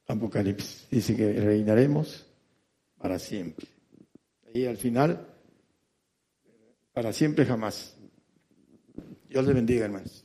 Apocalipsis. 0.07 0.87
Dice 0.89 1.15
que 1.15 1.33
reinaremos 1.33 2.25
para 2.97 3.19
siempre. 3.19 3.67
Y 4.53 4.65
al 4.65 4.77
final, 4.77 5.27
para 6.93 7.13
siempre 7.13 7.45
jamás. 7.45 7.95
Dios 9.29 9.45
le 9.45 9.53
bendiga, 9.53 9.85
hermanos. 9.85 10.24